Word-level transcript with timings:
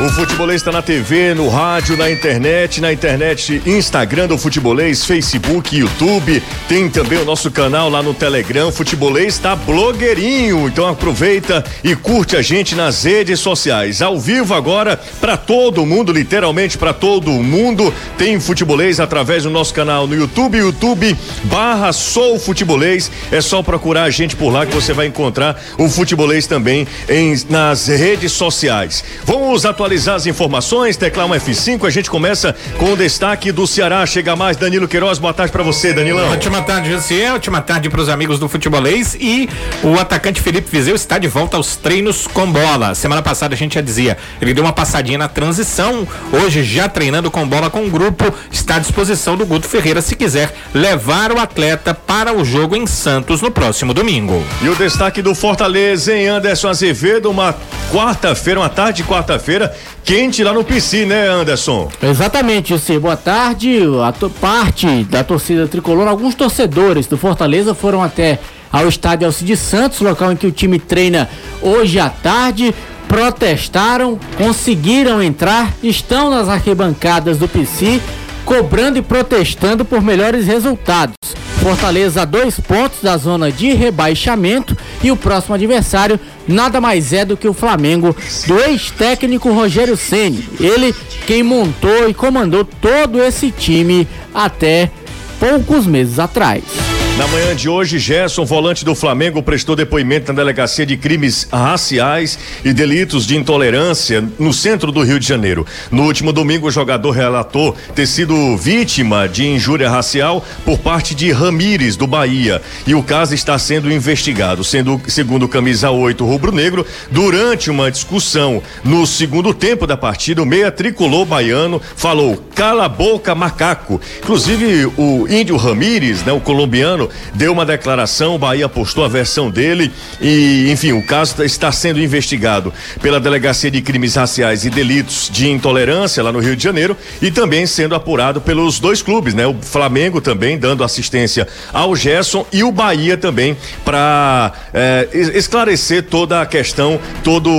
O 0.00 0.08
Futebolês 0.10 0.60
está 0.60 0.70
na 0.70 0.80
TV, 0.80 1.34
no 1.34 1.48
rádio, 1.48 1.96
na 1.96 2.08
internet, 2.08 2.80
na 2.80 2.92
internet, 2.92 3.60
Instagram 3.66 4.28
do 4.28 4.38
Futebolês, 4.38 5.04
Facebook, 5.04 5.76
YouTube. 5.76 6.40
Tem 6.68 6.88
também 6.88 7.18
o 7.18 7.24
nosso 7.24 7.50
canal 7.50 7.90
lá 7.90 8.00
no 8.00 8.14
Telegram. 8.14 8.70
Futebolês 8.70 9.34
está 9.34 9.56
blogueirinho. 9.56 10.68
Então 10.68 10.86
aproveita 10.86 11.64
e 11.82 11.96
curte 11.96 12.36
a 12.36 12.42
gente 12.42 12.76
nas 12.76 13.02
redes 13.02 13.40
sociais. 13.40 14.00
Ao 14.00 14.20
vivo 14.20 14.54
agora 14.54 14.96
para 15.20 15.36
todo 15.36 15.84
mundo, 15.84 16.12
literalmente 16.12 16.78
para 16.78 16.92
todo 16.92 17.32
mundo. 17.32 17.92
Tem 18.16 18.38
Futebolês 18.38 19.00
através 19.00 19.42
do 19.42 19.50
nosso 19.50 19.74
canal 19.74 20.06
no 20.06 20.14
YouTube, 20.14 20.58
YouTube 20.58 21.16
barra 21.42 21.92
Sou 21.92 22.38
Futebolês. 22.38 23.10
É 23.32 23.40
só 23.40 23.64
procurar 23.64 24.04
a 24.04 24.10
gente 24.10 24.36
por 24.36 24.50
lá 24.50 24.64
que 24.64 24.72
você 24.72 24.92
vai 24.92 25.06
encontrar 25.06 25.60
o 25.76 25.88
Futebolês 25.88 26.46
também 26.46 26.86
em, 27.08 27.34
nas 27.50 27.88
redes 27.88 28.30
sociais. 28.30 29.02
Vamos 29.24 29.66
atualizar 29.66 29.87
atualizar 29.88 30.16
as 30.16 30.26
informações, 30.26 30.98
teclar 30.98 31.26
um 31.26 31.30
F5, 31.30 31.86
a 31.86 31.90
gente 31.90 32.10
começa 32.10 32.54
com 32.76 32.92
o 32.92 32.96
destaque 32.96 33.50
do 33.50 33.66
Ceará. 33.66 34.04
Chega 34.04 34.36
mais 34.36 34.54
Danilo 34.54 34.86
Queiroz, 34.86 35.18
boa 35.18 35.32
tarde 35.32 35.50
para 35.50 35.62
você, 35.62 35.94
Danilão. 35.94 36.30
Ótima 36.30 36.60
tarde, 36.60 36.90
José, 36.90 37.32
ótima 37.32 37.62
tarde 37.62 37.88
para 37.88 38.02
os 38.02 38.10
amigos 38.10 38.38
do 38.38 38.50
futebolês 38.50 39.16
e 39.18 39.48
o 39.82 39.98
atacante 39.98 40.42
Felipe 40.42 40.68
Vizeu 40.70 40.94
está 40.94 41.16
de 41.16 41.26
volta 41.26 41.56
aos 41.56 41.76
treinos 41.76 42.26
com 42.26 42.52
bola. 42.52 42.94
Semana 42.94 43.22
passada 43.22 43.54
a 43.54 43.56
gente 43.56 43.76
já 43.76 43.80
dizia, 43.80 44.18
ele 44.42 44.52
deu 44.52 44.62
uma 44.62 44.74
passadinha 44.74 45.16
na 45.16 45.26
transição, 45.26 46.06
hoje 46.30 46.62
já 46.62 46.86
treinando 46.86 47.30
com 47.30 47.48
bola 47.48 47.70
com 47.70 47.86
o 47.86 47.90
grupo, 47.90 48.24
está 48.52 48.76
à 48.76 48.78
disposição 48.78 49.38
do 49.38 49.46
Guto 49.46 49.66
Ferreira 49.66 50.02
se 50.02 50.14
quiser 50.14 50.54
levar 50.74 51.32
o 51.32 51.40
atleta 51.40 51.94
para 51.94 52.36
o 52.36 52.44
jogo 52.44 52.76
em 52.76 52.86
Santos 52.86 53.40
no 53.40 53.50
próximo 53.50 53.94
domingo. 53.94 54.44
E 54.60 54.68
o 54.68 54.74
destaque 54.74 55.22
do 55.22 55.34
Fortaleza 55.34 56.14
em 56.14 56.28
Anderson 56.28 56.68
Azevedo, 56.68 57.30
uma 57.30 57.54
quarta-feira, 57.90 58.60
uma 58.60 58.68
tarde 58.68 59.02
de 59.02 59.08
quarta-feira, 59.08 59.74
quente 60.04 60.42
lá 60.42 60.52
no 60.52 60.64
PC, 60.64 61.04
né, 61.04 61.28
Anderson? 61.28 61.90
Exatamente, 62.02 62.70
José. 62.70 62.98
Boa 62.98 63.16
tarde. 63.16 63.80
A 64.02 64.12
parte 64.40 65.04
da 65.04 65.22
torcida 65.22 65.66
tricolor, 65.68 66.08
alguns 66.08 66.34
torcedores 66.34 67.06
do 67.06 67.16
Fortaleza 67.18 67.74
foram 67.74 68.02
até 68.02 68.38
ao 68.72 68.88
estádio 68.88 69.26
Alcides 69.26 69.60
Santos, 69.60 70.00
local 70.00 70.32
em 70.32 70.36
que 70.36 70.46
o 70.46 70.52
time 70.52 70.78
treina 70.78 71.28
hoje 71.60 71.98
à 71.98 72.08
tarde. 72.08 72.74
Protestaram, 73.06 74.18
conseguiram 74.36 75.22
entrar, 75.22 75.72
estão 75.82 76.28
nas 76.28 76.46
arquibancadas 76.46 77.38
do 77.38 77.48
PC, 77.48 78.02
cobrando 78.48 78.96
e 78.96 79.02
protestando 79.02 79.84
por 79.84 80.00
melhores 80.00 80.46
resultados. 80.46 81.14
Fortaleza 81.62 82.22
a 82.22 82.24
dois 82.24 82.58
pontos 82.58 83.02
da 83.02 83.14
zona 83.18 83.52
de 83.52 83.74
rebaixamento 83.74 84.74
e 85.04 85.10
o 85.10 85.16
próximo 85.16 85.54
adversário 85.54 86.18
nada 86.46 86.80
mais 86.80 87.12
é 87.12 87.26
do 87.26 87.36
que 87.36 87.46
o 87.46 87.52
Flamengo 87.52 88.16
do 88.46 88.58
ex-técnico 88.58 89.52
Rogério 89.52 89.98
Ceni. 89.98 90.48
Ele 90.58 90.94
quem 91.26 91.42
montou 91.42 92.08
e 92.08 92.14
comandou 92.14 92.64
todo 92.64 93.22
esse 93.22 93.50
time 93.50 94.08
até 94.34 94.90
poucos 95.38 95.86
meses 95.86 96.18
atrás. 96.18 96.87
Na 97.18 97.26
manhã 97.26 97.52
de 97.52 97.68
hoje, 97.68 97.98
Gerson, 97.98 98.44
volante 98.44 98.84
do 98.84 98.94
Flamengo, 98.94 99.42
prestou 99.42 99.74
depoimento 99.74 100.32
na 100.32 100.36
delegacia 100.36 100.86
de 100.86 100.96
crimes 100.96 101.48
raciais 101.50 102.38
e 102.64 102.72
delitos 102.72 103.26
de 103.26 103.36
intolerância 103.36 104.24
no 104.38 104.52
centro 104.52 104.92
do 104.92 105.02
Rio 105.02 105.18
de 105.18 105.26
Janeiro. 105.26 105.66
No 105.90 106.04
último 106.04 106.32
domingo, 106.32 106.68
o 106.68 106.70
jogador 106.70 107.10
relatou 107.10 107.74
ter 107.92 108.06
sido 108.06 108.56
vítima 108.56 109.28
de 109.28 109.44
injúria 109.44 109.90
racial 109.90 110.46
por 110.64 110.78
parte 110.78 111.12
de 111.12 111.32
Ramires, 111.32 111.96
do 111.96 112.06
Bahia. 112.06 112.62
E 112.86 112.94
o 112.94 113.02
caso 113.02 113.34
está 113.34 113.58
sendo 113.58 113.90
investigado, 113.90 114.62
sendo, 114.62 115.00
segundo 115.08 115.48
camisa 115.48 115.90
8 115.90 116.24
rubro-negro, 116.24 116.86
durante 117.10 117.68
uma 117.68 117.90
discussão 117.90 118.62
no 118.84 119.04
segundo 119.08 119.52
tempo 119.52 119.88
da 119.88 119.96
partida, 119.96 120.40
o 120.40 120.46
meia 120.46 120.70
tricolor 120.70 121.26
baiano 121.26 121.82
falou: 121.96 122.40
cala 122.54 122.84
a 122.84 122.88
boca, 122.88 123.34
macaco. 123.34 124.00
Inclusive, 124.22 124.86
o 124.96 125.26
índio 125.28 125.56
Ramires, 125.56 126.22
né, 126.22 126.30
o 126.30 126.40
colombiano, 126.40 127.07
deu 127.34 127.52
uma 127.52 127.64
declaração, 127.64 128.34
o 128.34 128.38
Bahia 128.38 128.68
postou 128.68 129.04
a 129.04 129.08
versão 129.08 129.50
dele 129.50 129.92
e, 130.20 130.68
enfim, 130.70 130.92
o 130.92 131.04
caso 131.04 131.42
está 131.42 131.70
sendo 131.70 132.00
investigado 132.00 132.72
pela 133.00 133.20
Delegacia 133.20 133.70
de 133.70 133.80
Crimes 133.80 134.14
Raciais 134.14 134.64
e 134.64 134.70
Delitos 134.70 135.28
de 135.32 135.50
Intolerância 135.50 136.22
lá 136.22 136.32
no 136.32 136.38
Rio 136.38 136.56
de 136.56 136.62
Janeiro 136.62 136.96
e 137.20 137.30
também 137.30 137.66
sendo 137.66 137.94
apurado 137.94 138.40
pelos 138.40 138.78
dois 138.80 139.02
clubes, 139.02 139.34
né? 139.34 139.46
O 139.46 139.54
Flamengo 139.60 140.20
também 140.20 140.58
dando 140.58 140.84
assistência 140.84 141.46
ao 141.72 141.94
Gerson 141.94 142.46
e 142.52 142.62
o 142.62 142.72
Bahia 142.72 143.16
também 143.16 143.56
para 143.84 144.52
eh, 144.72 145.08
esclarecer 145.12 146.04
toda 146.04 146.40
a 146.40 146.46
questão, 146.46 147.00
todo 147.22 147.50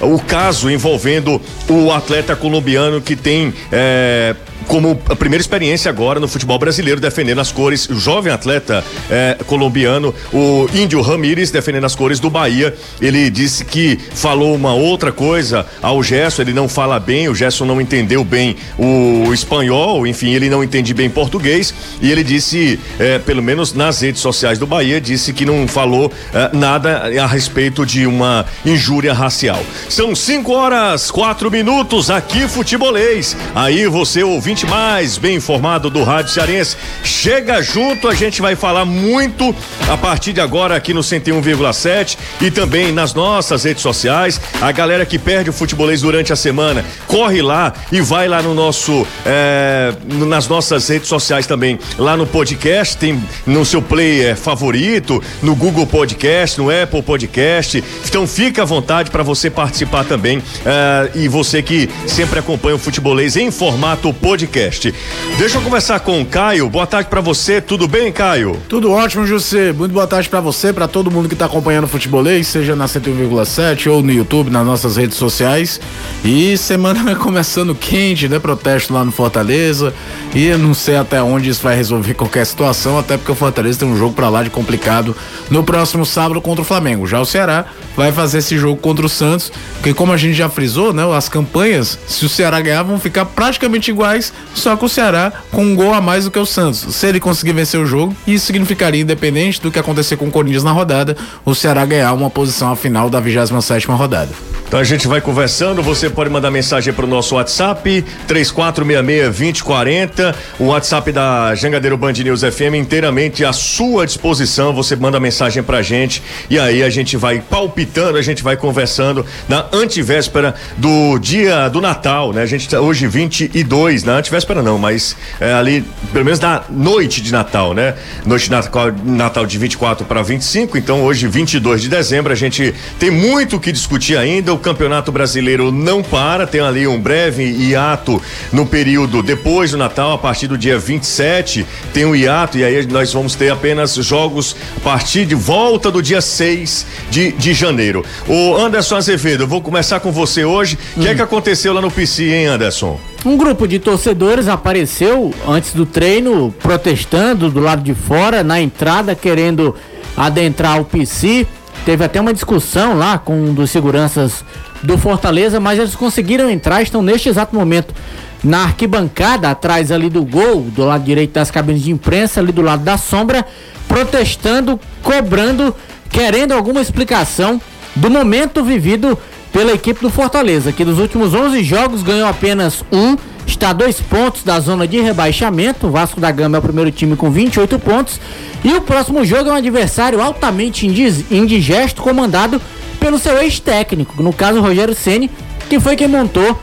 o 0.00 0.18
caso 0.26 0.70
envolvendo 0.70 1.40
o 1.68 1.92
atleta 1.92 2.36
colombiano 2.36 3.00
que 3.00 3.16
tem 3.16 3.52
eh, 3.72 4.34
como 4.66 4.98
a 5.08 5.16
primeira 5.16 5.40
experiência 5.40 5.90
agora 5.90 6.18
no 6.18 6.28
futebol 6.28 6.58
brasileiro, 6.58 7.00
defendendo 7.00 7.40
as 7.40 7.52
cores, 7.52 7.88
o 7.88 7.98
jovem 7.98 8.32
atleta 8.32 8.84
eh, 9.10 9.36
colombiano, 9.46 10.14
o 10.32 10.68
Índio 10.74 11.00
Ramírez, 11.00 11.50
defendendo 11.50 11.84
as 11.84 11.94
cores 11.94 12.18
do 12.18 12.30
Bahia. 12.30 12.74
Ele 13.00 13.30
disse 13.30 13.64
que 13.64 13.98
falou 14.14 14.54
uma 14.54 14.74
outra 14.74 15.12
coisa 15.12 15.66
ao 15.82 16.02
Gerson, 16.02 16.42
ele 16.42 16.52
não 16.52 16.68
fala 16.68 16.98
bem, 16.98 17.28
o 17.28 17.34
Gerson 17.34 17.64
não 17.64 17.80
entendeu 17.80 18.24
bem 18.24 18.56
o 18.78 19.32
espanhol, 19.32 20.06
enfim, 20.06 20.32
ele 20.32 20.48
não 20.48 20.64
entende 20.64 20.94
bem 20.94 21.10
português. 21.10 21.74
E 22.00 22.10
ele 22.10 22.24
disse, 22.24 22.78
eh, 22.98 23.18
pelo 23.18 23.42
menos 23.42 23.74
nas 23.74 24.00
redes 24.00 24.20
sociais 24.20 24.58
do 24.58 24.66
Bahia, 24.66 25.00
disse 25.00 25.32
que 25.32 25.44
não 25.44 25.68
falou 25.68 26.10
eh, 26.32 26.50
nada 26.52 27.10
a 27.22 27.26
respeito 27.26 27.84
de 27.84 28.06
uma 28.06 28.46
injúria 28.64 29.12
racial. 29.12 29.62
São 29.88 30.14
5 30.14 30.52
horas, 30.52 31.10
quatro 31.10 31.50
minutos 31.50 32.10
aqui, 32.10 32.48
futebolês. 32.48 33.36
Aí 33.54 33.86
você 33.86 34.22
ouvindo 34.22 34.43
ouvinte 34.44 34.66
mais 34.66 35.16
bem 35.16 35.36
informado 35.36 35.88
do 35.88 36.04
Rádio 36.04 36.30
Cearense. 36.30 36.76
Chega 37.02 37.62
junto, 37.62 38.06
a 38.06 38.14
gente 38.14 38.42
vai 38.42 38.54
falar 38.54 38.84
muito 38.84 39.56
a 39.88 39.96
partir 39.96 40.34
de 40.34 40.40
agora 40.42 40.76
aqui 40.76 40.92
no 40.92 41.00
101,7 41.00 42.18
e 42.42 42.50
também 42.50 42.92
nas 42.92 43.14
nossas 43.14 43.64
redes 43.64 43.82
sociais. 43.82 44.38
A 44.60 44.70
galera 44.70 45.06
que 45.06 45.18
perde 45.18 45.48
o 45.48 45.52
futebolês 45.52 46.02
durante 46.02 46.30
a 46.30 46.36
semana, 46.36 46.84
corre 47.06 47.40
lá 47.40 47.72
e 47.90 48.02
vai 48.02 48.28
lá 48.28 48.42
no 48.42 48.52
nosso, 48.52 49.06
é, 49.24 49.94
nas 50.04 50.46
nossas 50.46 50.86
redes 50.90 51.08
sociais 51.08 51.46
também, 51.46 51.78
lá 51.96 52.14
no 52.14 52.26
podcast, 52.26 52.98
tem 52.98 53.24
no 53.46 53.64
seu 53.64 53.80
player 53.80 54.36
favorito, 54.36 55.22
no 55.42 55.56
Google 55.56 55.86
Podcast, 55.86 56.60
no 56.60 56.68
Apple 56.68 57.02
Podcast. 57.02 57.82
Então 58.06 58.26
fica 58.26 58.60
à 58.60 58.66
vontade 58.66 59.10
para 59.10 59.22
você 59.22 59.48
participar 59.48 60.04
também. 60.04 60.42
É, 60.66 61.12
e 61.14 61.28
você 61.28 61.62
que 61.62 61.88
sempre 62.06 62.40
acompanha 62.40 62.76
o 62.76 62.78
futebolês 62.78 63.36
em 63.36 63.50
formato 63.50 64.12
podcast 64.12 64.33
podcast. 64.34 64.92
Deixa 65.38 65.58
eu 65.58 65.62
conversar 65.62 66.00
com 66.00 66.20
o 66.20 66.26
Caio. 66.26 66.68
Boa 66.68 66.88
tarde 66.88 67.08
para 67.08 67.20
você. 67.20 67.60
Tudo 67.60 67.86
bem, 67.86 68.10
Caio? 68.10 68.60
Tudo 68.68 68.90
ótimo, 68.90 69.24
José. 69.24 69.72
Muito 69.72 69.92
boa 69.92 70.08
tarde 70.08 70.28
para 70.28 70.40
você, 70.40 70.72
para 70.72 70.88
todo 70.88 71.08
mundo 71.08 71.28
que 71.28 71.36
tá 71.36 71.44
acompanhando 71.44 71.84
o 71.84 71.86
futebolês, 71.86 72.48
seja 72.48 72.74
na 72.74 72.86
101,7 72.86 73.88
ou 73.88 74.02
no 74.02 74.10
YouTube, 74.10 74.50
nas 74.50 74.66
nossas 74.66 74.96
redes 74.96 75.16
sociais. 75.16 75.80
E 76.24 76.58
semana 76.58 77.14
começando 77.14 77.76
quente, 77.76 78.28
né? 78.28 78.40
Protesto 78.40 78.92
lá 78.92 79.04
no 79.04 79.12
Fortaleza. 79.12 79.94
E 80.34 80.46
eu 80.46 80.58
não 80.58 80.74
sei 80.74 80.96
até 80.96 81.22
onde 81.22 81.48
isso 81.48 81.62
vai 81.62 81.76
resolver 81.76 82.14
qualquer 82.14 82.44
situação, 82.44 82.98
até 82.98 83.16
porque 83.16 83.30
o 83.30 83.36
Fortaleza 83.36 83.78
tem 83.78 83.88
um 83.88 83.96
jogo 83.96 84.14
para 84.14 84.28
lá 84.28 84.42
de 84.42 84.50
complicado 84.50 85.16
no 85.48 85.62
próximo 85.62 86.04
sábado 86.04 86.40
contra 86.40 86.62
o 86.62 86.64
Flamengo. 86.64 87.06
Já 87.06 87.20
o 87.20 87.24
Ceará 87.24 87.66
vai 87.96 88.10
fazer 88.10 88.38
esse 88.38 88.58
jogo 88.58 88.80
contra 88.80 89.06
o 89.06 89.08
Santos, 89.08 89.52
porque 89.74 89.94
como 89.94 90.12
a 90.12 90.16
gente 90.16 90.34
já 90.34 90.48
frisou, 90.48 90.92
né? 90.92 91.04
As 91.16 91.28
campanhas, 91.28 91.96
se 92.08 92.26
o 92.26 92.28
Ceará 92.28 92.60
ganhar, 92.60 92.82
vão 92.82 92.98
ficar 92.98 93.26
praticamente 93.26 93.92
iguais 93.92 94.23
só 94.54 94.76
que 94.76 94.84
o 94.84 94.88
Ceará 94.88 95.32
com 95.50 95.64
um 95.64 95.74
gol 95.74 95.92
a 95.94 96.00
mais 96.00 96.24
do 96.24 96.30
que 96.30 96.38
o 96.38 96.46
Santos. 96.46 96.94
Se 96.94 97.06
ele 97.06 97.20
conseguir 97.20 97.52
vencer 97.52 97.80
o 97.80 97.86
jogo, 97.86 98.16
isso 98.26 98.46
significaria, 98.46 99.02
independente 99.02 99.60
do 99.60 99.70
que 99.70 99.78
acontecer 99.78 100.16
com 100.16 100.26
o 100.26 100.30
Corinthians 100.30 100.64
na 100.64 100.72
rodada, 100.72 101.16
o 101.44 101.54
Ceará 101.54 101.84
ganhar 101.84 102.12
uma 102.12 102.30
posição 102.30 102.70
à 102.70 102.76
final 102.76 103.10
da 103.10 103.20
27 103.20 103.86
rodada. 103.88 104.53
Então 104.66 104.80
a 104.80 104.84
gente 104.84 105.06
vai 105.06 105.20
conversando, 105.20 105.82
você 105.82 106.10
pode 106.10 106.30
mandar 106.30 106.50
mensagem 106.50 106.92
para 106.92 107.04
o 107.04 107.08
nosso 107.08 107.36
WhatsApp 107.36 108.04
3466-2040, 108.26 110.34
o 110.58 110.64
WhatsApp 110.64 111.12
da 111.12 111.54
Jangadeiro 111.54 111.96
Band 111.96 112.14
News 112.14 112.40
FM 112.40 112.74
inteiramente 112.74 113.44
à 113.44 113.52
sua 113.52 114.04
disposição, 114.04 114.74
você 114.74 114.96
manda 114.96 115.20
mensagem 115.20 115.62
pra 115.62 115.82
gente 115.82 116.22
e 116.50 116.58
aí 116.58 116.82
a 116.82 116.90
gente 116.90 117.16
vai 117.16 117.40
palpitando, 117.40 118.18
a 118.18 118.22
gente 118.22 118.42
vai 118.42 118.56
conversando 118.56 119.24
na 119.48 119.66
antivéspera 119.72 120.54
do 120.76 121.18
dia 121.18 121.68
do 121.68 121.80
Natal, 121.80 122.32
né? 122.32 122.42
A 122.42 122.46
gente 122.46 122.68
tá 122.68 122.80
hoje 122.80 123.06
22, 123.06 124.02
na 124.02 124.16
antivéspera 124.16 124.62
não, 124.62 124.78
mas 124.78 125.16
é, 125.38 125.52
ali, 125.52 125.84
pelo 126.12 126.24
menos 126.24 126.40
na 126.40 126.64
noite 126.68 127.20
de 127.20 127.30
Natal, 127.30 127.74
né? 127.74 127.94
Noite 128.26 128.46
de 128.46 128.50
Natal, 128.50 128.92
Natal 129.04 129.46
de 129.46 129.58
24 129.58 130.04
para 130.04 130.22
25, 130.22 130.76
então 130.76 131.04
hoje 131.04 131.28
22 131.28 131.82
de 131.82 131.88
dezembro, 131.88 132.32
a 132.32 132.36
gente 132.36 132.74
tem 132.98 133.10
muito 133.10 133.56
o 133.56 133.60
que 133.60 133.70
discutir 133.70 134.16
ainda, 134.16 134.53
o 134.54 134.58
Campeonato 134.58 135.10
Brasileiro 135.12 135.70
não 135.70 136.02
para, 136.02 136.46
tem 136.46 136.60
ali 136.60 136.86
um 136.86 137.00
breve 137.00 137.44
hiato 137.44 138.20
no 138.52 138.64
período 138.64 139.22
depois 139.22 139.72
do 139.72 139.76
Natal, 139.76 140.12
a 140.12 140.18
partir 140.18 140.46
do 140.46 140.56
dia 140.56 140.78
27, 140.78 141.66
tem 141.92 142.04
um 142.04 142.14
hiato 142.14 142.56
e 142.56 142.64
aí 142.64 142.86
nós 142.86 143.12
vamos 143.12 143.34
ter 143.34 143.50
apenas 143.50 143.94
jogos 143.94 144.56
a 144.76 144.80
partir 144.80 145.26
de 145.26 145.34
volta 145.34 145.90
do 145.90 146.00
dia 146.00 146.20
6 146.20 146.86
de, 147.10 147.32
de 147.32 147.52
janeiro. 147.52 148.04
O 148.28 148.56
Anderson 148.56 148.96
Azevedo, 148.96 149.44
eu 149.44 149.48
vou 149.48 149.60
começar 149.60 150.00
com 150.00 150.12
você 150.12 150.44
hoje. 150.44 150.78
O 150.96 151.00
hum. 151.00 151.02
que 151.02 151.08
é 151.08 151.14
que 151.14 151.22
aconteceu 151.22 151.72
lá 151.72 151.80
no 151.80 151.90
PC, 151.90 152.24
hein, 152.24 152.46
Anderson? 152.46 152.98
Um 153.24 153.36
grupo 153.36 153.66
de 153.66 153.78
torcedores 153.78 154.48
apareceu 154.48 155.32
antes 155.48 155.72
do 155.72 155.86
treino 155.86 156.54
protestando 156.62 157.50
do 157.50 157.58
lado 157.58 157.82
de 157.82 157.94
fora, 157.94 158.44
na 158.44 158.60
entrada, 158.60 159.14
querendo 159.14 159.74
adentrar 160.16 160.80
o 160.80 160.84
PC. 160.84 161.46
Teve 161.84 162.04
até 162.04 162.20
uma 162.20 162.32
discussão 162.32 162.96
lá 162.96 163.18
com 163.18 163.34
um 163.34 163.52
dos 163.52 163.70
seguranças 163.70 164.44
do 164.82 164.96
Fortaleza, 164.96 165.60
mas 165.60 165.78
eles 165.78 165.94
conseguiram 165.94 166.48
entrar, 166.48 166.82
estão 166.82 167.02
neste 167.02 167.28
exato 167.28 167.54
momento 167.54 167.94
na 168.42 168.64
arquibancada, 168.64 169.50
atrás 169.50 169.90
ali 169.90 170.08
do 170.08 170.24
gol, 170.24 170.62
do 170.62 170.84
lado 170.84 171.04
direito 171.04 171.32
das 171.32 171.50
cabines 171.50 171.82
de 171.82 171.90
imprensa, 171.90 172.40
ali 172.40 172.52
do 172.52 172.62
lado 172.62 172.82
da 172.82 172.96
sombra, 172.96 173.46
protestando, 173.86 174.78
cobrando, 175.02 175.74
querendo 176.10 176.52
alguma 176.52 176.80
explicação 176.80 177.60
do 177.94 178.10
momento 178.10 178.64
vivido 178.64 179.18
pela 179.52 179.72
equipe 179.72 180.00
do 180.00 180.10
Fortaleza, 180.10 180.72
que 180.72 180.84
nos 180.84 180.98
últimos 180.98 181.32
11 181.32 181.62
jogos 181.62 182.02
ganhou 182.02 182.28
apenas 182.28 182.82
um, 182.90 183.16
está 183.46 183.70
a 183.70 183.72
dois 183.72 184.00
pontos 184.00 184.42
da 184.42 184.58
zona 184.60 184.86
de 184.86 185.00
rebaixamento. 185.00 185.86
O 185.86 185.90
Vasco 185.90 186.20
da 186.20 186.30
Gama 186.30 186.56
é 186.56 186.60
o 186.60 186.62
primeiro 186.62 186.90
time 186.90 187.16
com 187.16 187.30
28 187.30 187.78
pontos. 187.78 188.20
E 188.64 188.72
o 188.72 188.80
próximo 188.80 189.24
jogo 189.24 189.50
é 189.50 189.52
um 189.52 189.56
adversário 189.56 190.20
altamente 190.20 190.86
indigesto, 190.86 192.02
comandado 192.02 192.60
pelo 192.98 193.18
seu 193.18 193.36
ex-técnico, 193.42 194.22
no 194.22 194.32
caso 194.32 194.60
Rogério 194.60 194.94
Ceni, 194.94 195.30
que 195.68 195.78
foi 195.78 195.96
quem 195.96 196.08
montou 196.08 196.58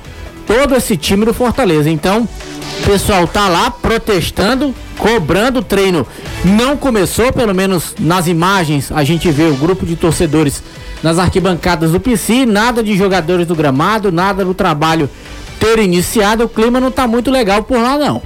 todo 0.48 0.76
esse 0.76 0.98
time 0.98 1.26
do 1.26 1.34
Fortaleza. 1.34 1.90
Então, 1.90 2.28
o 2.80 2.84
pessoal 2.84 3.28
tá 3.28 3.48
lá 3.48 3.70
protestando, 3.70 4.74
cobrando 4.98 5.60
o 5.60 5.64
treino. 5.64 6.06
Não 6.44 6.76
começou, 6.76 7.32
pelo 7.32 7.54
menos 7.54 7.96
nas 8.00 8.28
imagens, 8.28 8.92
a 8.92 9.04
gente 9.04 9.30
vê 9.30 9.44
o 9.44 9.56
grupo 9.56 9.86
de 9.86 9.96
torcedores 9.96 10.64
nas 11.04 11.18
arquibancadas 11.20 11.92
do 11.92 12.00
PC, 12.00 12.46
nada 12.46 12.84
de 12.84 12.96
jogadores 12.96 13.48
do 13.48 13.56
gramado, 13.56 14.12
nada 14.12 14.44
do 14.44 14.54
trabalho 14.54 15.10
ter 15.62 15.80
iniciado. 15.80 16.46
O 16.46 16.50
clima 16.50 16.82
não 16.82 16.92
tá 16.92 17.08
muito 17.08 17.30
legal 17.30 17.62
por 17.64 17.78
lá, 17.78 17.98
não. 17.98 18.22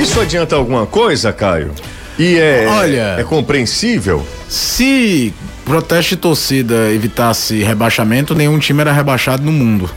Isso 0.00 0.18
adianta 0.18 0.56
alguma 0.56 0.86
coisa, 0.86 1.32
Caio? 1.32 1.72
E 2.18 2.38
é, 2.38 2.66
Olha, 2.66 3.16
é 3.18 3.22
compreensível? 3.22 4.26
Se 4.48 5.34
protesto 5.66 6.14
de 6.14 6.16
torcida 6.16 6.90
evitasse 6.90 7.62
rebaixamento, 7.62 8.34
nenhum 8.34 8.58
time 8.58 8.80
era 8.80 8.92
rebaixado 8.92 9.42
no 9.44 9.52
mundo. 9.52 9.90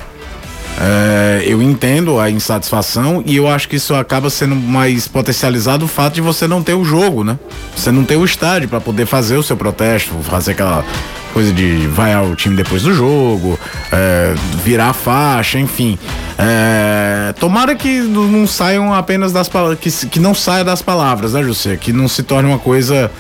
É, 0.82 1.44
eu 1.46 1.62
entendo 1.62 2.20
a 2.20 2.30
insatisfação 2.30 3.22
e 3.26 3.36
eu 3.36 3.50
acho 3.50 3.68
que 3.68 3.76
isso 3.76 3.94
acaba 3.94 4.30
sendo 4.30 4.56
mais 4.56 5.08
potencializado 5.08 5.84
o 5.84 5.88
fato 5.88 6.14
de 6.14 6.22
você 6.22 6.48
não 6.48 6.64
ter 6.64 6.74
o 6.74 6.86
jogo, 6.86 7.24
né? 7.24 7.38
Você 7.76 7.92
não 7.92 8.06
ter 8.06 8.16
o 8.16 8.24
estádio 8.24 8.70
para 8.70 8.80
poder 8.80 9.06
fazer 9.06 9.36
o 9.36 9.44
seu 9.44 9.58
protesto, 9.58 10.14
fazer 10.24 10.52
aquela 10.54 10.86
coisa 11.34 11.52
de 11.52 11.86
vaiar 11.88 12.24
o 12.24 12.36
time 12.36 12.56
depois 12.56 12.84
do 12.84 12.94
jogo, 12.94 13.60
é, 13.92 14.34
virar 14.64 14.90
a 14.90 14.94
faixa, 14.94 15.60
enfim. 15.60 16.00
É, 16.38 17.34
tomara 17.40 17.76
que 17.76 18.00
não 18.00 18.48
saiam 18.48 18.94
apenas 18.94 19.34
das 19.34 19.50
palavras, 19.50 19.80
que, 19.80 19.92
que 20.08 20.20
não 20.20 20.34
saia 20.34 20.64
das 20.64 20.82
palavras, 20.82 21.34
né, 21.34 21.44
José? 21.44 21.76
Que 21.76 21.92
não 21.92 22.08
se 22.08 22.24
torne 22.24 22.48
uma 22.48 22.60
coisa 22.60 23.12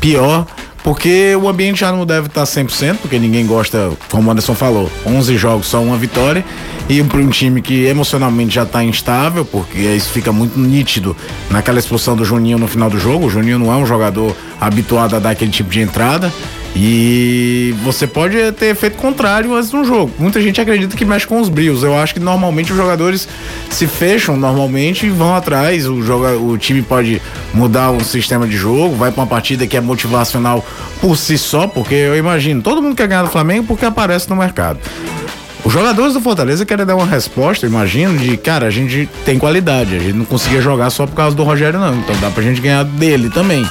pior 0.00 0.46
porque 0.84 1.34
o 1.34 1.48
ambiente 1.48 1.80
já 1.80 1.90
não 1.90 2.04
deve 2.04 2.26
estar 2.26 2.44
100%, 2.44 2.98
porque 2.98 3.18
ninguém 3.18 3.46
gosta, 3.46 3.90
como 4.10 4.28
o 4.28 4.30
Anderson 4.30 4.54
falou, 4.54 4.92
11 5.06 5.38
jogos, 5.38 5.66
só 5.66 5.82
uma 5.82 5.96
vitória. 5.96 6.44
E 6.90 7.02
para 7.02 7.18
um 7.20 7.30
time 7.30 7.62
que 7.62 7.86
emocionalmente 7.86 8.54
já 8.54 8.64
está 8.64 8.84
instável, 8.84 9.46
porque 9.46 9.78
isso 9.78 10.10
fica 10.10 10.30
muito 10.30 10.60
nítido 10.60 11.16
naquela 11.50 11.78
expulsão 11.78 12.14
do 12.14 12.22
Juninho 12.22 12.58
no 12.58 12.68
final 12.68 12.90
do 12.90 12.98
jogo. 12.98 13.24
O 13.26 13.30
Juninho 13.30 13.58
não 13.58 13.72
é 13.72 13.76
um 13.76 13.86
jogador 13.86 14.36
habituado 14.60 15.16
a 15.16 15.18
dar 15.18 15.30
aquele 15.30 15.50
tipo 15.50 15.70
de 15.70 15.80
entrada. 15.80 16.30
E 16.76 17.72
você 17.84 18.06
pode 18.06 18.36
ter 18.52 18.66
efeito 18.66 18.96
contrário 18.96 19.54
antes 19.54 19.70
do 19.70 19.84
jogo. 19.84 20.12
Muita 20.18 20.40
gente 20.40 20.60
acredita 20.60 20.96
que 20.96 21.04
mexe 21.04 21.26
com 21.26 21.40
os 21.40 21.48
brios. 21.48 21.84
Eu 21.84 21.96
acho 21.96 22.14
que 22.14 22.20
normalmente 22.20 22.72
os 22.72 22.76
jogadores 22.76 23.28
se 23.70 23.86
fecham 23.86 24.36
normalmente 24.36 25.06
e 25.06 25.10
vão 25.10 25.34
atrás. 25.36 25.86
O, 25.86 26.02
joga, 26.02 26.36
o 26.36 26.58
time 26.58 26.82
pode 26.82 27.22
mudar 27.52 27.90
o 27.90 28.02
sistema 28.02 28.46
de 28.46 28.56
jogo, 28.56 28.96
vai 28.96 29.12
para 29.12 29.22
uma 29.22 29.26
partida 29.26 29.66
que 29.66 29.76
é 29.76 29.80
motivacional 29.80 30.66
por 31.00 31.16
si 31.16 31.38
só, 31.38 31.68
porque 31.68 31.94
eu 31.94 32.16
imagino, 32.16 32.60
todo 32.60 32.82
mundo 32.82 32.96
quer 32.96 33.06
ganhar 33.06 33.22
do 33.22 33.30
Flamengo 33.30 33.64
porque 33.68 33.84
aparece 33.84 34.28
no 34.28 34.34
mercado. 34.34 34.80
Os 35.64 35.72
jogadores 35.72 36.12
do 36.12 36.20
Fortaleza 36.20 36.66
querem 36.66 36.84
dar 36.84 36.94
uma 36.94 37.06
resposta, 37.06 37.66
imagino, 37.66 38.18
de 38.18 38.36
cara, 38.36 38.66
a 38.66 38.70
gente 38.70 39.08
tem 39.24 39.38
qualidade, 39.38 39.96
a 39.96 39.98
gente 39.98 40.12
não 40.12 40.26
conseguia 40.26 40.60
jogar 40.60 40.90
só 40.90 41.06
por 41.06 41.14
causa 41.14 41.34
do 41.34 41.42
Rogério, 41.42 41.80
não. 41.80 41.94
Então 41.96 42.14
dá 42.20 42.30
pra 42.30 42.42
gente 42.42 42.60
ganhar 42.60 42.84
dele 42.84 43.30
também. 43.30 43.66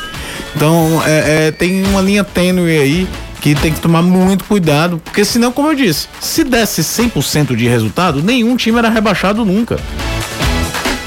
Então, 0.55 1.01
é, 1.05 1.47
é, 1.47 1.51
tem 1.51 1.85
uma 1.85 2.01
linha 2.01 2.23
tênue 2.23 2.77
aí 2.77 3.07
que 3.41 3.53
tem 3.53 3.71
que 3.71 3.79
tomar 3.79 4.01
muito 4.01 4.45
cuidado, 4.45 5.01
porque 5.03 5.23
senão, 5.23 5.51
como 5.51 5.69
eu 5.69 5.75
disse, 5.75 6.07
se 6.19 6.43
desse 6.43 6.81
100% 6.81 7.55
de 7.55 7.67
resultado, 7.67 8.23
nenhum 8.23 8.55
time 8.55 8.77
era 8.77 8.89
rebaixado 8.89 9.45
nunca. 9.45 9.77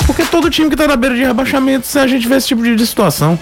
Porque 0.06 0.24
todo 0.24 0.48
time 0.48 0.70
que 0.70 0.76
tá 0.76 0.86
na 0.86 0.96
beira 0.96 1.16
de 1.16 1.24
rebaixamento, 1.24 1.86
se 1.86 1.98
a 1.98 2.06
gente 2.06 2.28
vê 2.28 2.36
esse 2.36 2.46
tipo 2.46 2.62
de 2.62 2.86
situação. 2.86 3.38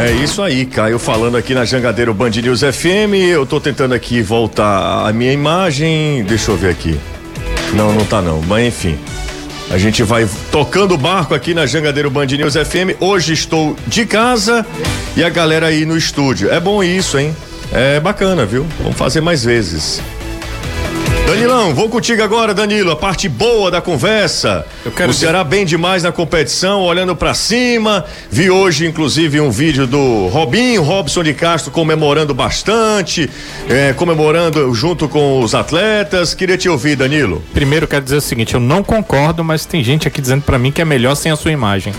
É 0.00 0.12
isso 0.12 0.40
aí, 0.42 0.64
Caio, 0.64 0.96
falando 0.96 1.36
aqui 1.36 1.54
na 1.54 1.64
Jangadeiro 1.64 2.14
Band 2.14 2.30
News 2.30 2.60
FM. 2.60 3.14
Eu 3.32 3.44
tô 3.44 3.60
tentando 3.60 3.94
aqui 3.94 4.22
voltar 4.22 5.08
a 5.08 5.12
minha 5.12 5.32
imagem. 5.32 6.22
Deixa 6.22 6.52
eu 6.52 6.56
ver 6.56 6.70
aqui. 6.70 6.98
Não, 7.74 7.92
não 7.92 8.04
tá 8.04 8.22
não, 8.22 8.40
mas 8.42 8.68
enfim. 8.68 8.96
A 9.70 9.76
gente 9.76 10.04
vai 10.04 10.26
tocando 10.52 10.94
o 10.94 10.96
barco 10.96 11.34
aqui 11.34 11.52
na 11.52 11.66
Jangadeiro 11.66 12.10
Band 12.10 12.26
News 12.26 12.54
FM. 12.54 13.00
Hoje 13.00 13.32
estou 13.32 13.76
de 13.88 14.06
casa 14.06 14.64
e 15.16 15.24
a 15.24 15.28
galera 15.28 15.66
aí 15.66 15.84
no 15.84 15.96
estúdio. 15.96 16.48
É 16.48 16.60
bom 16.60 16.82
isso, 16.82 17.18
hein? 17.18 17.34
É 17.72 17.98
bacana, 17.98 18.46
viu? 18.46 18.64
Vamos 18.80 18.96
fazer 18.96 19.20
mais 19.20 19.44
vezes. 19.44 20.00
Danilão, 21.28 21.74
vou 21.74 21.90
contigo 21.90 22.22
agora, 22.22 22.54
Danilo. 22.54 22.90
A 22.90 22.96
parte 22.96 23.28
boa 23.28 23.70
da 23.70 23.82
conversa. 23.82 24.64
Eu 24.82 24.90
quero 24.90 25.10
o 25.10 25.14
Ceará 25.14 25.44
bem 25.44 25.66
demais 25.66 26.02
na 26.02 26.10
competição, 26.10 26.80
olhando 26.80 27.14
para 27.14 27.34
cima. 27.34 28.02
Vi 28.30 28.48
hoje, 28.48 28.86
inclusive, 28.86 29.38
um 29.38 29.50
vídeo 29.50 29.86
do 29.86 30.28
Robinho, 30.28 30.82
Robson 30.82 31.22
de 31.22 31.34
Castro, 31.34 31.70
comemorando 31.70 32.32
bastante, 32.32 33.28
é, 33.68 33.92
comemorando 33.92 34.72
junto 34.72 35.06
com 35.06 35.40
os 35.42 35.54
atletas. 35.54 36.32
Queria 36.32 36.56
te 36.56 36.66
ouvir, 36.66 36.96
Danilo. 36.96 37.44
Primeiro, 37.52 37.86
quero 37.86 38.04
dizer 38.04 38.16
o 38.16 38.22
seguinte: 38.22 38.54
eu 38.54 38.60
não 38.60 38.82
concordo, 38.82 39.44
mas 39.44 39.66
tem 39.66 39.84
gente 39.84 40.08
aqui 40.08 40.22
dizendo 40.22 40.44
para 40.44 40.58
mim 40.58 40.72
que 40.72 40.80
é 40.80 40.84
melhor 40.86 41.14
sem 41.14 41.30
a 41.30 41.36
sua 41.36 41.52
imagem. 41.52 41.92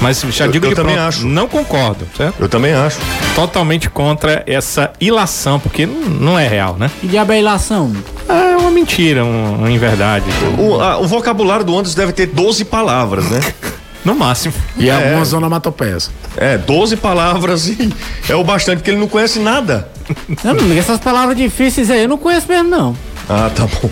Mas 0.00 0.20
já 0.30 0.46
digo 0.46 0.66
eu, 0.66 0.70
eu 0.70 0.76
também 0.76 0.94
pronto, 0.94 1.08
acho. 1.08 1.26
Não 1.26 1.46
concordo, 1.46 2.06
certo? 2.16 2.36
Eu 2.40 2.48
também 2.48 2.72
acho. 2.72 2.98
Totalmente 3.34 3.90
contra 3.90 4.42
essa 4.46 4.92
ilação, 5.00 5.60
porque 5.60 5.86
não 5.86 6.38
é 6.38 6.48
real, 6.48 6.76
né? 6.78 6.90
Que 7.00 7.06
diabo 7.06 7.32
é 7.32 7.38
ilação? 7.40 7.94
É 8.28 8.56
uma 8.56 8.70
mentira, 8.70 9.24
um, 9.24 9.68
em 9.68 9.78
verdade. 9.78 10.24
O, 10.58 10.80
a, 10.80 10.98
o 10.98 11.06
vocabulário 11.06 11.64
do 11.64 11.76
Anderson 11.78 11.96
deve 11.96 12.12
ter 12.12 12.26
12 12.26 12.64
palavras, 12.64 13.24
né? 13.26 13.40
No 14.02 14.14
máximo. 14.14 14.54
E 14.78 14.88
é, 14.88 14.94
algumas 14.94 15.30
onomatopeias. 15.34 16.10
É, 16.34 16.56
12 16.56 16.96
palavras 16.96 17.68
e 17.68 17.92
é 18.30 18.34
o 18.34 18.42
bastante, 18.42 18.78
porque 18.78 18.90
ele 18.90 18.98
não 18.98 19.06
conhece 19.06 19.38
nada. 19.38 19.90
Não, 20.42 20.72
essas 20.76 20.98
palavras 20.98 21.36
difíceis 21.36 21.90
aí 21.90 22.04
eu 22.04 22.08
não 22.08 22.16
conheço 22.16 22.48
mesmo, 22.48 22.68
não. 22.68 22.96
Ah, 23.28 23.50
tá 23.54 23.66
bom. 23.66 23.90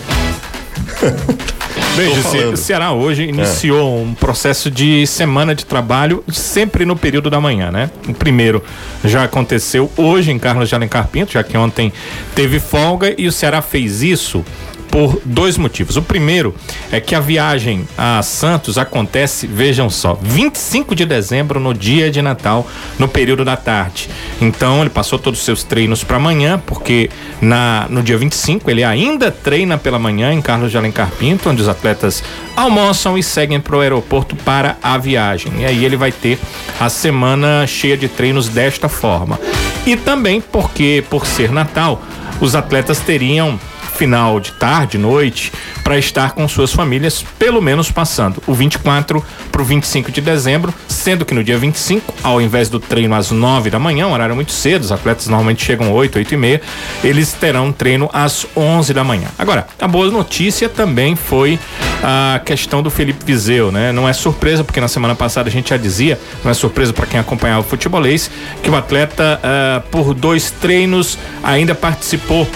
Bem, 1.95 2.53
o 2.53 2.57
Ceará 2.57 2.93
hoje 2.93 3.23
iniciou 3.23 3.99
é. 3.99 4.01
um 4.03 4.13
processo 4.13 4.71
de 4.71 5.05
semana 5.05 5.53
de 5.53 5.65
trabalho 5.65 6.23
sempre 6.31 6.85
no 6.85 6.95
período 6.95 7.29
da 7.29 7.41
manhã, 7.41 7.71
né? 7.71 7.89
O 8.07 8.13
primeiro 8.13 8.63
já 9.03 9.23
aconteceu 9.23 9.91
hoje 9.97 10.31
em 10.31 10.39
Carlos 10.39 10.69
de 10.69 10.75
Alencar 10.75 11.07
Pinto, 11.07 11.33
já 11.33 11.43
que 11.43 11.57
ontem 11.57 11.91
teve 12.35 12.59
folga 12.59 13.13
e 13.17 13.27
o 13.27 13.31
Ceará 13.31 13.61
fez 13.61 14.01
isso 14.01 14.45
por 14.91 15.21
dois 15.23 15.57
motivos. 15.57 15.97
O 15.97 16.01
primeiro 16.01 16.53
é 16.91 16.99
que 16.99 17.15
a 17.15 17.19
viagem 17.19 17.87
a 17.97 18.21
Santos 18.21 18.77
acontece, 18.77 19.47
vejam 19.47 19.89
só, 19.89 20.17
25 20.21 20.95
de 20.95 21.05
dezembro, 21.05 21.59
no 21.59 21.73
dia 21.73 22.09
de 22.11 22.21
Natal, 22.21 22.67
no 22.97 23.07
período 23.07 23.45
da 23.45 23.55
tarde. 23.55 24.09
Então 24.41 24.81
ele 24.81 24.89
passou 24.89 25.19
todos 25.19 25.39
os 25.39 25.45
seus 25.45 25.63
treinos 25.63 26.03
para 26.03 26.17
amanhã, 26.17 26.61
porque 26.65 27.09
na, 27.41 27.87
no 27.89 28.01
dia 28.01 28.17
25 28.17 28.69
ele 28.69 28.83
ainda 28.83 29.31
treina 29.31 29.77
pela 29.77 29.99
manhã 29.99 30.33
em 30.33 30.41
Carlos 30.41 30.71
de 30.71 30.77
Alencar 30.77 31.11
Pinto, 31.11 31.49
onde 31.49 31.61
os 31.61 31.67
atletas 31.67 32.23
almoçam 32.55 33.17
e 33.17 33.23
seguem 33.23 33.59
para 33.59 33.75
o 33.75 33.81
aeroporto 33.81 34.35
para 34.37 34.77
a 34.81 34.97
viagem. 34.97 35.51
E 35.59 35.65
aí 35.65 35.85
ele 35.85 35.95
vai 35.95 36.11
ter 36.11 36.39
a 36.79 36.89
semana 36.89 37.65
cheia 37.67 37.97
de 37.97 38.07
treinos 38.07 38.49
desta 38.49 38.89
forma. 38.89 39.39
E 39.85 39.95
também 39.95 40.41
porque, 40.41 41.03
por 41.09 41.25
ser 41.25 41.51
Natal, 41.51 42.01
os 42.41 42.55
atletas 42.55 42.99
teriam 42.99 43.59
final 43.99 44.39
de 44.39 44.53
tarde, 44.53 44.97
noite, 44.97 45.51
para 45.83 45.97
estar 45.97 46.31
com 46.31 46.47
suas 46.47 46.71
famílias, 46.71 47.21
pelo 47.37 47.61
menos 47.61 47.91
passando 47.91 48.41
o 48.47 48.53
24 48.53 49.21
para 49.51 49.61
o 49.61 49.65
25 49.65 50.09
de 50.09 50.21
dezembro, 50.21 50.73
sendo 50.87 51.25
que 51.25 51.33
no 51.33 51.43
dia 51.43 51.57
25, 51.57 52.13
ao 52.23 52.41
invés 52.41 52.69
do 52.69 52.79
treino 52.79 53.13
às 53.13 53.29
9 53.29 53.69
da 53.69 53.77
manhã, 53.77 54.07
um 54.07 54.13
horário 54.13 54.33
muito 54.33 54.53
cedo, 54.53 54.83
os 54.83 54.91
atletas 54.93 55.27
normalmente 55.27 55.65
chegam 55.65 55.91
8, 55.91 56.17
8 56.17 56.33
e 56.33 56.37
meia, 56.37 56.61
eles 57.03 57.33
terão 57.33 57.73
treino 57.73 58.09
às 58.13 58.47
11 58.55 58.93
da 58.93 59.03
manhã. 59.03 59.27
Agora, 59.37 59.67
a 59.77 59.87
boa 59.87 60.09
notícia 60.09 60.69
também 60.69 61.17
foi 61.17 61.59
a 62.01 62.39
questão 62.39 62.81
do 62.81 62.89
Felipe 62.89 63.25
Viseu, 63.25 63.69
né? 63.69 63.91
Não 63.91 64.07
é 64.07 64.13
surpresa, 64.13 64.63
porque 64.63 64.79
na 64.79 64.87
semana 64.87 65.13
passada 65.13 65.49
a 65.49 65.51
gente 65.51 65.71
já 65.71 65.77
dizia, 65.77 66.17
não 66.41 66.49
é 66.49 66.53
surpresa 66.53 66.93
para 66.93 67.05
quem 67.05 67.19
acompanhava 67.19 67.59
o 67.59 67.63
futebolês, 67.63 68.31
que 68.63 68.69
o 68.69 68.75
atleta, 68.77 69.41
uh, 69.43 69.89
por 69.89 70.13
dois 70.13 70.51
treinos, 70.51 71.17
ainda 71.43 71.75
participou 71.75 72.47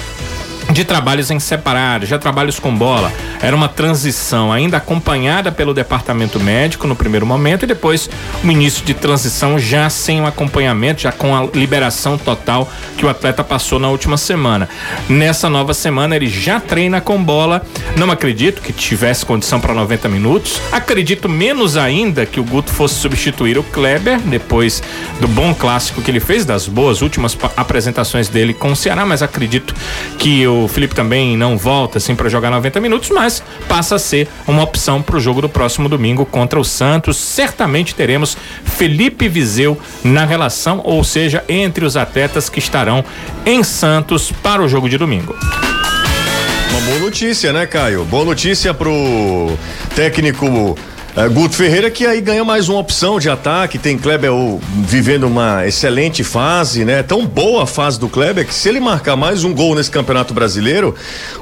de 0.72 0.84
trabalhos 0.84 1.29
em 1.29 1.39
separado, 1.39 2.05
já 2.05 2.17
trabalhos 2.17 2.60
com 2.60 2.75
bola. 2.75 3.12
Era 3.41 3.55
uma 3.55 3.67
transição 3.67 4.51
ainda 4.51 4.77
acompanhada 4.77 5.51
pelo 5.51 5.74
departamento 5.74 6.39
médico 6.39 6.88
no 6.88 6.96
primeiro 6.96 7.25
momento 7.25 7.63
e 7.63 7.67
depois 7.67 8.10
o 8.43 8.50
início 8.50 8.86
de 8.86 8.93
transição 8.93 9.60
já 9.60 9.89
sem 9.89 10.22
o 10.22 10.25
acompanhamento, 10.25 11.01
já 11.01 11.12
com 11.12 11.36
a 11.36 11.48
liberação 11.53 12.17
total 12.17 12.72
que 12.98 13.05
o 13.05 13.10
atleta 13.10 13.43
passou 13.43 13.79
na 13.79 13.89
última 13.89 14.17
semana. 14.17 14.70
Nessa 15.10 15.50
nova 15.50 15.74
semana 15.74 16.15
ele 16.15 16.27
já 16.27 16.60
treina 16.60 17.01
com 17.01 17.22
bola. 17.22 17.62
Não 17.98 18.10
acredito 18.10 18.62
que 18.62 18.72
tivesse 18.72 19.25
condição 19.25 19.60
para 19.60 19.74
90 19.74 20.08
minutos. 20.10 20.62
Acredito 20.72 21.27
menos 21.27 21.77
ainda 21.77 22.25
que 22.25 22.39
o 22.39 22.43
Guto 22.43 22.72
fosse 22.72 22.96
substituir 22.96 23.58
o 23.58 23.63
Kleber 23.63 24.20
depois 24.20 24.82
do 25.20 25.27
bom 25.27 25.53
clássico 25.53 26.01
que 26.01 26.10
ele 26.10 26.20
fez, 26.20 26.46
das 26.46 26.67
boas 26.67 27.01
últimas 27.01 27.38
apresentações 27.58 28.29
dele 28.29 28.53
com 28.53 28.72
o 28.72 28.75
Ceará, 28.75 29.05
mas 29.05 29.22
acredito 29.22 29.75
que 30.17 30.48
o 30.48 30.52
Felipe 30.67 30.95
também 30.95 31.38
não 31.38 31.57
volta 31.57 31.98
assim 31.98 32.15
para 32.15 32.29
jogar 32.29 32.50
90 32.50 32.79
minutos, 32.79 33.10
mas 33.10 33.43
passa 33.67 33.95
a 33.95 34.00
ser 34.00 34.27
uma 34.48 34.63
opção 34.63 35.01
para 35.01 35.17
o 35.17 35.19
jogo 35.19 35.41
do 35.41 35.50
próximo 35.50 35.89
domingo 35.89 36.25
contra 36.25 36.60
o 36.60 36.63
Santos. 36.63 37.17
Certamente 37.17 37.95
teremos 37.95 38.38
Felipe 38.63 39.27
Viseu 39.27 39.77
na 40.03 40.25
relação, 40.25 40.81
ou 40.83 41.03
seja, 41.03 41.43
entre 41.48 41.86
os 41.86 41.98
atletas 41.98 42.50
que 42.50 42.60
estarão 42.60 43.03
em 43.45 43.63
Santos 43.63 44.31
para 44.31 44.62
o 44.62 44.67
jogo 44.67 44.89
de 44.89 44.98
domingo. 44.98 45.36
Uma 46.72 46.81
boa 46.81 47.00
notícia, 47.00 47.53
né, 47.53 47.65
Caio? 47.65 48.03
Boa 48.05 48.25
notícia 48.25 48.74
pro 48.74 49.57
técnico 49.95 50.75
é, 51.15 51.29
Guto 51.29 51.55
Ferreira 51.55 51.91
que 51.91 52.08
aí 52.08 52.20
ganha 52.20 52.43
mais 52.43 52.70
uma 52.70 52.79
opção 52.79 53.20
de 53.20 53.29
ataque, 53.29 53.77
tem 53.77 54.00
Kleber 54.00 54.32
vivendo 54.79 55.25
uma 55.25 55.65
excelente 55.67 56.24
fase, 56.24 56.84
né? 56.84 57.03
Tão 57.03 57.24
boa 57.24 57.63
a 57.63 57.67
fase 57.67 58.00
do 58.00 58.10
Kleber 58.10 58.48
que 58.48 58.53
se 58.53 58.67
ele 58.67 58.79
marcar 58.79 59.15
mais 59.15 59.43
um 59.43 59.53
gol 59.53 59.75
nesse 59.75 59.91
Campeonato 59.91 60.34
Brasileiro, 60.34 60.96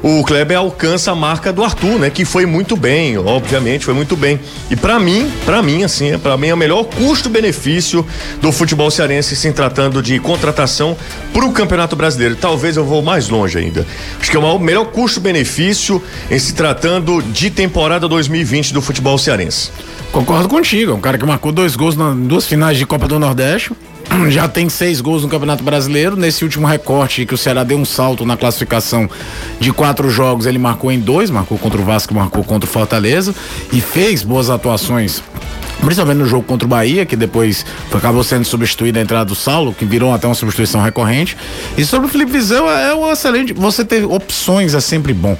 o 0.04 0.25
Kleber 0.25 0.58
alcança 0.58 1.13
a 1.13 1.16
marca 1.16 1.54
do 1.54 1.63
Arthur, 1.63 2.00
né? 2.00 2.10
Que 2.10 2.25
foi 2.25 2.46
muito 2.46 2.75
bem, 2.75 3.18
obviamente, 3.18 3.86
foi 3.86 3.94
muito 3.94 4.18
bem. 4.18 4.42
E 4.70 4.75
para 4.75 5.00
mim, 5.00 5.32
para 5.46 5.63
mim 5.63 5.84
assim, 5.84 6.12
é, 6.12 6.18
para 6.18 6.36
mim 6.36 6.48
é 6.48 6.54
o 6.54 6.58
melhor 6.58 6.84
custo-benefício 6.84 8.06
do 8.42 8.51
futebol 8.51 8.92
cearense 8.92 9.38
se 9.38 9.51
tratando 9.54 10.01
de 10.01 10.20
contratação 10.20 10.98
para 11.32 11.46
o 11.46 11.54
Campeonato 11.54 11.96
Brasileiro. 11.96 12.36
Talvez 12.36 12.75
eu 12.75 12.84
vou 12.84 13.01
mais 13.01 13.30
longe 13.30 13.58
ainda. 13.58 13.88
Acho 14.20 14.30
que 14.30 14.36
é 14.36 14.40
o 14.40 14.60
melhor 14.60 14.86
custo-benefício 14.88 16.04
em 16.30 16.38
se 16.38 16.54
tratando 16.54 17.22
de 17.22 17.50
temporada 17.50 18.06
2020 18.10 18.74
do 18.74 18.82
futebol 18.82 19.18
cearense. 19.18 19.61
Concordo 20.12 20.50
contigo, 20.50 20.91
é 20.91 20.96
um 20.96 21.00
cara 21.00 21.18
que 21.18 21.25
marcou 21.25 21.51
dois 21.51 21.75
gols 21.75 21.96
em 21.96 22.27
duas 22.27 22.46
finais 22.46 22.77
de 22.77 22.86
Copa 22.86 23.08
do 23.08 23.18
Nordeste. 23.18 23.72
Já 24.30 24.48
tem 24.48 24.68
seis 24.70 25.00
gols 25.00 25.24
no 25.24 25.30
Campeonato 25.30 25.63
Brasileiro. 25.63 26.15
Nesse 26.15 26.44
último 26.44 26.68
recorte 26.68 27.25
que 27.25 27.34
o 27.34 27.38
Ceará 27.38 27.63
deu 27.63 27.77
um 27.77 27.86
salto 27.86 28.25
na 28.25 28.36
classificação 28.36 29.10
de 29.60 29.72
quatro 29.72 30.10
jogos, 30.10 30.46
ele 30.46 30.58
marcou 30.58 30.91
em 30.91 31.00
dois, 31.00 31.30
marcou 31.30 31.58
contra 31.58 31.80
o 31.82 31.84
Vasco, 31.84 32.13
marcou 32.13 32.44
contra 32.44 32.70
o 32.70 32.72
Fortaleza 32.72 33.34
e 33.72 33.80
fez 33.80 34.24
boas 34.24 34.50
atuações 34.50 35.22
principalmente 35.82 36.20
no 36.20 36.25
jogo 36.25 36.44
contra 36.44 36.65
o 36.65 36.70
Bahia, 36.70 37.06
que 37.06 37.15
depois 37.15 37.65
acabou 37.91 38.24
sendo 38.24 38.46
substituído 38.46 39.00
a 39.00 39.01
entrada 39.01 39.25
do 39.25 39.34
Saulo, 39.34 39.74
que 39.74 39.84
virou 39.84 40.13
até 40.13 40.27
uma 40.27 40.36
substituição 40.36 40.80
recorrente. 40.80 41.36
E 41.75 41.84
sobre 41.84 42.08
o 42.08 42.10
Felipe 42.10 42.32
Viseu, 42.32 42.70
é 42.70 42.94
um 42.94 43.12
excelente. 43.12 43.51
Você 43.53 43.84
ter 43.84 44.06
opções 44.06 44.75
é 44.75 44.80
sempre 44.80 45.12
bom. 45.12 45.36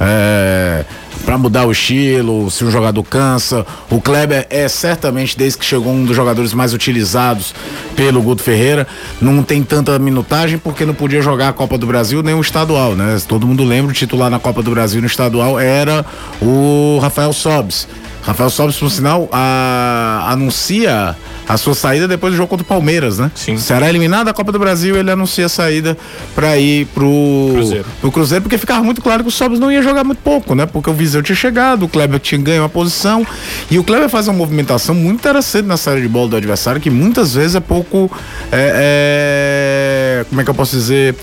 É, 0.00 0.84
para 1.24 1.38
mudar 1.38 1.66
o 1.66 1.72
estilo, 1.72 2.50
se 2.50 2.64
um 2.64 2.70
jogador 2.70 3.02
cansa. 3.02 3.66
O 3.90 4.00
Kleber 4.00 4.46
é 4.50 4.68
certamente, 4.68 5.36
desde 5.36 5.58
que 5.58 5.64
chegou, 5.64 5.92
um 5.92 6.04
dos 6.04 6.14
jogadores 6.14 6.52
mais 6.52 6.72
utilizados 6.74 7.54
pelo 7.96 8.22
Guto 8.22 8.42
Ferreira. 8.42 8.86
Não 9.20 9.42
tem 9.42 9.62
tanta 9.62 9.98
minutagem 9.98 10.58
porque 10.58 10.84
não 10.84 10.94
podia 10.94 11.22
jogar 11.22 11.48
a 11.48 11.52
Copa 11.52 11.78
do 11.78 11.86
Brasil 11.86 12.22
nem 12.22 12.34
o 12.34 12.40
estadual, 12.40 12.94
né? 12.94 13.20
Todo 13.26 13.46
mundo 13.46 13.64
lembra, 13.64 13.90
o 13.90 13.94
titular 13.94 14.30
na 14.30 14.38
Copa 14.38 14.62
do 14.62 14.70
Brasil 14.70 15.00
no 15.00 15.06
estadual 15.06 15.58
era 15.58 16.04
o 16.40 16.98
Rafael 17.00 17.32
Sobes. 17.32 17.88
Rafael 18.24 18.48
Sobis, 18.48 18.76
por 18.76 18.90
sinal, 18.90 19.28
a, 19.30 20.26
anuncia 20.30 21.14
a 21.46 21.56
sua 21.58 21.74
saída 21.74 22.08
depois 22.08 22.32
do 22.32 22.36
jogo 22.38 22.48
contra 22.48 22.64
o 22.64 22.66
Palmeiras, 22.66 23.18
né? 23.18 23.30
Sim. 23.34 23.58
Será 23.58 23.88
eliminado 23.88 24.26
da 24.26 24.32
Copa 24.32 24.50
do 24.50 24.58
Brasil, 24.58 24.96
ele 24.96 25.10
anuncia 25.10 25.44
a 25.44 25.48
saída 25.48 25.96
para 26.34 26.56
ir 26.56 26.86
pro 26.86 27.50
Cruzeiro. 27.52 27.86
pro 28.00 28.10
Cruzeiro, 28.10 28.42
porque 28.42 28.56
ficava 28.56 28.82
muito 28.82 29.02
claro 29.02 29.22
que 29.22 29.28
o 29.28 29.32
Sobis 29.32 29.58
não 29.60 29.70
ia 29.70 29.82
jogar 29.82 30.04
muito 30.04 30.22
pouco, 30.22 30.54
né? 30.54 30.64
Porque 30.64 30.88
o 30.88 30.94
Viseu 30.94 31.22
tinha 31.22 31.36
chegado, 31.36 31.84
o 31.84 31.88
Kleber 31.88 32.18
tinha 32.18 32.40
ganho 32.40 32.62
uma 32.62 32.68
posição 32.68 33.26
e 33.70 33.78
o 33.78 33.84
Kleber 33.84 34.08
faz 34.08 34.26
uma 34.26 34.34
movimentação 34.34 34.94
muito 34.94 35.20
interessante 35.20 35.66
na 35.66 35.76
saída 35.76 36.00
de 36.00 36.08
bola 36.08 36.28
do 36.28 36.36
adversário, 36.36 36.80
que 36.80 36.90
muitas 36.90 37.34
vezes 37.34 37.56
é 37.56 37.60
pouco. 37.60 38.10
É, 38.50 40.20
é, 40.22 40.24
como 40.28 40.40
é 40.40 40.44
que 40.44 40.50
eu 40.50 40.54
posso 40.54 40.74
dizer? 40.74 41.14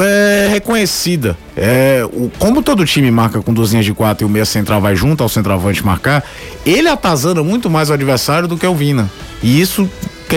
É, 0.00 0.48
reconhecida. 0.50 1.36
É, 1.56 2.02
o, 2.12 2.30
como 2.38 2.62
todo 2.62 2.84
time 2.84 3.10
marca 3.10 3.40
com 3.42 3.52
duas 3.52 3.70
linhas 3.70 3.84
de 3.84 3.92
quatro 3.92 4.24
e 4.24 4.26
o 4.26 4.30
meia 4.30 4.44
central 4.44 4.80
vai 4.80 4.96
junto 4.96 5.22
ao 5.22 5.28
centroavante 5.28 5.84
marcar, 5.84 6.24
ele 6.64 6.88
atazana 6.88 7.42
muito 7.42 7.68
mais 7.70 7.90
o 7.90 7.92
adversário 7.92 8.48
do 8.48 8.56
que 8.56 8.66
o 8.66 8.74
Vina. 8.74 9.10
E 9.42 9.60
isso 9.60 9.88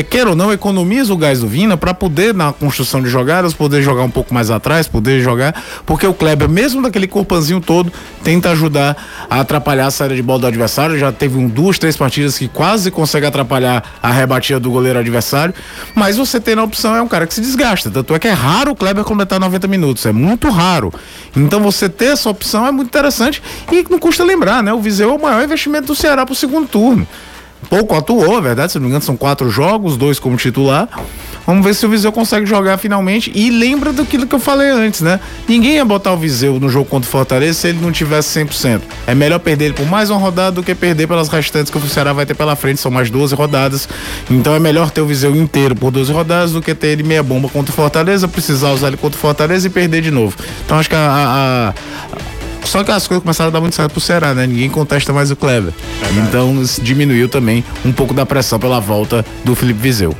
queira 0.03 0.29
ou 0.29 0.35
não, 0.35 0.51
economiza 0.51 1.13
o 1.13 1.17
gás 1.17 1.39
do 1.39 1.47
Vina 1.47 1.77
para 1.77 1.93
poder, 1.93 2.33
na 2.33 2.51
construção 2.51 3.01
de 3.01 3.09
jogadas, 3.09 3.53
poder 3.53 3.81
jogar 3.81 4.03
um 4.03 4.09
pouco 4.09 4.33
mais 4.33 4.49
atrás, 4.49 4.87
poder 4.87 5.21
jogar, 5.21 5.61
porque 5.85 6.05
o 6.05 6.13
Kleber, 6.13 6.49
mesmo 6.49 6.81
daquele 6.81 7.07
corpanzinho 7.07 7.61
todo, 7.61 7.91
tenta 8.23 8.51
ajudar 8.51 8.97
a 9.29 9.39
atrapalhar 9.39 9.87
a 9.87 9.91
saída 9.91 10.15
de 10.15 10.21
bola 10.21 10.39
do 10.39 10.47
adversário. 10.47 10.97
Já 10.97 11.11
teve 11.11 11.37
um, 11.37 11.47
duas, 11.47 11.79
três 11.79 11.95
partidas 11.95 12.37
que 12.37 12.47
quase 12.47 12.91
consegue 12.91 13.25
atrapalhar 13.25 13.83
a 14.01 14.11
rebatida 14.11 14.59
do 14.59 14.71
goleiro 14.71 14.99
adversário, 14.99 15.53
mas 15.95 16.17
você 16.17 16.39
tem 16.39 16.55
na 16.55 16.63
opção, 16.63 16.95
é 16.95 17.01
um 17.01 17.07
cara 17.07 17.25
que 17.27 17.33
se 17.33 17.41
desgasta. 17.41 17.89
Tanto 17.89 18.13
é 18.13 18.19
que 18.19 18.27
é 18.27 18.33
raro 18.33 18.71
o 18.71 18.75
Kleber 18.75 19.03
completar 19.03 19.39
90 19.39 19.67
minutos, 19.67 20.05
é 20.05 20.11
muito 20.11 20.49
raro. 20.49 20.93
Então 21.35 21.61
você 21.61 21.87
ter 21.87 22.13
essa 22.13 22.29
opção 22.29 22.65
é 22.65 22.71
muito 22.71 22.87
interessante 22.87 23.41
e 23.71 23.85
não 23.89 23.99
custa 23.99 24.23
lembrar, 24.23 24.61
né? 24.63 24.73
O 24.73 24.81
Viseu 24.81 25.11
é 25.11 25.13
o 25.13 25.21
maior 25.21 25.43
investimento 25.43 25.87
do 25.87 25.95
Ceará 25.95 26.25
para 26.25 26.33
o 26.33 26.35
segundo 26.35 26.67
turno 26.67 27.07
pouco 27.69 27.95
atuou, 27.95 28.37
é 28.37 28.41
verdade, 28.41 28.71
se 28.71 28.77
não 28.77 28.83
me 28.83 28.89
engano, 28.89 29.03
são 29.03 29.17
quatro 29.17 29.49
jogos, 29.49 29.97
dois 29.97 30.19
como 30.19 30.37
titular. 30.37 30.89
Vamos 31.47 31.65
ver 31.65 31.73
se 31.73 31.85
o 31.85 31.89
Viseu 31.89 32.11
consegue 32.11 32.45
jogar 32.45 32.77
finalmente. 32.77 33.31
E 33.33 33.49
lembra 33.49 33.93
daquilo 33.93 34.27
que 34.27 34.35
eu 34.35 34.39
falei 34.39 34.69
antes, 34.69 34.99
né? 34.99 35.17
Ninguém 35.47 35.75
ia 35.75 35.85
botar 35.85 36.11
o 36.11 36.17
Viseu 36.17 36.59
no 36.59 36.67
jogo 36.67 36.89
contra 36.89 37.07
o 37.07 37.09
Fortaleza 37.09 37.53
se 37.53 37.69
ele 37.69 37.79
não 37.81 37.89
tivesse 37.89 38.37
100%. 38.37 38.81
É 39.07 39.15
melhor 39.15 39.39
perder 39.39 39.65
ele 39.65 39.73
por 39.73 39.85
mais 39.85 40.09
uma 40.09 40.19
rodada 40.19 40.51
do 40.51 40.61
que 40.61 40.75
perder 40.75 41.07
pelas 41.07 41.29
restantes 41.29 41.71
que 41.71 41.77
o 41.77 41.81
Ceará 41.87 42.11
vai 42.11 42.25
ter 42.25 42.33
pela 42.33 42.53
frente. 42.57 42.81
São 42.81 42.91
mais 42.91 43.09
12 43.09 43.33
rodadas. 43.33 43.87
Então 44.29 44.53
é 44.53 44.59
melhor 44.59 44.91
ter 44.91 44.99
o 44.99 45.05
Viseu 45.05 45.33
inteiro 45.37 45.73
por 45.73 45.89
12 45.89 46.11
rodadas 46.11 46.51
do 46.51 46.61
que 46.61 46.75
ter 46.75 46.87
ele 46.87 47.03
meia 47.03 47.23
bomba 47.23 47.47
contra 47.47 47.71
o 47.71 47.73
Fortaleza, 47.73 48.27
precisar 48.27 48.71
usar 48.71 48.89
ele 48.89 48.97
contra 48.97 49.17
o 49.17 49.21
Fortaleza 49.21 49.67
e 49.67 49.69
perder 49.69 50.01
de 50.01 50.11
novo. 50.11 50.35
Então 50.65 50.77
acho 50.77 50.89
que 50.89 50.95
a, 50.95 50.99
a, 50.99 51.69
a 51.69 51.73
só 52.67 52.83
que 52.83 52.91
as 52.91 53.07
coisas 53.07 53.23
começaram 53.23 53.49
a 53.49 53.51
dar 53.51 53.61
muito 53.61 53.75
certo 53.75 53.91
pro 53.91 54.01
Ceará, 54.01 54.33
né? 54.33 54.45
Ninguém 54.45 54.69
contesta 54.69 55.13
mais 55.13 55.31
o 55.31 55.35
Kleber. 55.35 55.73
Então 56.17 56.61
diminuiu 56.81 57.29
também 57.29 57.63
um 57.85 57.91
pouco 57.91 58.13
da 58.13 58.25
pressão 58.25 58.59
pela 58.59 58.79
volta 58.79 59.25
do 59.43 59.55
Felipe 59.55 59.79
Viseu. 59.79 60.15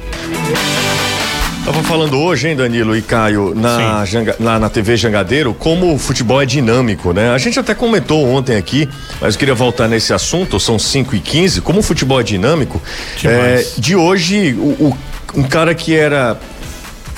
Tava 1.65 1.83
falando 1.83 2.17
hoje, 2.17 2.47
hein, 2.47 2.55
Danilo 2.55 2.95
e 2.95 3.01
Caio, 3.01 3.53
na, 3.53 4.05
Janga, 4.05 4.37
na, 4.39 4.57
na 4.57 4.69
TV 4.69 4.95
Jangadeiro, 4.95 5.53
como 5.53 5.93
o 5.93 5.99
futebol 5.99 6.41
é 6.41 6.45
dinâmico, 6.45 7.11
né? 7.11 7.31
A 7.31 7.37
gente 7.37 7.59
até 7.59 7.75
comentou 7.75 8.25
ontem 8.25 8.55
aqui, 8.55 8.87
mas 9.19 9.33
eu 9.33 9.39
queria 9.39 9.53
voltar 9.53 9.89
nesse 9.89 10.13
assunto, 10.13 10.61
são 10.61 10.79
5 10.79 11.13
e 11.13 11.19
15 11.19 11.59
como 11.59 11.79
o 11.79 11.83
futebol 11.83 12.21
é 12.21 12.23
dinâmico. 12.23 12.81
É, 13.21 13.65
de 13.77 13.97
hoje, 13.97 14.53
o, 14.53 14.87
o, 14.87 14.97
um 15.35 15.43
cara 15.43 15.75
que 15.75 15.93
era 15.93 16.39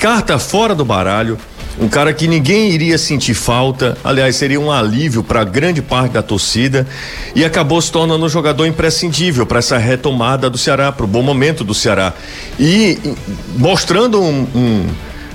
carta 0.00 0.36
fora 0.36 0.74
do 0.74 0.84
baralho, 0.84 1.38
um 1.78 1.88
cara 1.88 2.12
que 2.12 2.26
ninguém 2.26 2.70
iria 2.70 2.98
sentir 2.98 3.34
falta, 3.34 3.96
aliás, 4.02 4.36
seria 4.36 4.60
um 4.60 4.70
alívio 4.70 5.22
para 5.22 5.44
grande 5.44 5.80
parte 5.80 6.12
da 6.12 6.22
torcida 6.22 6.86
e 7.34 7.44
acabou 7.44 7.80
se 7.80 7.90
tornando 7.90 8.24
um 8.24 8.28
jogador 8.28 8.66
imprescindível 8.66 9.46
para 9.46 9.60
essa 9.60 9.78
retomada 9.78 10.50
do 10.50 10.58
Ceará, 10.58 10.90
para 10.90 11.04
o 11.04 11.08
bom 11.08 11.22
momento 11.22 11.64
do 11.64 11.74
Ceará. 11.74 12.12
E 12.58 12.98
mostrando 13.56 14.20
um, 14.20 14.46
um, 14.54 14.86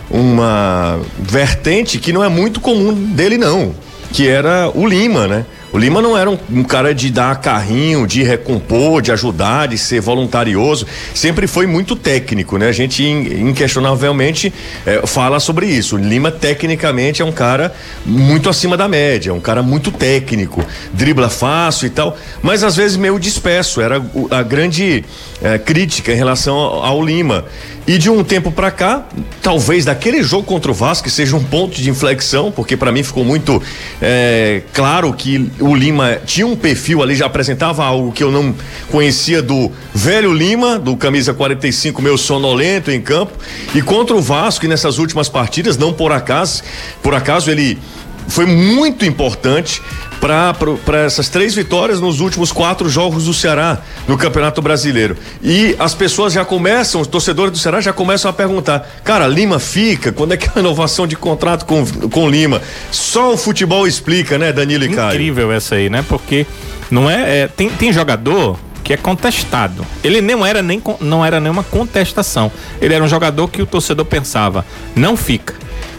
uma 0.09 0.99
vertente 1.19 1.97
que 1.97 2.11
não 2.11 2.23
é 2.23 2.29
muito 2.29 2.59
comum 2.59 2.93
dele, 2.93 3.37
não, 3.37 3.73
que 4.11 4.27
era 4.27 4.69
o 4.73 4.85
Lima, 4.85 5.27
né? 5.27 5.45
O 5.75 5.77
Lima 5.77 6.01
não 6.01 6.17
era 6.17 6.31
um, 6.31 6.37
um 6.49 6.63
cara 6.63 6.95
de 6.95 7.09
dar 7.09 7.35
carrinho, 7.41 8.07
de 8.07 8.23
recompor, 8.23 9.01
de 9.01 9.11
ajudar, 9.11 9.67
de 9.67 9.77
ser 9.77 9.99
voluntarioso. 9.99 10.87
Sempre 11.13 11.47
foi 11.47 11.67
muito 11.67 11.97
técnico, 11.97 12.57
né? 12.57 12.69
A 12.69 12.71
gente 12.71 13.03
inquestionavelmente 13.03 14.53
é, 14.85 15.05
fala 15.05 15.37
sobre 15.37 15.65
isso. 15.65 15.97
O 15.97 15.99
Lima, 15.99 16.31
tecnicamente, 16.31 17.21
é 17.21 17.25
um 17.25 17.31
cara 17.33 17.75
muito 18.05 18.47
acima 18.47 18.77
da 18.77 18.87
média, 18.87 19.33
um 19.33 19.41
cara 19.41 19.61
muito 19.61 19.91
técnico, 19.91 20.65
dribla 20.93 21.29
fácil 21.29 21.87
e 21.87 21.89
tal, 21.89 22.17
mas 22.41 22.63
às 22.63 22.77
vezes 22.77 22.95
meio 22.95 23.19
disperso. 23.19 23.81
Era 23.81 24.01
a 24.31 24.43
grande 24.43 25.03
é, 25.41 25.57
crítica 25.57 26.13
em 26.13 26.15
relação 26.15 26.55
ao, 26.55 26.85
ao 26.85 27.03
Lima. 27.03 27.43
E 27.87 27.99
de 27.99 28.09
um 28.09 28.23
tempo 28.23 28.51
para 28.51 28.71
cá, 28.71 29.05
talvez 29.43 29.85
daquele 29.85 30.23
jogo 30.23 30.43
contra 30.43 30.71
o 30.71 30.73
Vasco 30.73 31.07
seja 31.07 31.35
um 31.35 31.43
ponto 31.43 31.79
de 31.79 31.87
inflexão, 31.87 32.51
porque 32.51 32.75
para 32.75 32.91
mim 32.91 33.03
ficou 33.03 33.23
muito 33.23 33.61
é, 34.01 34.63
claro 34.73 35.13
que 35.13 35.51
o 35.65 35.75
Lima 35.75 36.19
tinha 36.25 36.45
um 36.45 36.55
perfil 36.55 37.01
ali, 37.01 37.15
já 37.15 37.25
apresentava 37.25 37.83
algo 37.83 38.11
que 38.11 38.23
eu 38.23 38.31
não 38.31 38.53
conhecia 38.91 39.41
do 39.41 39.71
velho 39.93 40.31
Lima, 40.31 40.77
do 40.77 40.95
camisa 40.95 41.33
45, 41.33 42.01
meio 42.01 42.17
sonolento 42.17 42.91
em 42.91 43.01
campo. 43.01 43.33
E 43.73 43.81
contra 43.81 44.15
o 44.15 44.21
Vasco, 44.21 44.65
e 44.65 44.67
nessas 44.67 44.99
últimas 44.99 45.27
partidas, 45.27 45.75
não 45.75 45.91
por 45.91 46.11
acaso, 46.11 46.61
por 47.01 47.15
acaso 47.15 47.49
ele 47.49 47.79
foi 48.27 48.45
muito 48.45 49.05
importante 49.05 49.81
para 50.27 50.99
essas 50.99 51.29
três 51.29 51.53
vitórias 51.53 52.01
nos 52.01 52.19
últimos 52.19 52.51
quatro 52.51 52.89
jogos 52.89 53.25
do 53.25 53.33
Ceará 53.33 53.79
no 54.07 54.17
Campeonato 54.17 54.61
Brasileiro. 54.61 55.15
E 55.41 55.75
as 55.77 55.93
pessoas 55.93 56.33
já 56.33 56.43
começam, 56.43 56.99
os 56.99 57.07
torcedores 57.07 57.51
do 57.51 57.57
Ceará 57.57 57.79
já 57.79 57.93
começam 57.93 58.29
a 58.29 58.33
perguntar: 58.33 58.87
cara, 59.03 59.27
Lima 59.27 59.59
fica? 59.59 60.11
Quando 60.11 60.33
é 60.33 60.37
que 60.37 60.45
é 60.47 60.49
a 60.49 60.55
renovação 60.55 61.05
de 61.05 61.15
contrato 61.15 61.65
com, 61.65 61.85
com 62.09 62.29
Lima? 62.29 62.61
Só 62.91 63.33
o 63.33 63.37
futebol 63.37 63.87
explica, 63.87 64.37
né, 64.37 64.51
Danilo 64.51 64.85
e 64.85 64.89
Caio? 64.89 65.11
Incrível 65.11 65.51
essa 65.51 65.75
aí, 65.75 65.89
né? 65.89 66.03
Porque 66.07 66.45
não 66.89 67.09
é, 67.09 67.41
é 67.41 67.47
tem, 67.47 67.69
tem 67.69 67.93
jogador 67.93 68.57
que 68.83 68.93
é 68.93 68.97
contestado. 68.97 69.85
Ele 70.03 70.21
não 70.21 70.45
era 70.45 70.61
nem 70.61 70.81
não 71.01 71.25
era 71.25 71.39
nenhuma 71.39 71.63
contestação. 71.63 72.51
Ele 72.81 72.93
era 72.93 73.03
um 73.03 73.07
jogador 73.07 73.47
que 73.47 73.61
o 73.61 73.65
torcedor 73.65 74.05
pensava, 74.05 74.65
não 74.95 75.15
fica. 75.15 75.55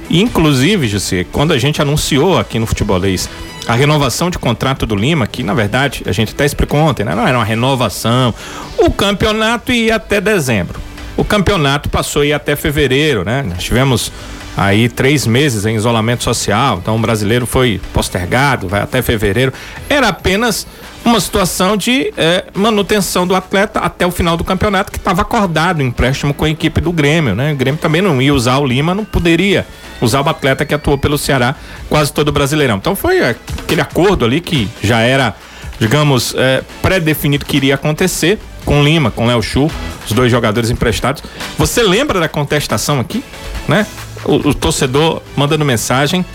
Inclusive, 0.08 0.86
José, 0.86 1.26
quando 1.32 1.52
a 1.52 1.58
gente 1.58 1.82
anunciou 1.82 2.38
aqui 2.38 2.60
no 2.60 2.66
Futebolês 2.66 3.28
a 3.66 3.74
renovação 3.74 4.30
de 4.30 4.38
contrato 4.38 4.86
do 4.86 4.94
Lima, 4.94 5.26
que 5.26 5.42
na 5.42 5.54
verdade 5.54 6.02
a 6.06 6.12
gente 6.12 6.32
até 6.32 6.44
explicou 6.44 6.78
ontem, 6.78 7.04
né? 7.04 7.14
Não 7.14 7.26
era 7.26 7.36
uma 7.36 7.44
renovação. 7.44 8.32
O 8.78 8.90
campeonato 8.90 9.72
ia 9.72 9.96
até 9.96 10.20
dezembro. 10.20 10.80
O 11.16 11.24
campeonato 11.24 11.88
passou 11.88 12.22
a 12.22 12.26
ir 12.26 12.32
até 12.32 12.54
fevereiro, 12.54 13.24
né? 13.24 13.42
Nós 13.42 13.62
tivemos 13.62 14.12
aí 14.56 14.88
três 14.88 15.26
meses 15.26 15.66
em 15.66 15.76
isolamento 15.76 16.24
social, 16.24 16.78
então 16.78 16.96
o 16.96 16.98
brasileiro 16.98 17.46
foi 17.46 17.80
postergado, 17.92 18.68
vai 18.68 18.80
até 18.80 19.02
fevereiro. 19.02 19.52
Era 19.88 20.08
apenas 20.08 20.66
uma 21.04 21.20
situação 21.20 21.76
de 21.76 22.12
eh, 22.16 22.44
manutenção 22.52 23.26
do 23.26 23.34
atleta 23.34 23.78
até 23.78 24.04
o 24.04 24.10
final 24.10 24.36
do 24.36 24.42
campeonato, 24.42 24.90
que 24.90 24.98
estava 24.98 25.22
acordado 25.22 25.78
o 25.78 25.82
empréstimo 25.82 26.34
com 26.34 26.44
a 26.44 26.50
equipe 26.50 26.80
do 26.80 26.90
Grêmio, 26.90 27.34
né? 27.34 27.52
O 27.52 27.56
Grêmio 27.56 27.80
também 27.80 28.02
não 28.02 28.20
ia 28.20 28.34
usar 28.34 28.58
o 28.58 28.66
Lima, 28.66 28.94
não 28.94 29.04
poderia 29.04 29.66
usar 30.00 30.20
o 30.20 30.28
atleta 30.28 30.64
que 30.64 30.74
atuou 30.74 30.98
pelo 30.98 31.16
Ceará 31.16 31.54
quase 31.88 32.12
todo 32.12 32.28
o 32.28 32.32
Brasileirão. 32.32 32.76
Então 32.76 32.96
foi 32.96 33.24
aquele 33.24 33.80
acordo 33.80 34.24
ali 34.24 34.40
que 34.40 34.68
já 34.82 35.00
era, 35.00 35.34
digamos, 35.78 36.34
é, 36.36 36.62
pré-definido 36.82 37.44
que 37.44 37.56
iria 37.56 37.76
acontecer 37.76 38.38
com 38.66 38.82
Lima, 38.82 39.10
com 39.10 39.26
Léo 39.26 39.40
Chu, 39.40 39.70
os 40.04 40.12
dois 40.12 40.30
jogadores 40.30 40.68
emprestados. 40.68 41.22
Você 41.56 41.82
lembra 41.82 42.20
da 42.20 42.28
contestação 42.28 43.00
aqui, 43.00 43.24
né? 43.66 43.86
O, 44.24 44.48
o 44.48 44.54
torcedor 44.54 45.22
mandando 45.36 45.64
mensagem 45.64 46.26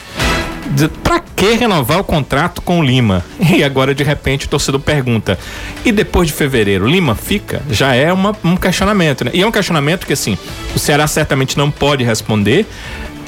para 1.04 1.20
que 1.20 1.54
renovar 1.56 2.00
o 2.00 2.04
contrato 2.04 2.62
com 2.62 2.80
o 2.80 2.84
Lima? 2.84 3.24
E 3.52 3.64
agora 3.64 3.94
de 3.94 4.04
repente 4.04 4.46
o 4.46 4.50
torcedor 4.50 4.80
pergunta: 4.80 5.38
e 5.84 5.92
depois 5.92 6.30
de 6.30 6.34
fevereiro, 6.34 6.88
Lima 6.88 7.16
fica? 7.16 7.62
Já 7.70 7.94
é 7.94 8.12
uma, 8.14 8.36
um 8.44 8.56
questionamento, 8.56 9.26
né? 9.26 9.32
E 9.34 9.42
é 9.42 9.46
um 9.46 9.52
questionamento 9.52 10.08
que 10.08 10.14
assim, 10.14 10.38
o 10.74 10.80
Ceará 10.80 11.06
certamente 11.06 11.58
não 11.58 11.70
pode 11.70 12.04
responder, 12.04 12.66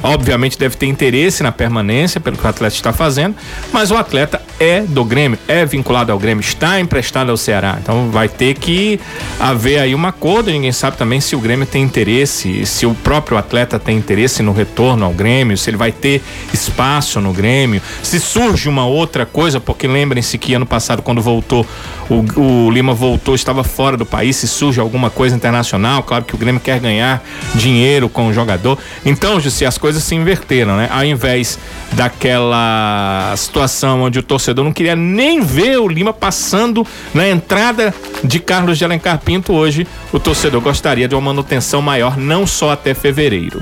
obviamente 0.03 0.60
deve 0.60 0.75
ter 0.75 0.86
interesse 0.86 1.41
na 1.41 1.51
permanência 1.51 2.19
pelo 2.19 2.38
que 2.38 2.45
o 2.45 2.50
atleta 2.50 2.75
está 2.75 2.93
fazendo, 2.93 3.36
mas 3.72 3.89
o 3.89 3.95
atleta 3.95 4.41
é 4.60 4.81
do 4.81 5.03
Grêmio, 5.03 5.38
é 5.48 5.65
vinculado 5.65 6.12
ao 6.12 6.19
Grêmio, 6.19 6.41
está 6.41 6.79
emprestado 6.79 7.29
ao 7.29 7.38
Ceará. 7.38 7.77
Então 7.81 8.10
vai 8.12 8.29
ter 8.29 8.55
que 8.55 9.00
haver 9.39 9.79
aí 9.79 9.95
um 9.95 10.05
acordo. 10.05 10.51
Ninguém 10.51 10.72
sabe 10.72 10.98
também 10.98 11.19
se 11.19 11.36
o 11.36 11.39
Grêmio 11.39 11.65
tem 11.65 11.83
interesse, 11.83 12.65
se 12.65 12.86
o 12.86 12.93
próprio 12.93 13.38
atleta 13.38 13.79
tem 13.79 13.98
interesse 13.98 14.43
no 14.43 14.53
retorno 14.53 15.05
ao 15.05 15.12
Grêmio, 15.12 15.57
se 15.57 15.69
ele 15.69 15.77
vai 15.77 15.91
ter 15.91 16.22
espaço 16.53 17.19
no 17.19 17.33
Grêmio, 17.33 17.81
se 18.01 18.19
surge 18.19 18.69
uma 18.69 18.86
outra 18.86 19.25
coisa, 19.25 19.60
porque 19.60 19.88
lembrem-se 19.88 20.38
que 20.38 20.53
ano 20.53 20.65
passado, 20.65 21.01
quando 21.01 21.22
voltou, 21.22 21.65
o, 22.10 22.39
o 22.39 22.72
Lima 22.72 22.93
voltou, 22.93 23.36
estava 23.36 23.63
fora 23.63 23.98
do 23.98 24.05
país, 24.05 24.36
se 24.36 24.48
surge 24.48 24.79
alguma 24.79 25.10
coisa 25.10 25.36
internacional, 25.36 26.03
claro 26.03 26.24
que 26.24 26.36
o 26.36 26.38
Grêmio 26.38 26.62
quer 26.62 26.79
ganhar 26.79 27.24
dinheiro 27.55 28.07
com 28.10 28.27
o 28.27 28.33
jogador. 28.33 28.77
Então, 29.05 29.39
Jussi, 29.39 29.66
as 29.66 29.77
coisas 29.77 29.93
coisas 29.94 30.03
se 30.03 30.16
inverteram, 30.16 30.75
né? 30.75 30.90
Ao 30.92 31.06
invés 31.06 31.60
daquela 31.92 33.34
situação 33.38 34.01
onde 34.01 34.18
o 34.18 34.24
torcedor 34.24 34.66
não 34.66 34.74
queria 34.74 34.96
nem 34.96 35.42
ver 35.42 35.77
o 35.77 35.88
Lima 35.88 36.12
passando 36.12 36.86
na 37.14 37.27
entrada 37.27 37.94
de 38.24 38.40
Carlos 38.40 38.77
de 38.77 38.86
Alencar 38.86 39.20
Pinto, 39.20 39.53
hoje 39.53 39.86
o 40.12 40.20
torcedor 40.20 40.62
gostaria 40.62 41.08
de 41.08 41.14
uma 41.14 41.22
manutenção 41.22 41.82
maior, 41.82 42.18
não 42.18 42.48
só 42.48 42.72
até 42.72 42.94
fevereiro. 42.94 43.62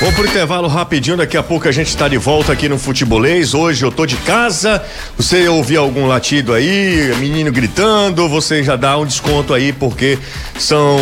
Vamos 0.00 0.14
pro 0.14 0.26
intervalo 0.26 0.66
rapidinho, 0.66 1.18
daqui 1.18 1.36
a 1.36 1.42
pouco 1.42 1.68
a 1.68 1.70
gente 1.70 1.88
está 1.88 2.08
de 2.08 2.16
volta 2.16 2.50
aqui 2.54 2.70
no 2.70 2.78
Futebolês. 2.78 3.52
Hoje 3.52 3.84
eu 3.84 3.92
tô 3.92 4.06
de 4.06 4.16
casa. 4.16 4.82
Você 5.14 5.46
ouvir 5.46 5.76
algum 5.76 6.06
latido 6.06 6.54
aí, 6.54 7.14
menino 7.18 7.52
gritando, 7.52 8.26
você 8.26 8.62
já 8.62 8.76
dá 8.76 8.96
um 8.96 9.04
desconto 9.04 9.52
aí, 9.52 9.74
porque 9.74 10.18
são 10.58 10.96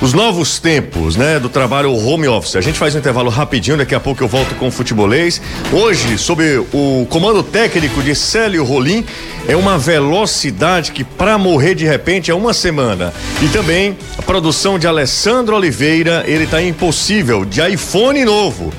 os 0.00 0.14
novos 0.14 0.58
tempos, 0.58 1.16
né? 1.16 1.38
Do 1.38 1.50
trabalho 1.50 1.94
home 1.94 2.26
office. 2.26 2.56
A 2.56 2.62
gente 2.62 2.78
faz 2.78 2.94
um 2.94 2.98
intervalo 2.98 3.28
rapidinho, 3.28 3.76
daqui 3.76 3.94
a 3.94 4.00
pouco 4.00 4.24
eu 4.24 4.28
volto 4.28 4.54
com 4.54 4.68
o 4.68 4.70
Futebolês. 4.70 5.42
Hoje, 5.70 6.16
sob 6.16 6.42
o 6.72 7.06
comando 7.10 7.42
técnico 7.42 8.02
de 8.02 8.14
Célio 8.14 8.64
Rolim, 8.64 9.04
é 9.46 9.54
uma 9.54 9.76
velocidade 9.76 10.92
que 10.92 11.04
para 11.04 11.36
morrer 11.36 11.74
de 11.74 11.84
repente 11.84 12.30
é 12.30 12.34
uma 12.34 12.54
semana. 12.54 13.12
E 13.42 13.48
também 13.48 13.98
a 14.16 14.22
produção 14.22 14.78
de 14.78 14.86
Alessandro 14.86 15.54
Oliveira, 15.54 16.24
ele 16.26 16.46
tá 16.46 16.62
impossível, 16.62 17.44
de 17.44 17.60
iPhone 17.60 18.13
novo. 18.22 18.70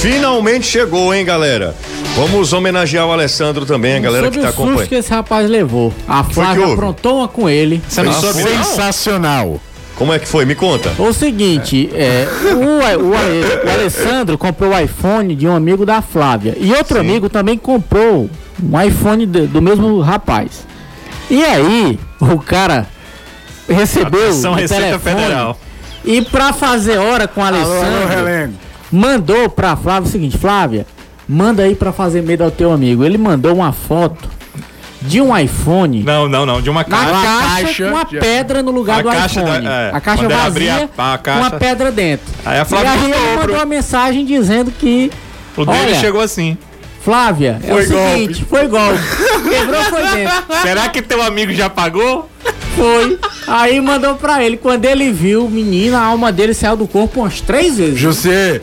Finalmente 0.00 0.64
chegou, 0.64 1.12
hein, 1.12 1.22
galera? 1.22 1.76
Vamos 2.16 2.54
homenagear 2.54 3.06
o 3.06 3.12
Alessandro 3.12 3.66
também, 3.66 3.96
a 3.96 4.00
galera 4.00 4.30
que 4.30 4.38
tá 4.38 4.48
acompanhando. 4.48 4.88
que 4.88 4.94
esse 4.94 5.10
rapaz 5.10 5.48
levou. 5.48 5.92
A 6.08 6.24
Flávia 6.24 6.72
aprontou 6.72 7.18
uma 7.18 7.28
com 7.28 7.48
ele. 7.50 7.82
Você 7.86 8.02
não 8.02 8.12
soube 8.12 8.42
Sensacional. 8.42 9.60
Como 10.00 10.14
é 10.14 10.18
que 10.18 10.26
foi? 10.26 10.46
Me 10.46 10.54
conta. 10.54 10.90
O 10.98 11.12
seguinte, 11.12 11.90
é, 11.92 12.26
o, 12.54 13.04
o, 13.04 13.10
o, 13.10 13.70
Alessandro 13.70 14.38
comprou 14.38 14.72
o 14.72 14.78
iPhone 14.78 15.34
de 15.36 15.46
um 15.46 15.54
amigo 15.54 15.84
da 15.84 16.00
Flávia. 16.00 16.56
E 16.58 16.72
outro 16.72 16.94
Sim. 16.94 17.00
amigo 17.00 17.28
também 17.28 17.58
comprou 17.58 18.30
um 18.62 18.80
iPhone 18.80 19.26
do, 19.26 19.46
do 19.46 19.60
mesmo 19.60 20.00
rapaz. 20.00 20.66
E 21.28 21.44
aí, 21.44 21.98
o 22.18 22.38
cara 22.38 22.86
recebeu 23.68 24.28
Atenção, 24.28 24.52
o 24.52 24.54
Receita 24.54 24.84
telefone 24.84 25.16
Federal. 25.16 25.58
e 26.02 26.22
para 26.22 26.54
fazer 26.54 26.96
hora 26.96 27.28
com 27.28 27.42
o 27.42 27.44
Alessandro, 27.44 28.54
mandou 28.90 29.48
pra 29.48 29.76
Flávia 29.76 30.08
o 30.08 30.10
seguinte, 30.10 30.36
Flávia, 30.38 30.86
manda 31.28 31.62
aí 31.62 31.74
para 31.74 31.92
fazer 31.92 32.22
medo 32.22 32.44
ao 32.44 32.50
teu 32.50 32.72
amigo. 32.72 33.04
Ele 33.04 33.18
mandou 33.18 33.54
uma 33.54 33.72
foto 33.72 34.28
de 35.02 35.20
um 35.20 35.36
iPhone. 35.36 36.02
Não, 36.02 36.28
não, 36.28 36.44
não, 36.44 36.60
de 36.60 36.68
uma 36.68 36.84
caixa. 36.84 37.12
Na 37.12 37.22
caixa, 37.22 37.62
caixa 37.62 37.84
com 37.84 37.90
uma 37.90 38.04
pedra 38.04 38.62
no 38.62 38.70
lugar 38.70 39.02
do 39.02 39.10
iPhone. 39.10 39.64
Da, 39.64 39.72
é, 39.72 39.90
a 39.94 40.00
caixa 40.00 40.28
vazia 40.28 40.90
a, 40.96 41.14
a 41.14 41.18
caixa... 41.18 41.40
com 41.40 41.46
uma 41.46 41.58
pedra 41.58 41.90
dentro. 41.90 42.26
Aí 42.44 42.58
a 42.58 42.64
Flávia 42.64 42.88
e 42.88 42.92
aí 42.92 43.12
ele 43.12 43.36
mandou 43.36 43.56
uma 43.56 43.64
mensagem 43.64 44.24
dizendo 44.24 44.70
que 44.70 45.10
o 45.56 45.64
dele 45.64 45.94
chegou 45.94 46.20
assim. 46.20 46.56
Flávia, 47.02 47.58
é 47.62 47.68
foi 47.68 47.82
é 47.82 47.86
o 47.86 47.88
golpe. 47.88 48.10
seguinte, 48.12 48.44
foi 48.44 48.68
golpe. 48.68 49.00
Quebrou, 49.48 49.82
foi 49.84 50.02
dentro. 50.02 50.44
Será 50.60 50.88
que 50.90 51.00
teu 51.00 51.22
amigo 51.22 51.52
já 51.54 51.70
pagou? 51.70 52.28
Foi. 52.76 53.18
Aí 53.46 53.80
mandou 53.80 54.16
pra 54.16 54.44
ele. 54.44 54.58
Quando 54.58 54.84
ele 54.84 55.10
viu 55.10 55.46
o 55.46 55.50
menino, 55.50 55.96
a 55.96 56.02
alma 56.02 56.30
dele 56.30 56.52
saiu 56.52 56.76
do 56.76 56.86
corpo 56.86 57.20
umas 57.20 57.40
três 57.40 57.78
vezes. 57.78 57.98
José, 57.98 58.60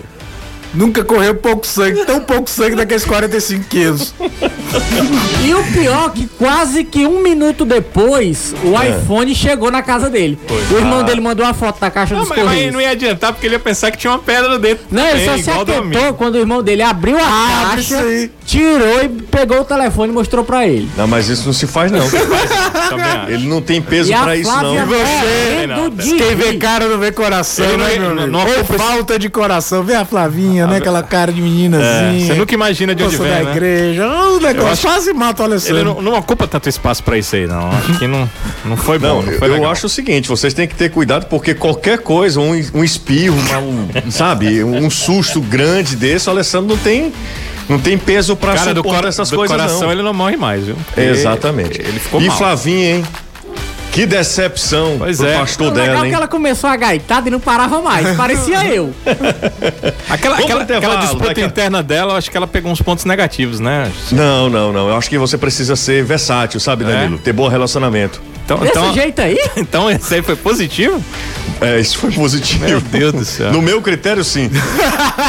Nunca 0.73 1.03
correu 1.03 1.35
pouco 1.35 1.65
sangue, 1.65 2.05
tão 2.05 2.19
pouco 2.19 2.49
sangue 2.49 2.75
daqueles 2.75 3.05
45 3.05 3.65
quilos. 3.65 4.13
E 5.45 5.53
o 5.53 5.63
pior 5.71 6.11
que 6.11 6.27
quase 6.37 6.83
que 6.83 7.05
um 7.05 7.21
minuto 7.21 7.65
depois, 7.65 8.53
o 8.63 8.77
é. 8.79 8.89
iPhone 8.89 9.33
chegou 9.33 9.71
na 9.71 9.81
casa 9.81 10.09
dele. 10.09 10.37
Foi. 10.47 10.75
O 10.75 10.79
irmão 10.79 10.99
ah. 10.99 11.03
dele 11.03 11.21
mandou 11.21 11.45
uma 11.45 11.53
foto 11.53 11.79
da 11.79 11.89
caixa 11.89 12.13
não, 12.13 12.21
dos 12.21 12.29
mas, 12.29 12.39
correios. 12.39 12.65
Mas 12.65 12.73
não 12.73 12.81
ia 12.81 12.91
adiantar 12.91 13.31
porque 13.31 13.47
ele 13.47 13.55
ia 13.55 13.59
pensar 13.59 13.91
que 13.91 13.97
tinha 13.97 14.11
uma 14.11 14.19
pedra 14.19 14.59
dentro. 14.59 14.85
Não, 14.91 15.03
também, 15.03 15.15
ele 15.15 15.43
só 15.43 15.53
se 15.53 15.59
aquietou 15.59 16.13
quando 16.15 16.35
o 16.35 16.39
irmão 16.39 16.61
dele 16.61 16.81
abriu 16.81 17.17
a 17.17 17.21
ah, 17.21 17.69
caixa, 17.69 18.29
tirou 18.45 19.03
e 19.03 19.09
pegou 19.09 19.61
o 19.61 19.65
telefone 19.65 20.11
e 20.11 20.15
mostrou 20.15 20.43
pra 20.43 20.67
ele. 20.67 20.89
Não, 20.97 21.07
mas 21.07 21.29
isso 21.29 21.45
não 21.45 21.53
se 21.53 21.65
faz 21.65 21.91
não. 21.91 22.05
ele 23.27 23.47
não 23.47 23.61
tem 23.61 23.81
peso 23.81 24.11
pra 24.11 24.35
isso 24.35 24.51
não. 24.51 24.75
E 24.75 24.85
você, 24.85 26.15
Quem 26.17 26.35
vê 26.35 26.57
cara 26.57 26.87
não 26.87 26.99
vê 26.99 27.11
coração, 27.11 27.77
né, 27.77 27.97
meu 27.97 28.11
amigo? 28.11 28.27
Não, 28.27 28.45
não, 28.45 28.65
falta 28.65 29.17
de 29.17 29.29
coração. 29.29 29.83
Vê 29.83 29.95
a 29.95 30.05
Flavinha 30.05 30.56
meninazinha, 30.65 30.67
né? 30.67 30.77
Aquela 30.77 31.03
cara 31.03 31.31
de 31.31 31.41
meninazinha. 31.41 32.23
É, 32.23 32.27
você 32.27 32.33
nunca 32.33 32.53
imagina 32.53 32.95
de 32.95 33.03
onde 33.03 33.17
vem, 33.17 33.29
da 33.29 33.43
né? 33.43 33.51
igreja. 33.51 34.07
O 34.07 34.39
negócio 34.39 34.71
acho- 34.71 34.81
quase 34.87 35.13
mata 35.13 35.43
o 35.43 35.45
Ele 35.45 35.53
Alessandro. 35.53 35.83
não, 35.95 36.01
não 36.01 36.13
ocupa 36.17 36.47
tanto 36.47 36.67
espaço 36.69 37.03
pra 37.03 37.17
isso 37.17 37.35
aí, 37.35 37.45
não. 37.47 37.69
Acho 37.71 37.99
que 37.99 38.07
não, 38.07 38.29
não 38.65 38.77
foi 38.77 38.97
bom. 38.99 39.07
Não, 39.07 39.21
Não, 39.23 39.31
eu, 39.31 39.39
foi 39.39 39.47
eu 39.49 39.53
legal. 39.53 39.71
acho 39.71 39.85
o 39.85 39.89
seguinte, 39.89 40.27
vocês 40.27 40.53
têm 40.53 40.67
que 40.67 40.75
ter 40.75 40.89
cuidado 40.89 41.25
porque 41.27 41.53
qualquer 41.53 41.99
coisa, 41.99 42.39
um, 42.39 42.51
um 42.73 42.83
espirro, 42.83 43.35
uma- 43.37 43.59
um, 43.59 44.11
sabe, 44.11 44.63
um 44.63 44.89
susto 44.89 45.41
grande 45.41 45.95
desse, 45.95 46.27
o 46.27 46.31
Alessandro 46.31 46.67
não 46.75 46.77
tem, 46.77 47.11
não 47.69 47.79
tem 47.79 47.97
peso 47.97 48.35
pra 48.35 48.53
Cara, 48.55 48.73
do, 48.73 48.77
suportar 48.79 48.95
cora 48.97 49.09
essas 49.09 49.29
do 49.29 49.35
coisas 49.37 49.55
coração 49.57 49.81
não. 49.81 49.91
ele 49.91 50.01
não 50.01 50.13
morre 50.13 50.37
mais, 50.37 50.65
viu? 50.65 50.75
Porque 50.85 51.01
Exatamente. 51.01 51.81
Ele 51.81 51.99
ficou 51.99 52.21
e 52.21 52.27
mal. 52.27 52.37
Flavinha, 52.37 52.95
hein? 52.97 53.03
Que 53.97 54.05
decepção 54.05 54.97
Pois 54.99 55.17
pro 55.17 55.25
é. 55.25 55.39
pastor 55.39 55.71
O 55.71 55.73
legal 55.73 55.87
dela, 55.87 55.97
é 55.97 56.03
hein? 56.03 56.09
que 56.11 56.15
ela 56.15 56.27
começou 56.27 56.69
a 56.69 56.75
gaitada 56.75 57.29
e 57.29 57.31
não 57.31 57.39
parava 57.39 57.81
mais. 57.81 58.15
Parecia 58.15 58.63
eu. 58.67 58.93
Aquela, 60.07 60.37
aquela, 60.37 60.61
aquela 60.61 60.95
disputa 60.97 61.41
interna 61.41 61.81
dela, 61.81 62.13
eu 62.13 62.17
acho 62.17 62.29
que 62.29 62.37
ela 62.37 62.45
pegou 62.45 62.71
uns 62.71 62.79
pontos 62.79 63.05
negativos, 63.05 63.59
né? 63.59 63.91
Não, 64.11 64.51
não, 64.51 64.71
não. 64.71 64.87
Eu 64.89 64.95
acho 64.95 65.09
que 65.09 65.17
você 65.17 65.35
precisa 65.35 65.75
ser 65.75 66.03
versátil, 66.03 66.59
sabe, 66.59 66.83
É? 66.83 66.87
Danilo? 66.87 67.17
Ter 67.17 67.33
bom 67.33 67.47
relacionamento. 67.47 68.21
Então, 68.45 68.59
Desse 68.59 68.71
então, 68.71 68.93
jeito 68.93 69.19
aí? 69.19 69.37
então 69.57 69.89
esse 69.89 70.13
aí 70.13 70.21
foi 70.21 70.35
positivo? 70.35 71.03
É, 71.59 71.79
isso 71.79 71.97
foi 71.97 72.11
positivo. 72.11 72.65
Meu 72.65 72.79
Deus 72.79 73.13
do 73.13 73.25
céu. 73.25 73.51
No 73.51 73.63
meu 73.63 73.81
critério, 73.81 74.23
sim. 74.23 74.49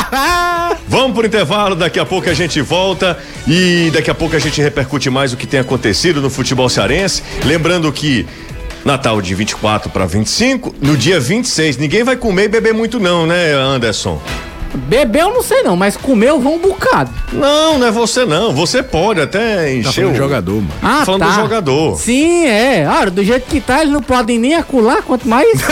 Vamos 0.86 1.16
pro 1.16 1.26
intervalo, 1.26 1.74
daqui 1.74 1.98
a 1.98 2.04
pouco 2.04 2.28
a 2.28 2.34
gente 2.34 2.60
volta 2.60 3.18
e 3.46 3.90
daqui 3.94 4.10
a 4.10 4.14
pouco 4.14 4.36
a 4.36 4.38
gente 4.38 4.60
repercute 4.60 5.08
mais 5.08 5.32
o 5.32 5.38
que 5.38 5.46
tem 5.46 5.58
acontecido 5.58 6.20
no 6.20 6.28
futebol 6.28 6.68
cearense. 6.68 7.22
Lembrando 7.44 7.90
que 7.90 8.26
Natal 8.88 9.20
de 9.20 9.34
24 9.34 9.90
para 9.90 10.06
25, 10.06 10.74
no 10.80 10.96
dia 10.96 11.20
26, 11.20 11.76
ninguém 11.76 12.02
vai 12.02 12.16
comer 12.16 12.44
e 12.44 12.48
beber 12.48 12.72
muito 12.72 12.98
não, 12.98 13.26
né, 13.26 13.52
Anderson? 13.52 14.18
Beber 14.74 15.22
eu 15.22 15.34
não 15.34 15.42
sei 15.42 15.62
não, 15.62 15.76
mas 15.76 15.96
comer 15.96 16.28
eu 16.28 16.40
vou 16.40 16.54
um 16.56 16.58
bocado. 16.58 17.10
Não, 17.32 17.78
não 17.78 17.86
é 17.86 17.90
você 17.90 18.24
não. 18.24 18.52
Você 18.54 18.82
pode 18.82 19.20
até 19.20 19.56
Tá 19.64 19.70
encher 19.70 19.92
falando 20.02 20.12
o 20.14 20.16
jogador, 20.16 20.54
mano. 20.56 20.70
Ah, 20.82 21.04
Falando 21.04 21.20
tá. 21.22 21.28
do 21.28 21.34
jogador. 21.34 21.98
Sim, 21.98 22.46
é. 22.46 22.84
Ah, 22.86 23.04
do 23.06 23.24
jeito 23.24 23.46
que 23.48 23.60
tá, 23.60 23.80
eles 23.80 23.92
não 23.92 24.02
podem 24.02 24.38
nem 24.38 24.54
acular, 24.54 25.02
quanto 25.02 25.28
mais 25.28 25.48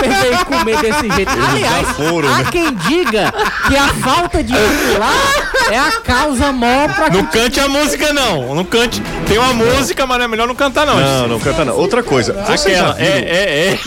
beber 0.00 0.40
e 0.40 0.44
comer 0.44 0.78
desse 0.80 1.10
jeito. 1.14 1.30
Aliás, 1.50 1.88
foram, 1.96 2.28
há 2.28 2.38
né? 2.38 2.48
quem 2.50 2.74
diga 2.74 3.32
que 3.68 3.76
a 3.76 3.88
falta 3.88 4.42
de 4.42 4.52
acular 4.54 5.44
é 5.70 5.78
a 5.78 5.92
causa 6.00 6.52
maior 6.52 6.94
pra 6.94 7.10
que 7.10 7.16
Não 7.16 7.26
cante 7.26 7.60
a 7.60 7.68
música, 7.68 8.12
não. 8.12 8.54
Não 8.54 8.64
cante. 8.64 9.02
Tem 9.26 9.38
uma 9.38 9.52
música, 9.52 10.06
mas 10.06 10.22
é 10.22 10.28
melhor 10.28 10.46
não 10.48 10.54
cantar, 10.54 10.86
não. 10.86 10.98
Não, 10.98 11.28
não 11.28 11.40
canta 11.40 11.64
não. 11.64 11.76
Outra 11.76 12.02
coisa, 12.02 12.32
você 12.46 12.74
já 12.74 12.90
Aquela. 12.90 12.94
viu? 12.94 13.04
É, 13.06 13.18
é, 13.18 13.68
é. 13.72 13.78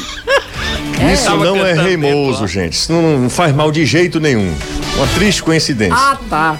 Isso 1.14 1.26
Tava 1.26 1.46
não 1.46 1.66
é 1.66 1.74
reimoso, 1.74 2.48
gente. 2.48 2.74
Isso 2.74 2.92
não, 2.92 3.20
não 3.20 3.30
faz 3.30 3.54
mal 3.54 3.72
de 3.72 3.86
jeito 3.86 4.20
nenhum. 4.20 4.54
Uma 4.96 5.08
triste 5.08 5.42
coincidência. 5.42 5.96
Ah, 5.96 6.18
tá. 6.30 6.58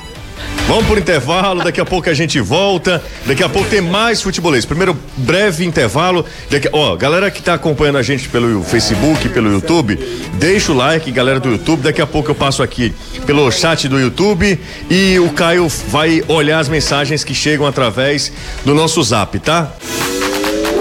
Vamos 0.68 0.86
por 0.86 1.00
intervalo, 1.00 1.64
daqui 1.64 1.82
a 1.82 1.86
pouco 1.86 2.10
a 2.10 2.14
gente 2.14 2.40
volta. 2.40 3.04
Daqui 3.26 3.44
a 3.44 3.50
pouco 3.50 3.68
tem 3.68 3.82
mais 3.82 4.22
futebolês. 4.22 4.66
Primeiro, 4.66 4.96
breve 5.18 5.66
intervalo. 5.66 6.24
Daqui, 6.50 6.70
ó, 6.72 6.96
galera 6.96 7.32
que 7.32 7.42
tá 7.42 7.56
acompanhando 7.56 7.98
a 7.98 8.04
gente 8.04 8.30
pelo 8.30 8.64
Facebook, 8.64 9.28
pelo 9.30 9.52
YouTube, 9.52 10.00
deixa 10.36 10.72
o 10.72 10.76
like, 10.76 11.12
galera 11.12 11.40
do 11.40 11.50
YouTube. 11.50 11.82
Daqui 11.82 12.02
a 12.02 12.08
pouco 12.08 12.30
eu 12.30 12.36
passo 12.36 12.62
aqui 12.62 12.94
pelo 13.26 13.52
chat 13.52 13.88
do 13.88 14.00
YouTube 14.00 14.60
e 14.92 15.20
o 15.20 15.30
Caio 15.32 15.68
vai 15.88 16.24
olhar 16.28 16.60
as 16.60 16.70
mensagens 16.70 17.24
que 17.24 17.34
chegam 17.34 17.66
através 17.66 18.32
do 18.64 18.76
nosso 18.76 19.02
zap, 19.02 19.40
tá? 19.40 19.72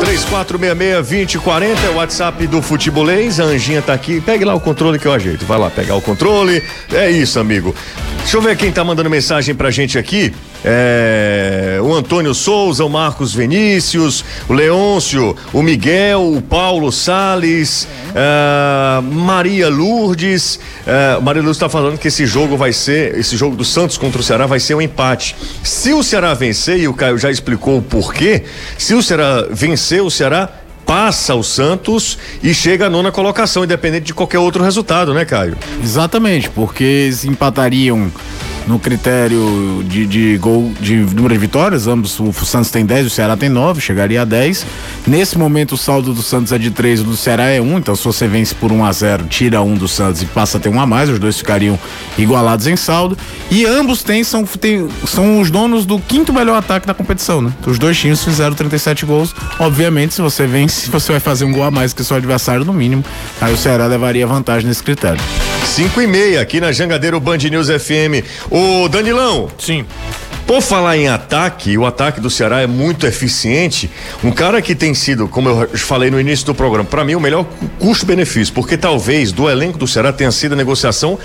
3466-2040 0.00 1.84
é 1.84 1.90
o 1.90 1.96
WhatsApp 1.96 2.46
do 2.46 2.62
Futebolês. 2.62 3.40
A 3.40 3.44
Anjinha 3.44 3.82
tá 3.82 3.92
aqui. 3.92 4.20
Pegue 4.20 4.44
lá 4.44 4.54
o 4.54 4.60
controle 4.60 4.98
que 4.98 5.06
eu 5.06 5.12
ajeito. 5.12 5.44
Vai 5.44 5.58
lá 5.58 5.70
pegar 5.70 5.96
o 5.96 6.02
controle. 6.02 6.62
É 6.92 7.10
isso, 7.10 7.38
amigo. 7.38 7.74
Deixa 8.18 8.36
eu 8.36 8.42
ver 8.42 8.56
quem 8.56 8.70
tá 8.70 8.84
mandando 8.84 9.08
mensagem 9.08 9.54
pra 9.54 9.70
gente 9.70 9.98
aqui. 9.98 10.34
É, 10.64 11.78
o 11.80 11.94
Antônio 11.94 12.34
Souza, 12.34 12.84
o 12.84 12.88
Marcos 12.90 13.32
Vinícius, 13.32 14.24
o 14.48 14.52
Leôncio, 14.52 15.36
o 15.52 15.62
Miguel, 15.62 16.34
o 16.34 16.42
Paulo 16.42 16.90
Sales, 16.90 17.86
é, 18.14 19.00
Maria 19.00 19.68
Lourdes. 19.68 20.58
É, 20.86 21.18
Maria 21.20 21.42
Lourdes 21.42 21.56
está 21.56 21.68
falando 21.68 21.96
que 21.96 22.08
esse 22.08 22.26
jogo 22.26 22.56
vai 22.56 22.72
ser, 22.72 23.16
esse 23.16 23.36
jogo 23.36 23.56
do 23.56 23.64
Santos 23.64 23.96
contra 23.96 24.20
o 24.20 24.24
Ceará 24.24 24.46
vai 24.46 24.60
ser 24.60 24.74
um 24.74 24.82
empate. 24.82 25.36
Se 25.62 25.92
o 25.92 26.02
Ceará 26.02 26.34
vencer, 26.34 26.80
e 26.80 26.88
o 26.88 26.94
Caio 26.94 27.18
já 27.18 27.30
explicou 27.30 27.78
o 27.78 27.82
porquê, 27.82 28.44
se 28.76 28.94
o 28.94 29.02
Ceará 29.02 29.46
vencer, 29.50 30.02
o 30.02 30.10
Ceará 30.10 30.50
passa 30.88 31.34
o 31.34 31.42
Santos 31.42 32.16
e 32.42 32.54
chega 32.54 32.86
à 32.86 32.88
nona 32.88 33.12
colocação, 33.12 33.62
independente 33.62 34.06
de 34.06 34.14
qualquer 34.14 34.38
outro 34.38 34.64
resultado, 34.64 35.12
né, 35.12 35.26
Caio? 35.26 35.54
Exatamente, 35.82 36.48
porque 36.48 36.82
eles 36.82 37.26
empatariam 37.26 38.10
no 38.68 38.78
critério 38.78 39.82
de, 39.84 40.06
de 40.06 40.38
gol 40.38 40.72
de 40.78 40.96
número 40.96 41.32
de 41.32 41.40
vitórias, 41.40 41.86
ambos 41.86 42.20
o 42.20 42.32
Santos 42.32 42.70
tem 42.70 42.84
10, 42.84 43.06
o 43.06 43.10
Ceará 43.10 43.36
tem 43.36 43.48
9, 43.48 43.80
chegaria 43.80 44.22
a 44.22 44.24
10. 44.24 44.66
Nesse 45.06 45.38
momento 45.38 45.72
o 45.72 45.78
saldo 45.78 46.12
do 46.12 46.22
Santos 46.22 46.52
é 46.52 46.58
de 46.58 46.70
3, 46.70 47.00
o 47.00 47.04
do 47.04 47.16
Ceará 47.16 47.44
é 47.44 47.60
1, 47.60 47.78
então 47.78 47.96
se 47.96 48.04
você 48.04 48.28
vence 48.28 48.54
por 48.54 48.70
1 48.70 48.84
a 48.84 48.92
0, 48.92 49.26
tira 49.26 49.62
um 49.62 49.74
do 49.74 49.88
Santos 49.88 50.22
e 50.22 50.26
passa 50.26 50.58
a 50.58 50.60
ter 50.60 50.68
um 50.68 50.78
a 50.78 50.86
mais, 50.86 51.08
os 51.08 51.18
dois 51.18 51.38
ficariam 51.38 51.78
igualados 52.18 52.66
em 52.66 52.76
saldo. 52.76 53.16
E 53.50 53.64
ambos 53.64 54.02
têm 54.02 54.22
são, 54.22 54.44
têm, 54.44 54.86
são 55.06 55.40
os 55.40 55.50
donos 55.50 55.86
do 55.86 55.98
quinto 55.98 56.32
melhor 56.32 56.58
ataque 56.58 56.86
da 56.86 56.92
competição, 56.92 57.40
né? 57.40 57.52
Os 57.66 57.78
dois 57.78 57.98
times 57.98 58.22
fizeram 58.22 58.54
37 58.54 59.06
gols. 59.06 59.34
Obviamente, 59.58 60.14
se 60.14 60.20
você 60.20 60.46
vence, 60.46 60.90
você 60.92 61.12
vai 61.12 61.20
fazer 61.20 61.46
um 61.46 61.52
gol 61.52 61.64
a 61.64 61.70
mais 61.70 61.94
que 61.94 62.04
seu 62.04 62.16
adversário 62.16 62.64
no 62.64 62.72
mínimo. 62.74 63.02
Aí 63.40 63.52
o 63.52 63.56
Ceará 63.56 63.86
levaria 63.86 64.26
vantagem 64.26 64.68
nesse 64.68 64.82
critério. 64.82 65.20
5 65.64 66.00
e 66.00 66.06
meia 66.06 66.40
aqui 66.40 66.60
na 66.60 66.72
Jangadeiro 66.72 67.20
Band 67.20 67.38
News 67.38 67.68
FM. 67.68 68.24
Ô 68.58 68.88
Danilão, 68.88 69.48
Sim. 69.56 69.86
por 70.44 70.60
falar 70.60 70.96
em 70.96 71.06
ataque, 71.06 71.78
o 71.78 71.86
ataque 71.86 72.20
do 72.20 72.28
Ceará 72.28 72.60
é 72.60 72.66
muito 72.66 73.06
eficiente. 73.06 73.88
Um 74.24 74.32
cara 74.32 74.60
que 74.60 74.74
tem 74.74 74.94
sido, 74.94 75.28
como 75.28 75.48
eu 75.48 75.68
falei 75.78 76.10
no 76.10 76.18
início 76.18 76.44
do 76.44 76.52
programa, 76.52 76.88
para 76.88 77.04
mim 77.04 77.14
o 77.14 77.20
melhor 77.20 77.46
custo-benefício, 77.78 78.52
porque 78.52 78.76
talvez 78.76 79.30
do 79.30 79.48
elenco 79.48 79.78
do 79.78 79.86
Ceará 79.86 80.12
tenha 80.12 80.32
sido 80.32 80.54
a 80.54 80.56
negociação. 80.56 81.16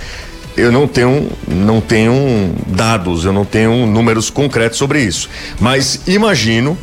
Eu 0.56 0.72
não 0.72 0.88
tenho, 0.88 1.28
não 1.48 1.82
tenho 1.82 2.54
dados, 2.68 3.26
eu 3.26 3.34
não 3.34 3.46
tenho 3.46 3.88
números 3.88 4.30
concretos 4.30 4.78
sobre 4.78 5.02
isso. 5.02 5.28
Mas 5.60 6.02
imagino 6.06 6.78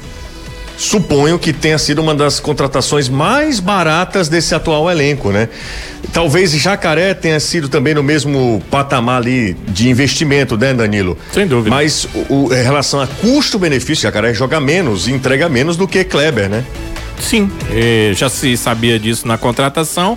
suponho 0.80 1.38
que 1.38 1.52
tenha 1.52 1.76
sido 1.78 2.00
uma 2.00 2.14
das 2.14 2.40
contratações 2.40 3.06
mais 3.08 3.60
baratas 3.60 4.28
desse 4.30 4.54
atual 4.54 4.90
elenco, 4.90 5.30
né? 5.30 5.48
Talvez 6.12 6.52
Jacaré 6.52 7.12
tenha 7.12 7.38
sido 7.38 7.68
também 7.68 7.94
no 7.94 8.02
mesmo 8.02 8.62
patamar 8.70 9.18
ali 9.18 9.54
de 9.68 9.90
investimento, 9.90 10.56
né, 10.56 10.72
Danilo? 10.72 11.18
Sem 11.32 11.46
dúvida. 11.46 11.68
Mas 11.68 12.08
o, 12.30 12.46
o- 12.46 12.54
em 12.54 12.62
relação 12.62 12.98
a 13.00 13.06
custo-benefício, 13.06 14.02
Jacaré 14.04 14.32
joga 14.32 14.58
menos 14.58 15.06
e 15.06 15.12
entrega 15.12 15.48
menos 15.50 15.76
do 15.76 15.86
que 15.86 16.02
Kleber, 16.02 16.48
né? 16.48 16.64
Sim, 17.20 17.50
já 18.16 18.30
se 18.30 18.56
sabia 18.56 18.98
disso 18.98 19.28
na 19.28 19.36
contratação. 19.36 20.16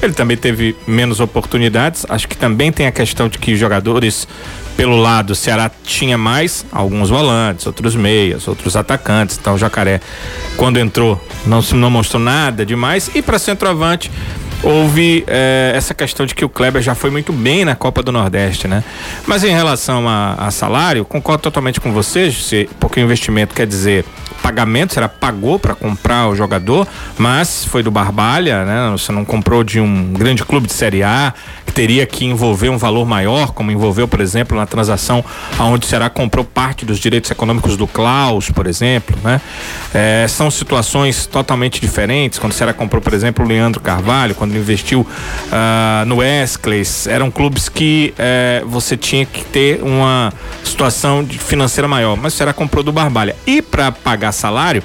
Ele 0.00 0.12
também 0.12 0.36
teve 0.36 0.76
menos 0.86 1.18
oportunidades. 1.18 2.06
Acho 2.08 2.28
que 2.28 2.36
também 2.36 2.70
tem 2.70 2.86
a 2.86 2.92
questão 2.92 3.28
de 3.28 3.38
que 3.38 3.56
jogadores 3.56 4.28
pelo 4.76 4.96
lado 4.96 5.30
o 5.30 5.34
Ceará 5.34 5.70
tinha 5.84 6.18
mais, 6.18 6.64
alguns 6.72 7.10
volantes, 7.10 7.66
outros 7.66 7.94
meias, 7.94 8.48
outros 8.48 8.76
atacantes. 8.76 9.38
Então 9.40 9.54
o 9.54 9.58
Jacaré, 9.58 10.00
quando 10.56 10.78
entrou, 10.78 11.22
não 11.46 11.60
não 11.74 11.90
mostrou 11.90 12.22
nada 12.22 12.66
demais. 12.66 13.10
E 13.14 13.22
para 13.22 13.38
centroavante, 13.38 14.10
houve 14.64 15.24
eh, 15.26 15.72
essa 15.74 15.94
questão 15.94 16.24
de 16.26 16.34
que 16.34 16.44
o 16.44 16.48
Kleber 16.48 16.82
já 16.82 16.94
foi 16.94 17.10
muito 17.10 17.32
bem 17.32 17.64
na 17.64 17.74
Copa 17.74 18.02
do 18.02 18.10
Nordeste, 18.10 18.66
né? 18.66 18.82
Mas 19.26 19.44
em 19.44 19.52
relação 19.52 20.08
a, 20.08 20.34
a 20.34 20.50
salário, 20.50 21.04
concordo 21.04 21.42
totalmente 21.42 21.80
com 21.80 21.92
vocês, 21.92 22.50
porque 22.80 23.00
o 23.00 23.02
investimento 23.02 23.54
quer 23.54 23.66
dizer 23.66 24.04
pagamento, 24.44 24.92
será 24.92 25.08
pagou 25.08 25.58
para 25.58 25.74
comprar 25.74 26.28
o 26.28 26.36
jogador, 26.36 26.86
mas 27.16 27.64
foi 27.64 27.82
do 27.82 27.90
Barbalha, 27.90 28.62
né? 28.66 28.90
Você 28.92 29.10
não 29.10 29.24
comprou 29.24 29.64
de 29.64 29.80
um 29.80 30.12
grande 30.12 30.44
clube 30.44 30.66
de 30.66 30.74
Série 30.74 31.02
A 31.02 31.32
que 31.64 31.72
teria 31.72 32.04
que 32.04 32.26
envolver 32.26 32.68
um 32.68 32.76
valor 32.76 33.06
maior, 33.06 33.52
como 33.52 33.70
envolveu, 33.70 34.06
por 34.06 34.20
exemplo, 34.20 34.54
na 34.54 34.66
transação 34.66 35.24
aonde 35.58 35.86
o 35.86 35.88
Ceará 35.88 36.10
comprou 36.10 36.44
parte 36.44 36.84
dos 36.84 36.98
direitos 36.98 37.30
econômicos 37.30 37.74
do 37.78 37.86
Klaus, 37.86 38.50
por 38.50 38.66
exemplo, 38.66 39.16
né? 39.24 39.40
Eh, 39.94 40.26
são 40.28 40.50
situações 40.50 41.24
totalmente 41.24 41.80
diferentes. 41.80 42.38
Quando 42.38 42.52
o 42.52 42.54
Ceará 42.54 42.74
comprou, 42.74 43.00
por 43.00 43.14
exemplo, 43.14 43.46
o 43.46 43.48
Leandro 43.48 43.80
Carvalho, 43.80 44.34
quando 44.34 44.53
investiu 44.58 45.06
ah, 45.52 46.04
no 46.06 46.16
Wesley, 46.16 46.82
eram 47.08 47.30
clubes 47.30 47.68
que 47.68 48.14
eh, 48.18 48.62
você 48.66 48.96
tinha 48.96 49.24
que 49.26 49.44
ter 49.44 49.82
uma 49.82 50.32
situação 50.62 51.26
financeira 51.26 51.86
maior, 51.88 52.16
mas 52.16 52.34
o 52.34 52.36
Ceará 52.36 52.52
comprou 52.52 52.82
do 52.82 52.92
Barbalha. 52.92 53.36
E 53.46 53.60
para 53.62 53.92
pagar 53.92 54.32
salário, 54.32 54.82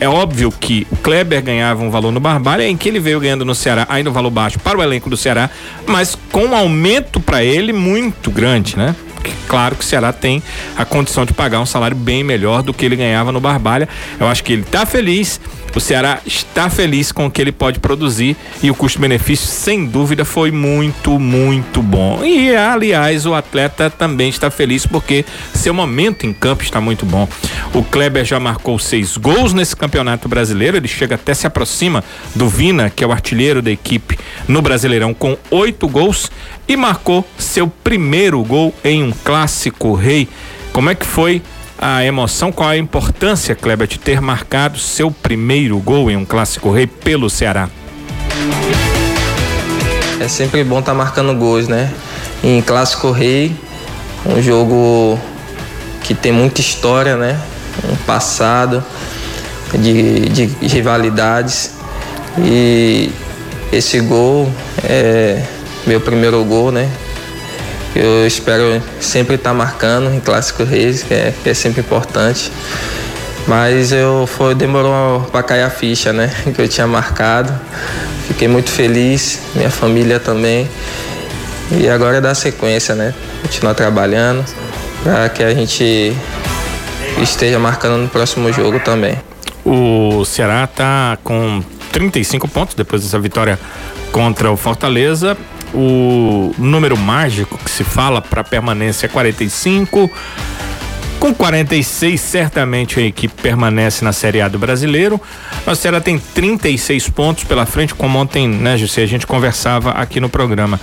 é 0.00 0.08
óbvio 0.08 0.52
que 0.52 0.86
o 0.90 0.96
Kleber 0.96 1.42
ganhava 1.42 1.82
um 1.82 1.90
valor 1.90 2.12
no 2.12 2.20
Barbalha, 2.20 2.66
em 2.68 2.76
que 2.76 2.88
ele 2.88 3.00
veio 3.00 3.18
ganhando 3.18 3.44
no 3.44 3.54
Ceará, 3.54 3.86
ainda 3.88 4.10
um 4.10 4.12
valor 4.12 4.30
baixo 4.30 4.58
para 4.58 4.78
o 4.78 4.82
elenco 4.82 5.10
do 5.10 5.16
Ceará, 5.16 5.50
mas 5.86 6.16
com 6.30 6.46
um 6.46 6.54
aumento 6.54 7.20
para 7.20 7.42
ele 7.42 7.72
muito 7.72 8.30
grande, 8.30 8.76
né? 8.76 8.94
Porque, 9.14 9.32
claro 9.48 9.74
que 9.74 9.82
o 9.82 9.86
Ceará 9.86 10.12
tem 10.12 10.40
a 10.76 10.84
condição 10.84 11.24
de 11.24 11.32
pagar 11.32 11.58
um 11.60 11.66
salário 11.66 11.96
bem 11.96 12.22
melhor 12.22 12.62
do 12.62 12.72
que 12.72 12.86
ele 12.86 12.94
ganhava 12.94 13.32
no 13.32 13.40
Barbalha. 13.40 13.88
Eu 14.20 14.28
acho 14.28 14.44
que 14.44 14.52
ele 14.52 14.62
tá 14.62 14.86
feliz. 14.86 15.40
O 15.78 15.80
Ceará 15.80 16.20
está 16.26 16.68
feliz 16.68 17.12
com 17.12 17.26
o 17.26 17.30
que 17.30 17.40
ele 17.40 17.52
pode 17.52 17.78
produzir 17.78 18.36
e 18.60 18.68
o 18.68 18.74
custo-benefício, 18.74 19.46
sem 19.46 19.86
dúvida, 19.86 20.24
foi 20.24 20.50
muito, 20.50 21.20
muito 21.20 21.80
bom. 21.80 22.24
E, 22.24 22.52
aliás, 22.52 23.26
o 23.26 23.32
atleta 23.32 23.88
também 23.88 24.28
está 24.28 24.50
feliz 24.50 24.84
porque 24.84 25.24
seu 25.54 25.72
momento 25.72 26.26
em 26.26 26.32
campo 26.32 26.64
está 26.64 26.80
muito 26.80 27.06
bom. 27.06 27.28
O 27.72 27.84
Kleber 27.84 28.24
já 28.24 28.40
marcou 28.40 28.76
seis 28.76 29.16
gols 29.16 29.52
nesse 29.52 29.76
campeonato 29.76 30.28
brasileiro, 30.28 30.76
ele 30.76 30.88
chega 30.88 31.14
até 31.14 31.32
se 31.32 31.46
aproxima 31.46 32.02
do 32.34 32.48
Vina, 32.48 32.90
que 32.90 33.04
é 33.04 33.06
o 33.06 33.12
artilheiro 33.12 33.62
da 33.62 33.70
equipe 33.70 34.18
no 34.48 34.60
Brasileirão, 34.60 35.14
com 35.14 35.38
oito 35.48 35.86
gols 35.86 36.28
e 36.66 36.76
marcou 36.76 37.24
seu 37.38 37.68
primeiro 37.68 38.42
gol 38.42 38.74
em 38.82 39.04
um 39.04 39.12
clássico 39.12 39.94
rei. 39.94 40.28
Como 40.72 40.90
é 40.90 40.96
que 40.96 41.06
foi 41.06 41.40
a 41.78 42.04
emoção, 42.04 42.50
qual 42.50 42.70
a 42.70 42.76
importância, 42.76 43.54
Kleber, 43.54 43.86
de 43.86 43.98
ter 43.98 44.20
marcado 44.20 44.78
seu 44.78 45.10
primeiro 45.10 45.78
gol 45.78 46.10
em 46.10 46.16
um 46.16 46.24
clássico 46.24 46.72
rei 46.72 46.86
pelo 46.86 47.30
Ceará? 47.30 47.68
É 50.20 50.26
sempre 50.26 50.64
bom 50.64 50.80
estar 50.80 50.92
tá 50.92 50.98
marcando 50.98 51.32
gols, 51.34 51.68
né? 51.68 51.92
Em 52.42 52.60
clássico 52.60 53.12
rei, 53.12 53.54
um 54.26 54.42
jogo 54.42 55.18
que 56.02 56.14
tem 56.14 56.32
muita 56.32 56.60
história, 56.60 57.16
né? 57.16 57.40
Um 57.88 57.96
passado 58.04 58.82
de, 59.72 60.28
de 60.28 60.66
rivalidades 60.66 61.74
e 62.38 63.12
esse 63.72 64.00
gol 64.00 64.52
é 64.82 65.42
meu 65.86 66.00
primeiro 66.00 66.44
gol, 66.44 66.72
né? 66.72 66.90
Eu 67.98 68.24
espero 68.24 68.80
sempre 69.00 69.34
estar 69.34 69.52
marcando 69.52 70.14
em 70.14 70.20
Clássico 70.20 70.62
Reis, 70.62 71.02
que 71.02 71.12
é, 71.12 71.34
que 71.42 71.50
é 71.50 71.54
sempre 71.54 71.80
importante. 71.80 72.52
Mas 73.44 73.90
eu 73.90 74.24
foi, 74.24 74.54
demorou 74.54 75.22
para 75.32 75.42
cair 75.42 75.62
a 75.62 75.70
ficha, 75.70 76.12
né? 76.12 76.32
Que 76.54 76.62
eu 76.62 76.68
tinha 76.68 76.86
marcado. 76.86 77.52
Fiquei 78.28 78.46
muito 78.46 78.70
feliz, 78.70 79.40
minha 79.52 79.68
família 79.68 80.20
também. 80.20 80.68
E 81.72 81.88
agora 81.88 82.18
é 82.18 82.20
dar 82.20 82.36
sequência, 82.36 82.94
né? 82.94 83.12
Continuar 83.42 83.74
trabalhando 83.74 84.44
para 85.02 85.28
que 85.28 85.42
a 85.42 85.52
gente 85.52 86.16
esteja 87.20 87.58
marcando 87.58 88.00
no 88.00 88.08
próximo 88.08 88.52
jogo 88.52 88.78
também. 88.78 89.18
O 89.64 90.24
Ceará 90.24 90.68
está 90.70 91.18
com 91.24 91.64
35 91.90 92.46
pontos 92.46 92.76
depois 92.76 93.02
dessa 93.02 93.18
vitória 93.18 93.58
contra 94.12 94.52
o 94.52 94.56
Fortaleza 94.56 95.36
o 95.74 96.54
número 96.58 96.96
mágico 96.96 97.58
que 97.58 97.70
se 97.70 97.84
fala 97.84 98.20
para 98.20 98.42
permanência 98.44 99.06
é 99.06 99.08
45. 99.08 100.10
Com 101.18 101.34
46, 101.34 102.20
certamente 102.20 103.00
a 103.00 103.02
equipe 103.02 103.42
permanece 103.42 104.04
na 104.04 104.12
Série 104.12 104.40
A 104.40 104.46
do 104.46 104.56
Brasileiro. 104.56 105.20
A 105.66 105.74
Ceará 105.74 106.00
tem 106.00 106.16
36 106.16 107.08
pontos 107.08 107.42
pela 107.42 107.66
frente, 107.66 107.92
como 107.92 108.20
ontem, 108.20 108.46
né, 108.46 108.78
José, 108.78 109.02
a 109.02 109.06
gente 109.06 109.26
conversava 109.26 109.90
aqui 109.90 110.20
no 110.20 110.28
programa. 110.28 110.80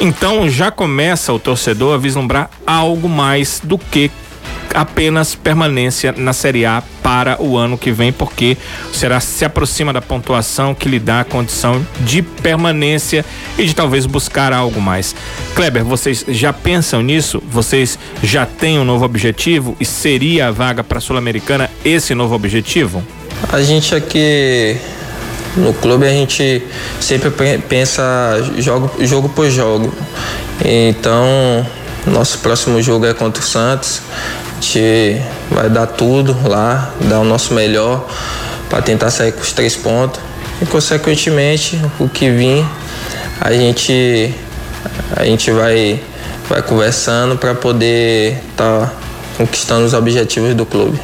Então 0.00 0.48
já 0.48 0.70
começa 0.70 1.32
o 1.32 1.38
torcedor 1.38 1.94
a 1.94 1.98
vislumbrar 1.98 2.48
algo 2.64 3.08
mais 3.08 3.60
do 3.62 3.76
que 3.76 4.08
apenas 4.74 5.34
permanência 5.34 6.14
na 6.16 6.32
Série 6.32 6.64
A 6.64 6.82
para 7.02 7.40
o 7.42 7.56
ano 7.56 7.76
que 7.76 7.90
vem, 7.90 8.12
porque 8.12 8.56
será 8.92 9.20
se 9.20 9.44
aproxima 9.44 9.92
da 9.92 10.00
pontuação 10.00 10.74
que 10.74 10.88
lhe 10.88 10.98
dá 10.98 11.20
a 11.20 11.24
condição 11.24 11.84
de 12.00 12.22
permanência 12.22 13.24
e 13.58 13.64
de 13.64 13.74
talvez 13.74 14.06
buscar 14.06 14.52
algo 14.52 14.80
mais. 14.80 15.14
Kleber, 15.54 15.84
vocês 15.84 16.24
já 16.28 16.52
pensam 16.52 17.02
nisso? 17.02 17.42
Vocês 17.50 17.98
já 18.22 18.46
têm 18.46 18.78
um 18.78 18.84
novo 18.84 19.04
objetivo 19.04 19.76
e 19.80 19.84
seria 19.84 20.48
a 20.48 20.50
vaga 20.50 20.82
para 20.84 20.98
a 20.98 21.00
Sul-Americana 21.00 21.70
esse 21.84 22.14
novo 22.14 22.34
objetivo? 22.34 23.02
A 23.52 23.60
gente 23.60 23.94
aqui 23.94 24.76
no 25.56 25.74
clube 25.74 26.06
a 26.06 26.10
gente 26.10 26.62
sempre 27.00 27.30
pensa 27.68 28.02
jogo, 28.58 28.90
jogo 29.00 29.28
por 29.28 29.50
jogo. 29.50 29.92
Então, 30.64 31.66
nosso 32.06 32.38
próximo 32.38 32.80
jogo 32.80 33.06
é 33.06 33.14
contra 33.14 33.42
o 33.42 33.46
Santos 33.46 34.00
gente 34.62 35.20
vai 35.50 35.68
dar 35.68 35.88
tudo 35.88 36.36
lá, 36.48 36.94
dar 37.00 37.18
o 37.18 37.24
nosso 37.24 37.52
melhor 37.52 38.08
para 38.70 38.80
tentar 38.80 39.10
sair 39.10 39.32
com 39.32 39.40
os 39.40 39.52
três 39.52 39.74
pontos. 39.74 40.20
E 40.62 40.66
consequentemente, 40.66 41.80
o 41.98 42.08
que 42.08 42.30
vir, 42.30 42.64
a 43.40 43.52
gente 43.52 44.32
a 45.16 45.24
gente 45.24 45.50
vai 45.50 46.00
vai 46.48 46.62
conversando 46.62 47.36
para 47.36 47.54
poder 47.54 48.38
estar 48.50 48.86
tá 48.86 48.92
conquistando 49.36 49.84
os 49.84 49.94
objetivos 49.94 50.54
do 50.54 50.64
clube. 50.64 50.98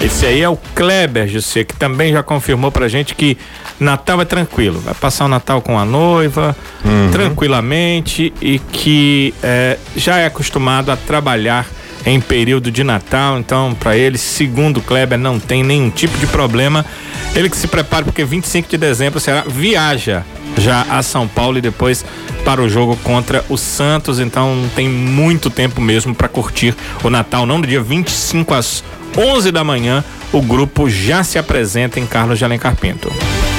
Esse 0.00 0.26
aí 0.26 0.42
é 0.42 0.48
o 0.48 0.58
Kleber, 0.74 1.28
José, 1.28 1.62
que 1.62 1.76
também 1.76 2.12
já 2.12 2.24
confirmou 2.24 2.72
pra 2.72 2.88
gente 2.88 3.14
que 3.14 3.38
Natal 3.78 4.20
é 4.20 4.24
tranquilo. 4.24 4.80
Vai 4.80 4.94
passar 4.94 5.26
o 5.26 5.28
Natal 5.28 5.62
com 5.62 5.78
a 5.78 5.84
noiva, 5.84 6.56
uhum. 6.84 7.10
tranquilamente, 7.12 8.32
e 8.40 8.58
que 8.58 9.32
é, 9.42 9.78
já 9.94 10.18
é 10.18 10.26
acostumado 10.26 10.90
a 10.90 10.96
trabalhar 10.96 11.66
em 12.04 12.20
período 12.20 12.70
de 12.70 12.82
Natal, 12.82 13.38
então 13.38 13.74
para 13.78 13.96
ele, 13.96 14.18
segundo 14.18 14.80
Kleber, 14.80 15.18
não 15.18 15.38
tem 15.38 15.62
nenhum 15.62 15.90
tipo 15.90 16.16
de 16.18 16.26
problema. 16.26 16.84
Ele 17.34 17.48
que 17.48 17.56
se 17.56 17.66
prepara 17.66 18.04
porque 18.04 18.24
25 18.24 18.68
de 18.68 18.76
dezembro 18.76 19.20
será 19.20 19.42
viaja 19.46 20.24
já 20.58 20.82
a 20.82 21.02
São 21.02 21.26
Paulo 21.26 21.58
e 21.58 21.60
depois 21.60 22.04
para 22.44 22.60
o 22.60 22.68
jogo 22.68 22.96
contra 22.98 23.44
o 23.48 23.56
Santos, 23.56 24.18
então 24.18 24.68
tem 24.74 24.88
muito 24.88 25.48
tempo 25.48 25.80
mesmo 25.80 26.14
para 26.14 26.28
curtir 26.28 26.74
o 27.02 27.08
Natal, 27.08 27.46
não 27.46 27.58
no 27.58 27.66
dia 27.66 27.80
25 27.80 28.52
às 28.52 28.84
11 29.16 29.52
da 29.52 29.62
manhã, 29.62 30.04
o 30.32 30.40
grupo 30.40 30.88
já 30.88 31.22
se 31.22 31.38
apresenta 31.38 32.00
em 32.00 32.06
Carlos 32.06 32.38
de 32.38 32.44
Alencar 32.44 32.74
Pinto. 32.76 33.12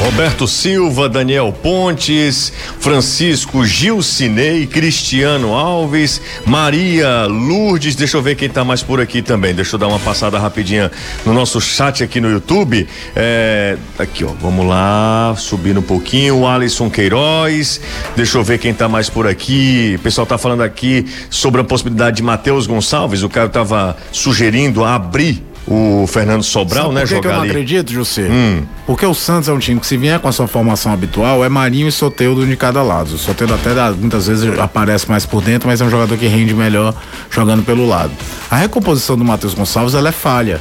Roberto 0.03 0.47
Silva, 0.47 1.07
Daniel 1.07 1.53
Pontes, 1.53 2.51
Francisco 2.79 3.65
Gilcinei, 3.65 4.67
Cristiano 4.67 5.53
Alves, 5.53 6.19
Maria 6.45 7.25
Lourdes, 7.25 7.95
deixa 7.95 8.17
eu 8.17 8.21
ver 8.21 8.35
quem 8.35 8.49
tá 8.49 8.65
mais 8.65 8.83
por 8.83 8.99
aqui 8.99 9.21
também, 9.21 9.55
deixa 9.55 9.75
eu 9.75 9.79
dar 9.79 9.87
uma 9.87 9.99
passada 9.99 10.37
rapidinha 10.37 10.91
no 11.25 11.31
nosso 11.31 11.61
chat 11.61 12.03
aqui 12.03 12.19
no 12.19 12.29
YouTube, 12.29 12.85
é, 13.15 13.77
aqui 13.97 14.25
ó, 14.25 14.31
vamos 14.41 14.67
lá, 14.67 15.35
subindo 15.37 15.79
um 15.79 15.83
pouquinho, 15.83 16.45
Alisson 16.45 16.89
Queiroz, 16.89 17.79
deixa 18.13 18.37
eu 18.37 18.43
ver 18.43 18.57
quem 18.57 18.73
tá 18.73 18.89
mais 18.89 19.09
por 19.09 19.25
aqui, 19.25 19.95
o 19.97 20.01
pessoal 20.01 20.27
tá 20.27 20.37
falando 20.37 20.63
aqui 20.63 21.05
sobre 21.29 21.61
a 21.61 21.63
possibilidade 21.63 22.17
de 22.17 22.23
Matheus 22.23 22.67
Gonçalves, 22.67 23.23
o 23.23 23.29
cara 23.29 23.47
tava 23.47 23.95
sugerindo 24.11 24.83
abrir 24.83 25.52
o 25.67 26.05
Fernando 26.07 26.43
Sobral, 26.43 26.85
Sabe 26.85 26.95
né? 26.95 27.05
Jogar 27.05 27.21
que 27.21 27.27
eu 27.27 27.33
não 27.33 27.43
acredito, 27.43 27.91
José? 27.91 28.27
Hum. 28.29 28.63
Porque 28.85 29.05
o 29.05 29.13
Santos 29.13 29.47
é 29.47 29.53
um 29.53 29.59
time 29.59 29.79
que 29.79 29.87
se 29.87 29.97
vier 29.97 30.19
com 30.19 30.27
a 30.27 30.31
sua 30.31 30.47
formação 30.47 30.91
habitual, 30.91 31.43
é 31.43 31.49
Marinho 31.49 31.87
e 31.87 31.91
Soteudo 31.91 32.45
de 32.45 32.55
cada 32.55 32.83
lado. 32.83 33.15
O 33.15 33.17
Soteudo 33.17 33.53
até 33.53 33.69
muitas 33.91 34.27
vezes 34.27 34.59
aparece 34.59 35.09
mais 35.09 35.25
por 35.25 35.41
dentro, 35.41 35.67
mas 35.67 35.79
é 35.79 35.85
um 35.85 35.89
jogador 35.89 36.17
que 36.17 36.27
rende 36.27 36.53
melhor 36.53 36.93
jogando 37.29 37.63
pelo 37.63 37.87
lado. 37.87 38.11
A 38.51 38.57
recomposição 38.57 39.17
do 39.17 39.23
Matheus 39.23 39.53
Gonçalves, 39.53 39.95
ela 39.95 40.09
é 40.09 40.11
falha. 40.11 40.59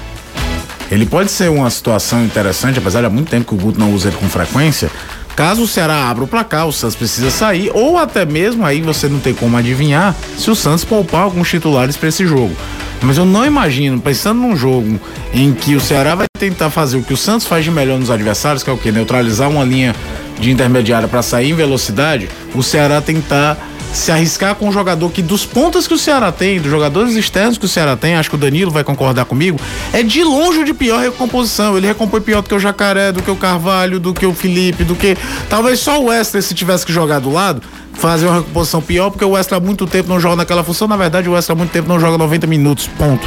Ele 0.90 1.06
pode 1.06 1.30
ser 1.30 1.50
uma 1.50 1.70
situação 1.70 2.22
interessante, 2.24 2.78
apesar 2.78 3.00
de 3.00 3.06
há 3.06 3.10
muito 3.10 3.30
tempo 3.30 3.46
que 3.46 3.54
o 3.54 3.56
Guto 3.56 3.80
não 3.80 3.92
usa 3.92 4.08
ele 4.08 4.16
com 4.16 4.28
frequência, 4.28 4.90
Caso 5.34 5.62
o 5.62 5.66
Ceará 5.66 6.10
abra 6.10 6.24
o 6.24 6.26
placar, 6.26 6.66
o 6.66 6.72
Santos 6.72 6.94
precisa 6.94 7.30
sair, 7.30 7.70
ou 7.72 7.96
até 7.96 8.26
mesmo 8.26 8.66
aí 8.66 8.82
você 8.82 9.08
não 9.08 9.18
tem 9.18 9.32
como 9.32 9.56
adivinhar 9.56 10.14
se 10.36 10.50
o 10.50 10.54
Santos 10.54 10.84
poupar 10.84 11.22
alguns 11.22 11.48
titulares 11.48 11.96
para 11.96 12.10
esse 12.10 12.26
jogo. 12.26 12.54
Mas 13.02 13.18
eu 13.18 13.24
não 13.24 13.44
imagino, 13.44 14.00
pensando 14.00 14.40
num 14.40 14.56
jogo 14.56 15.00
em 15.34 15.52
que 15.52 15.74
o 15.74 15.80
Ceará 15.80 16.14
vai 16.14 16.26
tentar 16.38 16.70
fazer 16.70 16.96
o 16.96 17.02
que 17.02 17.12
o 17.12 17.16
Santos 17.16 17.46
faz 17.46 17.64
de 17.64 17.70
melhor 17.70 17.98
nos 17.98 18.10
adversários, 18.10 18.62
que 18.62 18.70
é 18.70 18.72
o 18.72 18.78
que? 18.78 18.92
Neutralizar 18.92 19.50
uma 19.50 19.64
linha 19.64 19.94
de 20.38 20.50
intermediária 20.50 21.08
para 21.08 21.22
sair 21.22 21.50
em 21.50 21.54
velocidade, 21.54 22.28
o 22.54 22.62
Ceará 22.62 23.00
tentar 23.00 23.56
se 23.92 24.10
arriscar 24.10 24.54
com 24.54 24.68
um 24.68 24.72
jogador 24.72 25.10
que 25.10 25.20
dos 25.20 25.44
pontas 25.44 25.86
que 25.86 25.94
o 25.94 25.98
Ceará 25.98 26.32
tem, 26.32 26.60
dos 26.60 26.70
jogadores 26.70 27.14
externos 27.14 27.58
que 27.58 27.66
o 27.66 27.68
Ceará 27.68 27.96
tem, 27.96 28.14
acho 28.14 28.30
que 28.30 28.36
o 28.36 28.38
Danilo 28.38 28.70
vai 28.70 28.82
concordar 28.82 29.26
comigo, 29.26 29.60
é 29.92 30.02
de 30.02 30.24
longe 30.24 30.64
de 30.64 30.72
pior 30.72 31.00
recomposição. 31.00 31.76
Ele 31.76 31.86
recompõe 31.86 32.20
pior 32.20 32.40
do 32.40 32.48
que 32.48 32.54
o 32.54 32.58
Jacaré, 32.58 33.12
do 33.12 33.22
que 33.22 33.30
o 33.30 33.36
Carvalho, 33.36 34.00
do 34.00 34.14
que 34.14 34.24
o 34.24 34.32
Felipe, 34.32 34.82
do 34.82 34.94
que 34.94 35.16
talvez 35.48 35.78
só 35.80 36.00
o 36.00 36.06
Wesley 36.06 36.42
se 36.42 36.54
tivesse 36.54 36.86
que 36.86 36.92
jogar 36.92 37.18
do 37.18 37.30
lado, 37.30 37.62
fazer 37.94 38.26
uma 38.26 38.36
recomposição 38.36 38.80
pior, 38.80 39.10
porque 39.10 39.24
o 39.24 39.30
Wesley 39.30 39.58
há 39.58 39.60
muito 39.60 39.86
tempo 39.86 40.08
não 40.08 40.18
joga 40.18 40.36
naquela 40.36 40.64
função. 40.64 40.88
Na 40.88 40.96
verdade, 40.96 41.28
o 41.28 41.32
Wesley 41.32 41.54
há 41.54 41.56
muito 41.56 41.70
tempo 41.70 41.88
não 41.88 42.00
joga 42.00 42.18
90 42.18 42.46
minutos, 42.46 42.88
ponto. 42.98 43.26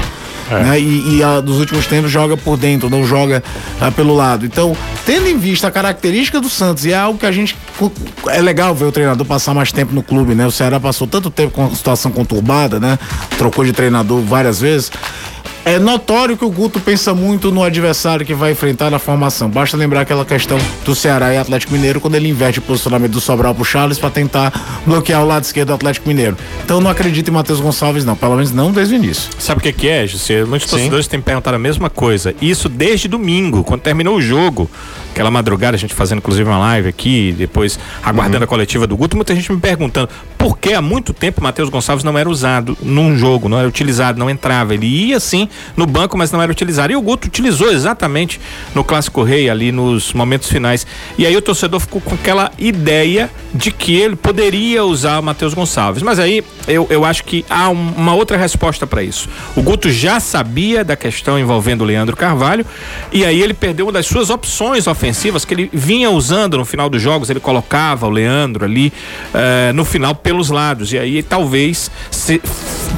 É. 0.50 0.64
Né? 0.64 0.80
E, 0.80 1.18
e 1.18 1.24
a, 1.24 1.42
nos 1.42 1.60
últimos 1.60 1.88
tempos 1.88 2.12
joga 2.12 2.38
por 2.38 2.58
dentro, 2.58 2.90
não 2.90 3.06
joga 3.06 3.44
a, 3.82 3.90
pelo 3.92 4.16
lado. 4.16 4.46
Então, 4.46 4.76
tendo 5.06 5.28
em 5.28 5.38
vista 5.38 5.68
a 5.68 5.72
característica 5.72 6.40
do 6.40 6.50
Santos, 6.50 6.86
e 6.86 6.92
é 6.92 6.98
algo 6.98 7.18
que 7.18 7.26
a 7.26 7.32
gente. 7.32 7.58
É 8.28 8.42
legal 8.42 8.76
ver 8.76 8.86
o 8.86 8.92
treinador 8.92 9.26
passar 9.26 9.54
mais 9.54 9.72
tempo 9.72 9.94
no 9.94 10.04
clube, 10.04 10.36
né? 10.36 10.46
O 10.46 10.52
Ceará 10.52 10.80
passou 10.80 11.08
tanto 11.08 11.32
tempo 11.32 11.52
com 11.52 11.66
a 11.66 11.70
situação 11.72 12.12
conturbada, 12.12 12.80
né? 12.80 13.00
Trocou 13.38 13.66
de 13.66 13.74
treinador 13.74 14.22
várias 14.22 14.62
vezes 14.62 14.92
É 15.66 15.80
notório 15.80 16.38
que 16.38 16.46
o 16.46 16.52
Guto 16.52 16.80
pensa 16.80 17.16
muito 17.16 17.52
no 17.52 17.64
adversário 17.64 18.24
que 18.24 18.36
vai 18.36 18.52
enfrentar 18.52 18.92
na 18.92 19.00
formação. 19.00 19.50
Basta 19.50 19.76
lembrar 19.76 20.02
aquela 20.02 20.24
questão 20.24 20.60
do 20.86 20.94
Ceará 20.94 21.34
e 21.34 21.38
Atlético 21.38 21.74
Mineiro 21.74 22.00
quando 22.00 22.14
ele 22.14 22.30
inverte 22.30 22.60
o 22.60 22.62
posicionamento 22.62 23.14
do 23.14 23.20
Sobral 23.20 23.56
pro 23.56 23.66
Charles 23.66 23.98
para 23.98 24.12
tentar 24.12 24.54
bloquear 24.86 25.24
o 25.24 25.26
lado 25.26 25.44
esquerdo 25.44 25.70
do 25.70 25.74
Atlético 25.74 26.08
Mineiro. 26.08 26.38
Então 26.64 26.80
não 26.80 26.92
acredito 26.92 27.30
em 27.30 27.32
Matheus 27.32 27.60
Gonçalves 27.60 28.06
não, 28.06 28.16
pelo 28.16 28.36
menos 28.36 28.52
não 28.52 28.72
desde 28.72 28.94
o 28.94 28.98
início. 28.98 29.32
Sabe 29.40 29.60
o 29.60 29.64
que, 29.64 29.74
que 29.74 29.90
é, 29.90 30.06
José? 30.06 30.46
Muitos 30.46 30.70
torcedores 30.70 31.08
têm 31.08 31.20
perguntado 31.20 31.56
a 31.56 31.60
mesma 31.60 31.90
coisa. 31.90 32.36
Isso 32.40 32.70
desde 32.70 33.08
domingo, 33.08 33.64
quando 33.64 33.82
terminou 33.82 34.18
o 34.18 34.22
jogo. 34.22 34.70
Aquela 35.12 35.32
madrugada, 35.32 35.76
a 35.78 35.80
gente 35.80 35.94
fazendo 35.94 36.18
inclusive 36.20 36.48
uma 36.48 36.60
live 36.60 36.90
aqui, 36.90 37.34
depois 37.38 37.80
aguardando 38.04 38.40
uhum. 38.40 38.44
a 38.44 38.48
coletiva 38.48 38.86
do 38.86 38.98
Guto, 38.98 39.16
muita 39.16 39.34
gente 39.34 39.50
me 39.50 39.60
perguntando 39.60 40.10
por 40.38 40.60
que 40.60 40.74
há 40.74 40.82
muito 40.82 41.14
tempo 41.14 41.42
Matheus 41.42 41.70
Gonçalves 41.70 42.04
não 42.04 42.18
era 42.18 42.30
usado 42.30 42.78
num 42.84 43.18
jogo, 43.18 43.48
não 43.48 43.58
era 43.58 43.68
utilizado, 43.68 44.20
não 44.20 44.30
entrava. 44.30 44.74
Ele 44.74 44.86
ia 44.86 45.20
sim 45.20 45.48
no 45.76 45.86
banco, 45.86 46.18
mas 46.18 46.32
não 46.32 46.42
era 46.42 46.52
utilizado. 46.52 46.92
E 46.92 46.96
o 46.96 47.02
Guto 47.02 47.28
utilizou 47.28 47.72
exatamente 47.72 48.40
no 48.74 48.84
Clássico 48.84 49.24
Rei, 49.24 49.50
ali 49.50 49.72
nos 49.72 50.14
momentos 50.14 50.50
finais. 50.50 50.86
E 51.18 51.26
aí 51.26 51.36
o 51.36 51.42
torcedor 51.42 51.80
ficou 51.80 52.02
com 52.02 52.16
aquela 52.16 52.52
ideia 52.58 53.30
de 53.54 53.72
que 53.72 53.96
ele 53.96 54.16
poderia 54.16 54.84
usar 54.84 55.20
o 55.20 55.24
Matheus 55.24 55.54
Gonçalves. 55.54 56.04
Mas 56.04 56.20
aí 56.20 56.44
eu, 56.68 56.88
eu 56.90 57.06
acho 57.06 57.24
que 57.24 57.46
há 57.50 57.70
um, 57.70 57.94
uma 57.96 58.14
outra 58.14 58.38
resposta 58.38 58.86
para 58.86 59.04
isso. 59.04 59.30
O 59.56 59.62
Guto 59.62 59.90
já 59.90 60.20
sabia 60.20 60.84
da 60.84 60.96
questão 60.96 61.40
envolvendo 61.40 61.82
o 61.82 61.86
Leandro 61.86 62.16
Carvalho, 62.16 62.66
e 63.12 63.24
aí 63.24 63.42
ele 63.42 63.54
perdeu 63.54 63.86
uma 63.86 63.92
das 63.92 64.06
suas 64.06 64.30
opções 64.30 64.88
ofensivas 64.88 65.46
que 65.46 65.54
ele 65.54 65.70
vinha 65.72 66.10
usando 66.10 66.58
no 66.58 66.66
final 66.66 66.90
dos 66.90 67.02
jogos. 67.02 67.30
Ele 67.30 67.40
colocava 67.40 68.08
o 68.08 68.10
Leandro 68.10 68.66
ali 68.66 68.92
uh, 69.34 69.74
no 69.74 69.86
final 69.86 70.16
pelos 70.16 70.50
lados. 70.50 70.92
E 70.92 70.98
aí 70.98 71.24
talvez 71.24 71.90
se, 72.12 72.42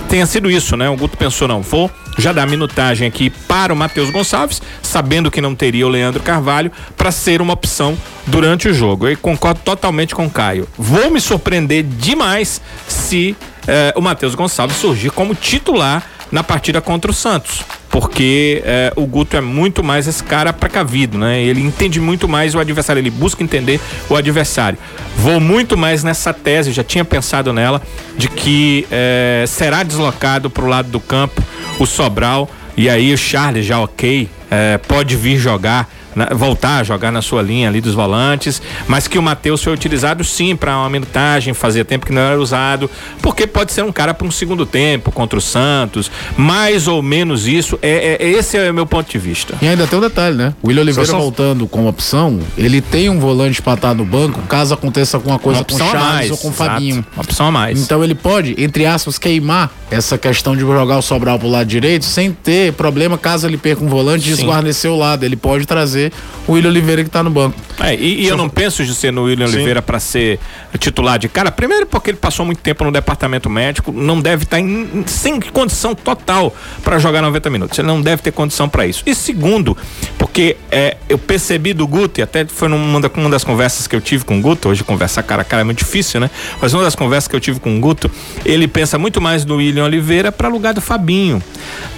tenha 0.10 0.26
sido 0.26 0.50
isso, 0.50 0.76
né? 0.76 0.90
O 0.90 0.96
Guto 0.96 1.18
pensou, 1.18 1.48
não, 1.48 1.62
vou 1.62 1.92
já 2.18 2.34
dar 2.34 2.48
minutagem 2.48 3.08
aqui 3.08 3.30
para 3.30 3.74
o 3.74 3.76
Matheus 3.76 4.10
Gonçalves, 4.10 4.62
sabendo 4.82 5.32
que 5.32 5.42
não 5.42 5.56
teria 5.56 5.86
o 5.86 5.90
Leandro 5.90 6.24
Carvalho, 6.24 6.72
para 6.96 7.12
ser 7.12 7.42
uma 7.42 7.54
opção 7.54 7.98
durante 8.26 8.68
o 8.68 8.74
jogo. 8.74 9.08
Eu 9.08 9.18
concordo 9.18 9.60
totalmente 9.64 10.16
com 10.16 10.26
o 10.26 10.30
Caio. 10.30 10.68
Vou 10.78 11.12
me 11.12 11.22
surpreender 11.22 11.84
demais 11.84 12.62
se 12.88 13.36
eh, 13.68 13.94
o 13.96 14.02
Matheus 14.02 14.36
Gonçalves 14.36 14.78
surgir 14.78 15.12
como 15.12 15.36
titular 15.36 16.04
na 16.32 16.44
partida 16.44 16.82
contra 16.82 17.10
o 17.10 17.14
Santos 17.14 17.64
porque 17.90 18.62
é, 18.64 18.94
o 18.96 19.08
Guto 19.08 19.36
é 19.36 19.42
muito 19.42 19.84
mais 19.84 20.08
esse 20.08 20.24
cara 20.24 20.54
precavido, 20.54 21.18
né? 21.18 21.42
Ele 21.42 21.62
entende 21.62 22.00
muito 22.00 22.28
mais 22.28 22.54
o 22.54 22.60
adversário, 22.60 23.00
ele 23.00 23.10
busca 23.10 23.44
entender 23.44 23.80
o 24.08 24.16
adversário. 24.16 24.78
Vou 25.16 25.40
muito 25.40 25.76
mais 25.76 26.04
nessa 26.04 26.32
tese, 26.32 26.72
já 26.72 26.84
tinha 26.84 27.04
pensado 27.04 27.52
nela, 27.52 27.82
de 28.16 28.28
que 28.28 28.86
é, 28.92 29.46
será 29.48 29.82
deslocado 29.82 30.48
para 30.48 30.64
o 30.64 30.68
lado 30.68 30.90
do 30.90 31.00
campo 31.00 31.42
o 31.80 31.86
Sobral. 31.86 32.50
E 32.76 32.90
aí 32.90 33.12
o 33.14 33.18
Charles 33.18 33.66
já 33.66 33.80
ok, 33.80 34.30
é, 34.52 34.78
pode 34.78 35.16
vir 35.16 35.38
jogar 35.38 35.90
na, 36.18 36.26
voltar 36.34 36.80
a 36.80 36.84
jogar 36.84 37.12
na 37.12 37.22
sua 37.22 37.44
linha 37.44 37.70
ali 37.70 37.80
dos 37.80 37.94
volantes, 37.94 38.60
mas 38.88 39.08
que 39.08 39.20
o 39.20 39.22
Matheus 39.22 39.64
foi 39.64 39.72
utilizado 39.72 40.24
sim 40.24 40.56
para 40.56 40.76
uma 40.76 40.90
minutagem, 40.90 41.54
fazia 41.54 41.86
tempo 41.86 42.08
que 42.08 42.12
não 42.12 42.22
era 42.22 42.40
usado, 42.40 42.90
porque 43.22 43.46
pode 43.46 43.72
ser 43.72 43.84
um 43.84 43.92
cara 43.92 44.16
para 44.16 44.26
um 44.26 44.32
segundo 44.32 44.66
tempo 44.66 45.12
contra 45.12 45.38
o 45.38 45.42
Santos, 45.42 46.10
mais 46.36 46.88
ou 46.88 47.04
menos 47.04 47.48
isso, 47.48 47.78
é, 47.84 48.18
é, 48.20 48.30
esse 48.30 48.58
é 48.58 48.72
o 48.72 48.74
meu 48.74 48.88
ponto 48.88 49.12
de 49.12 49.20
vista. 49.20 49.56
E 49.62 49.68
ainda 49.68 49.86
tem 49.86 50.00
um 50.00 50.02
detalhe, 50.02 50.36
né? 50.36 50.56
O 50.62 50.68
William 50.68 50.82
Oliveira 50.82 51.12
só... 51.12 51.20
voltando 51.20 51.68
como 51.68 51.88
opção, 51.88 52.40
ele 52.58 52.82
tem 52.82 53.10
um 53.10 53.20
volante 53.20 53.62
para 53.62 53.76
estar 53.76 53.94
no 53.94 54.04
banco, 54.04 54.42
caso 54.44 54.74
aconteça 54.74 55.18
alguma 55.18 55.38
coisa 55.38 55.64
com 55.64 55.76
o 55.76 55.78
Charles 55.78 56.32
ou 56.32 56.38
com 56.38 56.48
o 56.50 56.52
Fabinho. 56.52 57.06
Uma 57.16 57.24
opção 57.24 57.48
a 57.48 57.52
mais. 57.52 57.80
Então 57.80 58.04
ele 58.04 58.16
pode, 58.16 58.56
entre 58.58 58.88
aspas, 58.88 59.20
queimar 59.20 59.72
essa 59.92 60.18
questão 60.18 60.56
de 60.56 60.62
jogar 60.62 60.98
o 60.98 61.02
Sobral 61.02 61.38
pro 61.38 61.48
lado 61.48 61.68
direito 61.68 62.06
sem 62.06 62.32
ter 62.32 62.74
problema 62.74 63.18
caso 63.18 63.48
ele 63.48 63.58
perca 63.58 63.84
um 63.84 63.88
volante 63.88 64.28
e 64.30 64.34
desguarnecer 64.34 64.90
o 64.90 64.98
lado. 64.98 65.24
Ele 65.24 65.36
pode 65.36 65.66
trazer 65.66 66.07
o 66.48 66.54
William 66.54 66.70
Oliveira 66.70 67.04
que 67.04 67.10
está 67.10 67.24
no 67.24 67.30
banco. 67.30 67.56
É, 67.80 67.96
e, 67.96 68.24
e 68.24 68.28
eu 68.28 68.38
não 68.38 68.50
penso 68.50 68.84
ser 68.94 69.12
no 69.12 69.24
William 69.24 69.48
Sim. 69.48 69.56
Oliveira 69.56 69.82
para 69.82 70.00
ser 70.00 70.40
titular 70.78 71.20
de 71.20 71.30
cara. 71.30 71.52
Primeiro 71.52 71.86
porque 71.86 72.10
ele 72.10 72.18
passou 72.18 72.46
muito 72.46 72.60
tempo 72.60 72.84
no 72.84 72.92
departamento 72.92 73.50
médico, 73.50 73.92
não 73.92 74.20
deve 74.20 74.44
estar 74.44 74.58
tá 74.58 74.62
em, 74.62 75.04
sem 75.06 75.40
condição 75.40 75.94
total 75.96 76.56
para 76.84 76.98
jogar 77.00 77.22
90 77.22 77.50
minutos. 77.50 77.78
Ele 77.78 77.88
não 77.88 78.02
deve 78.02 78.22
ter 78.22 78.32
condição 78.32 78.68
para 78.68 78.86
isso. 78.86 79.04
E 79.06 79.14
segundo, 79.14 79.78
porque 80.18 80.58
é, 80.72 80.98
eu 81.08 81.18
percebi 81.18 81.74
do 81.74 81.88
Guto, 81.88 82.20
e 82.20 82.24
até 82.24 82.46
foi 82.46 82.68
numa 82.68 82.98
uma 83.16 83.30
das 83.30 83.44
conversas 83.44 83.88
que 83.88 83.96
eu 83.96 84.02
tive 84.02 84.26
com 84.26 84.40
o 84.40 84.42
Guto, 84.42 84.70
hoje 84.70 84.84
conversar 84.84 85.24
cara 85.24 85.42
a 85.42 85.46
cara 85.46 85.62
é 85.62 85.64
muito 85.64 85.80
difícil, 85.80 86.20
né? 86.20 86.30
Mas 86.62 86.74
uma 86.74 86.84
das 86.84 86.96
conversas 86.96 87.28
que 87.28 87.36
eu 87.36 87.40
tive 87.40 87.60
com 87.60 87.76
o 87.78 87.80
Guto, 87.80 88.10
ele 88.46 88.68
pensa 88.68 88.98
muito 88.98 89.22
mais 89.22 89.46
no 89.46 89.56
William 89.58 89.86
Oliveira 89.86 90.32
para 90.32 90.48
lugar 90.48 90.74
do 90.74 90.82
Fabinho, 90.82 91.42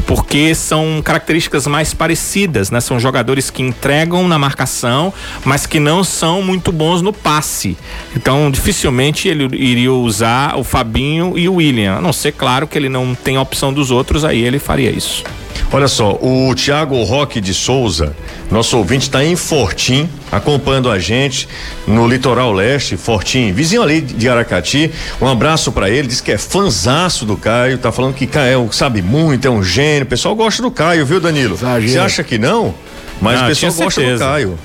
porque 0.05 0.53
são 0.55 1.01
características 1.03 1.67
mais 1.67 1.93
parecidas, 1.93 2.71
né? 2.71 2.79
São 2.79 2.99
jogadores 2.99 3.49
que 3.49 3.61
entregam 3.61 3.98
na 4.05 4.39
marcação, 4.39 5.13
mas 5.43 5.65
que 5.65 5.79
não 5.79 6.03
são 6.03 6.41
muito 6.41 6.71
bons 6.71 7.01
no 7.01 7.13
passe. 7.13 7.77
Então, 8.15 8.49
dificilmente 8.51 9.27
ele 9.27 9.43
iria 9.55 9.91
usar 9.91 10.57
o 10.57 10.63
Fabinho 10.63 11.37
e 11.37 11.47
o 11.47 11.55
William. 11.55 11.97
A 11.97 12.01
não 12.01 12.13
ser, 12.13 12.33
claro, 12.33 12.67
que 12.67 12.77
ele 12.77 12.89
não 12.89 13.15
tem 13.15 13.35
a 13.37 13.41
opção 13.41 13.73
dos 13.73 13.91
outros, 13.91 14.23
aí 14.23 14.43
ele 14.43 14.59
faria 14.59 14.89
isso. 14.89 15.23
Olha 15.71 15.87
só, 15.87 16.17
o 16.19 16.51
Tiago 16.55 17.03
Roque 17.03 17.39
de 17.39 17.53
Souza, 17.53 18.15
nosso 18.49 18.75
ouvinte, 18.75 19.03
está 19.03 19.23
em 19.23 19.35
Fortim, 19.35 20.09
acompanhando 20.31 20.89
a 20.89 20.97
gente 20.97 21.47
no 21.85 22.07
litoral 22.07 22.51
leste, 22.51 22.97
Fortim, 22.97 23.51
vizinho 23.51 23.83
ali 23.83 24.01
de 24.01 24.27
Aracati. 24.27 24.89
Um 25.21 25.27
abraço 25.27 25.71
para 25.71 25.87
ele, 25.87 26.07
diz 26.07 26.21
que 26.21 26.31
é 26.31 26.39
fanzaço 26.39 27.23
do 27.23 27.37
Caio, 27.37 27.77
tá 27.77 27.91
falando 27.91 28.15
que 28.15 28.25
Caio 28.25 28.67
sabe 28.71 29.03
muito, 29.03 29.47
é 29.47 29.51
um 29.51 29.63
gênio. 29.63 30.05
O 30.05 30.07
pessoal 30.07 30.35
gosta 30.35 30.63
do 30.63 30.71
Caio, 30.71 31.05
viu, 31.05 31.19
Danilo? 31.19 31.55
Você 31.55 31.99
acha 31.99 32.23
que 32.23 32.39
não? 32.39 32.73
Mas 33.21 33.39
ah, 33.39 33.43
o 33.43 33.47
pessoal 33.47 33.73
gosta 33.73 34.01
do 34.01 34.19
Caio. 34.19 34.59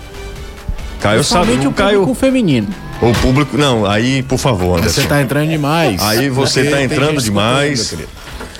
Caio 1.01 1.25
sabe 1.25 1.53
o, 1.53 1.69
o 1.69 1.73
Caio 1.73 2.01
público 2.01 2.15
feminino. 2.15 2.69
O 3.03 3.13
público, 3.21 3.59
não, 3.59 3.85
aí, 3.85 4.23
por 4.23 4.39
favor, 4.39 4.79
Anderson. 4.79 5.03
Você 5.03 5.07
tá 5.07 5.21
entrando 5.21 5.51
demais. 5.51 6.01
Aí 6.01 6.31
você 6.31 6.61
está 6.61 6.83
entrando 6.83 7.21
demais. 7.21 7.95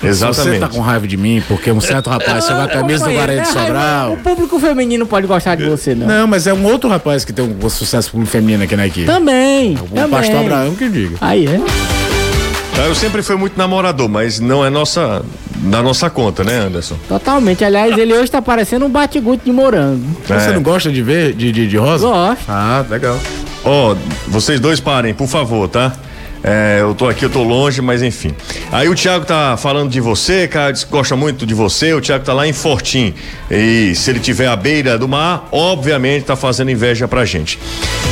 Exatamente. 0.03 0.59
Você 0.59 0.61
tá 0.61 0.69
com 0.69 0.81
raiva 0.81 1.07
de 1.07 1.17
mim 1.17 1.43
porque 1.49 1.71
um 1.71 1.81
certo 1.81 2.11
rapaz 2.11 2.45
chegou 2.45 2.63
a 2.63 2.69
camisa 2.69 3.07
do 3.07 3.13
Guarani 3.13 3.41
de 3.41 3.49
Sobral. 3.49 4.13
O 4.13 4.17
público 4.19 4.59
feminino 4.59 5.07
pode 5.07 5.27
gostar 5.27 5.55
de 5.55 5.65
você, 5.65 5.95
não. 5.95 6.07
Não, 6.07 6.27
mas 6.27 6.47
é 6.47 6.53
um 6.53 6.65
outro 6.67 6.91
rapaz 6.91 7.25
que 7.25 7.33
tem 7.33 7.45
um 7.45 7.71
sucesso 7.71 8.11
público 8.11 8.31
feminino 8.31 8.63
aqui 8.65 8.77
na 8.77 8.87
equipe. 8.87 9.07
Também. 9.07 9.75
O 9.77 9.87
também. 9.87 10.11
pastor 10.11 10.37
Abraão 10.37 10.75
que 10.75 10.89
diga. 10.89 11.17
Aí 11.21 11.47
é. 11.47 11.61
Eu 12.87 12.95
sempre 12.95 13.23
fui 13.23 13.37
muito 13.37 13.57
namorador, 13.57 14.09
mas 14.09 14.41
não 14.41 14.65
é 14.65 14.69
nossa 14.69 15.25
da 15.65 15.83
nossa 15.83 16.11
conta, 16.11 16.45
né, 16.45 16.59
Anderson? 16.59 16.97
Totalmente. 17.09 17.65
Aliás, 17.65 17.97
ele 17.97 18.13
hoje 18.13 18.31
tá 18.31 18.43
parecendo 18.43 18.85
um 18.87 18.91
bate-guto 18.91 19.45
de 19.45 19.53
morango. 19.53 20.05
É. 20.29 20.39
Você 20.39 20.53
não 20.53 20.63
gosta 20.63 20.91
de 20.91 21.03
ver 21.03 21.33
de, 21.33 21.51
de, 21.53 21.69
de 21.69 21.77
rosa? 21.77 22.07
Gosto. 22.07 22.45
Ah, 22.49 22.85
legal. 22.89 23.19
Ó, 23.65 23.93
oh, 23.93 23.97
vocês 24.29 24.61
dois 24.61 24.79
parem, 24.79 25.15
por 25.15 25.27
favor, 25.27 25.69
tá? 25.69 25.93
É, 26.47 26.77
eu 26.83 26.95
tô 26.95 27.09
aqui, 27.09 27.25
eu 27.25 27.31
tô 27.31 27.43
longe, 27.43 27.81
mas 27.81 28.03
enfim. 28.03 28.35
Aí 28.71 28.87
o 28.87 28.95
Thiago 28.95 29.25
tá 29.25 29.57
falando 29.57 29.91
de 29.91 29.99
você, 29.99 30.47
cara, 30.47 30.75
gosta 30.91 31.17
muito 31.17 31.47
de 31.47 31.55
você. 31.55 31.95
O 31.95 32.03
Thiago 32.03 32.23
tá 32.23 32.35
lá 32.35 32.47
em 32.47 32.53
Fortim. 32.53 33.15
E 33.51 33.95
se 33.95 34.11
ele 34.11 34.21
tiver 34.21 34.47
à 34.47 34.55
beira 34.55 34.99
do 34.99 35.09
mar, 35.09 35.49
obviamente 35.51 36.27
tá 36.27 36.37
fazendo 36.37 36.71
inveja 36.71 37.09
pra 37.09 37.25
gente. 37.25 37.59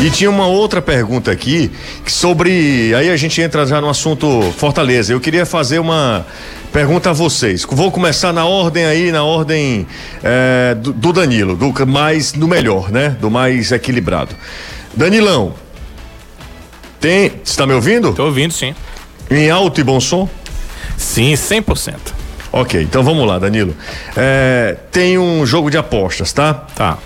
E 0.01 0.09
tinha 0.09 0.31
uma 0.31 0.47
outra 0.47 0.81
pergunta 0.81 1.31
aqui 1.31 1.71
sobre. 2.07 2.95
Aí 2.95 3.11
a 3.11 3.17
gente 3.19 3.39
entra 3.43 3.67
já 3.67 3.83
no 3.83 3.91
assunto 3.91 4.41
Fortaleza. 4.57 5.13
Eu 5.13 5.21
queria 5.21 5.45
fazer 5.45 5.79
uma 5.79 6.25
pergunta 6.73 7.11
a 7.11 7.13
vocês. 7.13 7.67
Vou 7.69 7.93
começar 7.93 8.33
na 8.33 8.47
ordem 8.47 8.87
aí, 8.87 9.13
na 9.13 9.23
ordem 9.23 9.87
é, 10.25 10.75
do, 10.75 10.91
do 10.91 11.13
Danilo, 11.13 11.55
do 11.55 11.87
mais, 11.87 12.33
do 12.33 12.49
melhor, 12.49 12.91
né? 12.91 13.15
Do 13.21 13.31
mais 13.31 13.71
equilibrado. 13.73 14.35
Danilão, 14.95 15.55
tem. 17.03 17.33
Está 17.45 17.67
me 17.67 17.75
ouvindo? 17.75 18.11
Estou 18.11 18.27
ouvindo, 18.27 18.55
sim. 18.55 18.75
Em 19.29 19.51
alto 19.51 19.81
e 19.81 19.85
bom 19.85 20.01
som? 20.01 20.29
Sim, 20.97 21.33
100%. 21.33 21.97
Ok, 22.53 22.81
então 22.81 23.03
vamos 23.03 23.27
lá, 23.27 23.39
Danilo. 23.39 23.75
É, 24.17 24.77
tem 24.91 25.19
um 25.19 25.45
jogo 25.45 25.71
de 25.71 25.77
apostas, 25.77 26.33
tá? 26.33 26.55
Tá. 26.55 26.99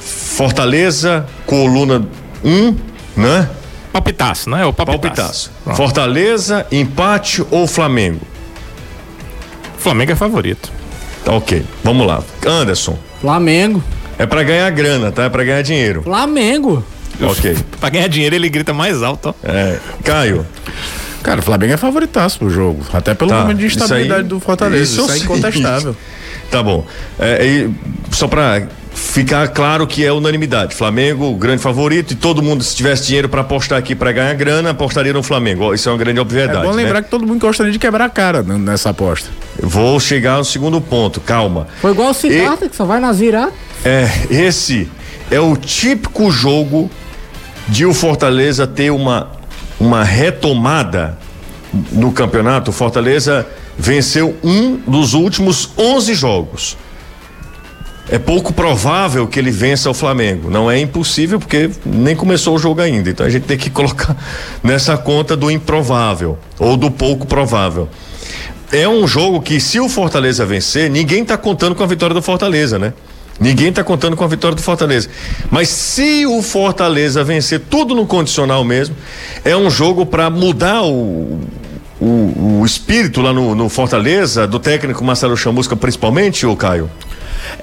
Fortaleza, 0.00 1.26
coluna 1.46 2.06
1, 2.42 2.50
um, 2.50 2.76
né? 3.16 3.48
Palpitaço, 3.92 4.50
né? 4.50 4.64
O 4.64 4.72
palpitaço. 4.72 5.50
palpitaço. 5.50 5.76
Fortaleza, 5.76 6.66
empate 6.72 7.44
ou 7.50 7.66
Flamengo? 7.66 8.26
Flamengo 9.78 10.12
é 10.12 10.16
favorito. 10.16 10.72
Ok, 11.26 11.64
vamos 11.84 12.06
lá. 12.06 12.22
Anderson. 12.46 12.98
Flamengo. 13.20 13.82
É 14.18 14.26
para 14.26 14.42
ganhar 14.42 14.70
grana, 14.70 15.12
tá? 15.12 15.24
É 15.24 15.28
para 15.28 15.44
ganhar 15.44 15.62
dinheiro. 15.62 16.02
Flamengo. 16.02 16.84
Ok. 17.20 17.56
pra 17.80 17.90
ganhar 17.90 18.08
dinheiro 18.08 18.34
ele 18.34 18.48
grita 18.48 18.72
mais 18.72 19.02
alto. 19.02 19.28
Ó. 19.28 19.34
É. 19.48 19.78
Caio. 20.04 20.46
Cara, 21.22 21.40
o 21.40 21.42
Flamengo 21.42 21.74
é 21.74 21.76
favoritaço 21.76 22.38
pro 22.38 22.50
jogo. 22.50 22.84
Até 22.92 23.14
pelo 23.14 23.30
tá, 23.30 23.40
momento 23.40 23.58
de 23.58 23.66
instabilidade 23.66 24.22
aí, 24.22 24.28
do 24.28 24.40
Fortaleza. 24.40 24.82
Isso, 24.82 25.02
isso 25.02 25.12
é 25.12 25.18
incontestável. 25.18 25.96
Tá 26.50 26.62
bom. 26.62 26.86
É, 27.18 27.68
só 28.10 28.26
pra 28.26 28.62
ficar 28.94 29.48
claro 29.48 29.86
que 29.86 30.04
é 30.04 30.12
unanimidade. 30.12 30.74
Flamengo, 30.74 31.34
grande 31.34 31.62
favorito, 31.62 32.12
e 32.12 32.16
todo 32.16 32.42
mundo, 32.42 32.64
se 32.64 32.74
tivesse 32.74 33.06
dinheiro 33.06 33.28
para 33.28 33.42
apostar 33.42 33.78
aqui 33.78 33.94
para 33.94 34.12
ganhar 34.12 34.34
grana, 34.34 34.70
apostaria 34.70 35.12
no 35.12 35.22
Flamengo. 35.22 35.72
Isso 35.72 35.88
é 35.88 35.92
uma 35.92 35.98
grande 35.98 36.18
obviedade. 36.20 36.60
É 36.60 36.62
bom 36.62 36.74
lembrar 36.74 37.00
né? 37.00 37.02
que 37.02 37.10
todo 37.10 37.26
mundo 37.26 37.40
gostaria 37.40 37.72
de 37.72 37.78
quebrar 37.78 38.06
a 38.06 38.10
cara 38.10 38.42
nessa 38.42 38.90
aposta. 38.90 39.28
Vou 39.62 39.98
chegar 40.00 40.38
no 40.38 40.44
segundo 40.44 40.80
ponto, 40.80 41.20
calma. 41.20 41.68
Foi 41.80 41.92
igual 41.92 42.10
o 42.10 42.14
Cigarta, 42.14 42.66
e... 42.66 42.68
que 42.68 42.76
só 42.76 42.84
vai 42.84 43.00
nas 43.00 43.18
viradas. 43.18 43.52
É, 43.84 44.08
esse 44.30 44.88
é 45.30 45.40
o 45.40 45.56
típico 45.56 46.30
jogo 46.30 46.90
de 47.68 47.84
o 47.84 47.92
Fortaleza 47.92 48.66
ter 48.66 48.90
uma, 48.90 49.30
uma 49.78 50.04
retomada 50.04 51.18
no 51.92 52.12
campeonato. 52.12 52.70
O 52.70 52.74
Fortaleza 52.74 53.46
venceu 53.76 54.36
um 54.42 54.76
dos 54.76 55.14
últimos 55.14 55.70
11 55.76 56.14
jogos 56.14 56.76
é 58.10 58.18
pouco 58.18 58.52
provável 58.52 59.26
que 59.26 59.38
ele 59.38 59.50
vença 59.50 59.90
o 59.90 59.94
Flamengo. 59.94 60.50
Não 60.50 60.70
é 60.70 60.78
impossível 60.78 61.38
porque 61.38 61.70
nem 61.84 62.16
começou 62.16 62.56
o 62.56 62.58
jogo 62.58 62.80
ainda. 62.80 63.10
Então 63.10 63.26
a 63.26 63.30
gente 63.30 63.44
tem 63.44 63.56
que 63.56 63.68
colocar 63.70 64.16
nessa 64.62 64.96
conta 64.96 65.36
do 65.36 65.50
improvável 65.50 66.38
ou 66.58 66.76
do 66.76 66.90
pouco 66.90 67.26
provável. 67.26 67.88
É 68.72 68.88
um 68.88 69.06
jogo 69.06 69.40
que 69.40 69.60
se 69.60 69.78
o 69.80 69.88
Fortaleza 69.88 70.44
vencer, 70.44 70.90
ninguém 70.90 71.22
está 71.22 71.36
contando 71.36 71.74
com 71.74 71.82
a 71.82 71.86
vitória 71.86 72.14
do 72.14 72.20
Fortaleza, 72.20 72.78
né? 72.78 72.92
Ninguém 73.40 73.68
está 73.68 73.84
contando 73.84 74.16
com 74.16 74.24
a 74.24 74.26
vitória 74.26 74.56
do 74.56 74.62
Fortaleza. 74.62 75.08
Mas 75.50 75.68
se 75.68 76.26
o 76.26 76.42
Fortaleza 76.42 77.22
vencer 77.22 77.60
tudo 77.70 77.94
no 77.94 78.06
condicional 78.06 78.64
mesmo, 78.64 78.96
é 79.44 79.56
um 79.56 79.70
jogo 79.70 80.04
para 80.04 80.28
mudar 80.28 80.82
o, 80.82 81.40
o, 82.00 82.60
o, 82.60 82.66
espírito 82.66 83.20
lá 83.20 83.32
no, 83.32 83.54
no 83.54 83.68
Fortaleza, 83.68 84.46
do 84.46 84.58
técnico 84.58 85.04
Marcelo 85.04 85.36
Chamusca, 85.36 85.76
principalmente, 85.76 86.46
o 86.46 86.54
Caio? 86.54 86.90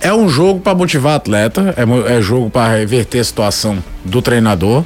É 0.02 0.14
um 0.14 0.28
jogo 0.28 0.60
para 0.60 0.76
motivar 0.76 1.16
atleta, 1.16 1.74
é, 1.78 2.18
é 2.18 2.22
jogo 2.22 2.50
para 2.50 2.76
reverter 2.76 3.20
a 3.20 3.24
situação 3.24 3.84
do 4.04 4.22
treinador. 4.22 4.84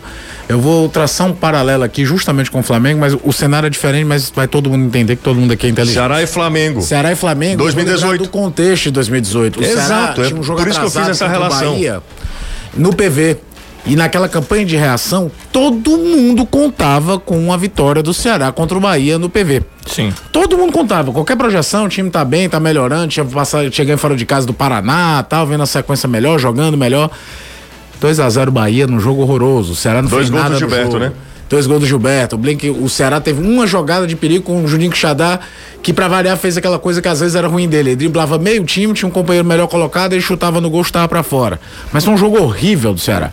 Eu 0.47 0.59
vou 0.59 0.89
traçar 0.89 1.27
um 1.27 1.33
paralelo 1.33 1.83
aqui 1.83 2.03
justamente 2.05 2.49
com 2.49 2.59
o 2.59 2.63
Flamengo, 2.63 2.99
mas 2.99 3.15
o 3.23 3.31
cenário 3.31 3.67
é 3.67 3.69
diferente, 3.69 4.05
mas 4.05 4.31
vai 4.35 4.47
todo 4.47 4.69
mundo 4.69 4.85
entender 4.85 5.15
que 5.15 5.21
todo 5.21 5.39
mundo 5.39 5.53
aqui 5.53 5.67
é 5.67 5.69
inteligente. 5.69 5.95
Ceará 5.95 6.23
e 6.23 6.27
Flamengo. 6.27 6.81
Ceará 6.81 7.11
e 7.11 7.15
Flamengo. 7.15 7.57
2018. 7.57 8.23
Do 8.23 8.29
contexto 8.29 8.85
de 8.85 8.91
2018. 8.91 9.59
O 9.59 9.63
Exato, 9.63 10.23
é 10.23 10.27
um 10.27 10.41
por 10.41 10.67
isso 10.67 10.79
que 10.79 10.85
eu 10.85 10.91
fiz 10.91 11.07
essa 11.07 11.27
relação. 11.27 11.73
Bahia, 11.73 12.01
no 12.75 12.93
PV. 12.93 13.37
E 13.89 13.95
naquela 13.95 14.29
campanha 14.29 14.65
de 14.65 14.75
reação, 14.75 15.31
todo 15.51 15.97
mundo 15.97 16.45
contava 16.45 17.19
com 17.19 17.51
a 17.51 17.57
vitória 17.57 18.03
do 18.03 18.13
Ceará 18.13 18.51
contra 18.51 18.77
o 18.77 18.81
Bahia 18.81 19.17
no 19.17 19.29
PV. 19.29 19.63
Sim. 19.87 20.13
Todo 20.31 20.55
mundo 20.57 20.71
contava. 20.71 21.11
Qualquer 21.11 21.35
projeção, 21.35 21.85
o 21.85 21.89
time 21.89 22.09
tá 22.09 22.23
bem, 22.23 22.47
tá 22.47 22.59
melhorando, 22.59 23.07
tinha 23.07 23.25
passado, 23.25 23.73
chegando 23.73 23.97
fora 23.97 24.15
de 24.15 24.25
casa 24.27 24.45
do 24.45 24.53
Paraná, 24.53 25.23
tal, 25.23 25.47
vendo 25.47 25.63
a 25.63 25.65
sequência 25.65 26.07
melhor, 26.07 26.37
jogando 26.37 26.77
melhor. 26.77 27.09
2 27.99 28.19
a 28.19 28.29
0 28.29 28.51
Bahia 28.51 28.85
num 28.85 28.99
jogo 28.99 29.23
horroroso. 29.23 29.73
O 29.73 29.75
Ceará 29.75 30.01
não 30.01 30.09
Dois 30.09 30.29
fez 30.29 30.39
nada 30.39 30.53
do 30.53 30.59
Gilberto, 30.59 30.99
né? 30.99 31.11
Dois 31.49 31.65
gols 31.65 31.79
do 31.79 31.87
Gilberto. 31.87 32.35
O 32.35 32.37
Blink, 32.37 32.69
o 32.69 32.87
Ceará 32.87 33.19
teve 33.19 33.41
uma 33.41 33.65
jogada 33.65 34.05
de 34.05 34.15
perigo 34.15 34.43
com 34.43 34.63
o 34.63 34.67
Juninho 34.67 34.95
Xadá, 34.95 35.39
que 35.81 35.91
para 35.91 36.07
variar 36.07 36.37
fez 36.37 36.55
aquela 36.55 36.77
coisa 36.77 37.01
que 37.01 37.07
às 37.07 37.19
vezes 37.21 37.35
era 37.35 37.47
ruim 37.47 37.67
dele. 37.67 37.89
Ele 37.89 37.95
driblava 37.95 38.37
meio 38.37 38.63
time, 38.63 38.93
tinha 38.93 39.09
um 39.09 39.11
companheiro 39.11 39.47
melhor 39.47 39.67
colocado, 39.67 40.13
ele 40.13 40.21
chutava 40.21 40.61
no 40.61 40.69
gol, 40.69 40.83
chutava 40.83 41.07
para 41.07 41.23
fora. 41.23 41.59
Mas 41.91 42.05
foi 42.05 42.13
um 42.13 42.17
jogo 42.17 42.39
horrível 42.39 42.93
do 42.93 42.99
Ceará. 42.99 43.31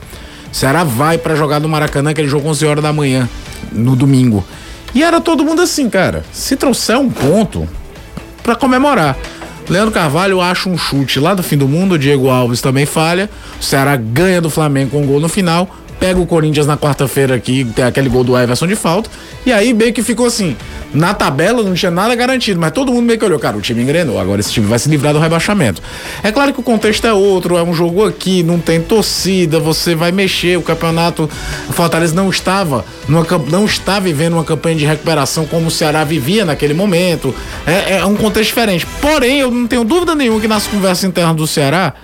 Ceará 0.53 0.85
vai 0.85 1.19
para 1.19 1.35
jogar 1.35 1.61
no 1.61 1.69
Maracanã, 1.69 2.15
que 2.15 2.21
ele 2.21 2.29
jogou 2.29 2.51
11 2.51 2.67
horas 2.67 2.83
da 2.83 2.93
manhã, 2.93 3.29
no 3.73 3.95
domingo. 3.95 4.45
E 4.95 5.03
era 5.03 5.21
todo 5.21 5.45
mundo 5.45 5.61
assim, 5.63 5.91
cara. 5.91 6.25
Se 6.33 6.57
trouxer 6.57 6.99
um 6.99 7.11
ponto 7.11 7.69
para 8.43 8.55
comemorar. 8.55 9.17
Leandro 9.69 9.93
Carvalho 9.93 10.41
acha 10.41 10.69
um 10.69 10.79
chute 10.79 11.19
lá 11.19 11.35
do 11.35 11.43
fim 11.43 11.57
do 11.57 11.67
mundo, 11.67 11.97
o 11.97 11.99
Diego 11.99 12.31
Alves 12.31 12.61
também 12.61 12.87
falha. 12.87 13.29
O 13.61 13.63
Ceará 13.63 13.97
ganha 13.97 14.41
do 14.41 14.49
Flamengo 14.49 14.93
com 14.93 15.03
um 15.03 15.07
gol 15.07 15.21
no 15.21 15.29
final. 15.29 15.69
Pega 15.99 16.21
o 16.21 16.27
Corinthians 16.27 16.67
na 16.67 16.77
quarta-feira 16.77 17.35
aqui, 17.35 17.65
tem 17.75 17.85
aquele 17.85 18.09
gol 18.09 18.23
do 18.23 18.37
Everson 18.37 18.67
de 18.67 18.77
falta. 18.77 19.11
E 19.45 19.53
aí 19.53 19.73
meio 19.73 19.93
que 19.93 20.03
ficou 20.03 20.27
assim. 20.27 20.57
Na 20.93 21.13
tabela 21.13 21.63
não 21.63 21.75
tinha 21.75 21.91
nada 21.91 22.15
garantido, 22.15 22.61
mas 22.61 22.71
todo 22.71 22.93
mundo 22.93 23.05
meio 23.05 23.19
que 23.19 23.25
olhou, 23.25 23.39
cara, 23.39 23.57
o 23.57 23.61
time 23.61 23.83
engrenou, 23.83 24.19
agora 24.19 24.41
esse 24.41 24.53
time 24.53 24.67
vai 24.67 24.79
se 24.79 24.89
livrar 24.89 25.13
do 25.13 25.19
rebaixamento. 25.19 25.83
É 26.23 26.33
claro 26.33 26.53
que 26.53 26.61
o 26.61 26.63
contexto 26.63 27.07
é 27.07 27.13
outro, 27.13 27.57
é 27.57 27.63
um 27.63 27.75
jogo 27.75 28.05
aqui, 28.05 28.43
não 28.43 28.59
tem 28.59 28.81
torcida, 28.81 29.59
você 29.59 29.95
vai 29.95 30.11
mexer, 30.13 30.57
o 30.57 30.63
campeonato 30.63 31.29
o 31.69 31.73
Fortaleza 31.73 32.15
não 32.15 32.31
estava 32.31 32.85
numa, 33.09 33.27
não 33.51 33.65
está 33.65 33.99
vivendo 33.99 34.35
uma 34.35 34.45
campanha 34.45 34.77
de 34.77 34.87
recuperação 34.87 35.45
como 35.45 35.67
o 35.67 35.71
Ceará 35.71 36.03
vivia 36.05 36.45
naquele 36.45 36.73
momento. 36.73 37.35
É, 37.67 37.97
é 37.97 38.05
um 38.05 38.17
contexto 38.17 38.49
diferente. 38.49 38.87
Porém, 39.01 39.41
eu 39.41 39.51
não 39.51 39.67
tenho 39.67 39.85
dúvida 39.85 40.15
nenhuma 40.15 40.41
que 40.41 40.49
nas 40.49 40.67
conversas 40.67 41.05
internas 41.05 41.37
do 41.37 41.47
Ceará, 41.47 41.95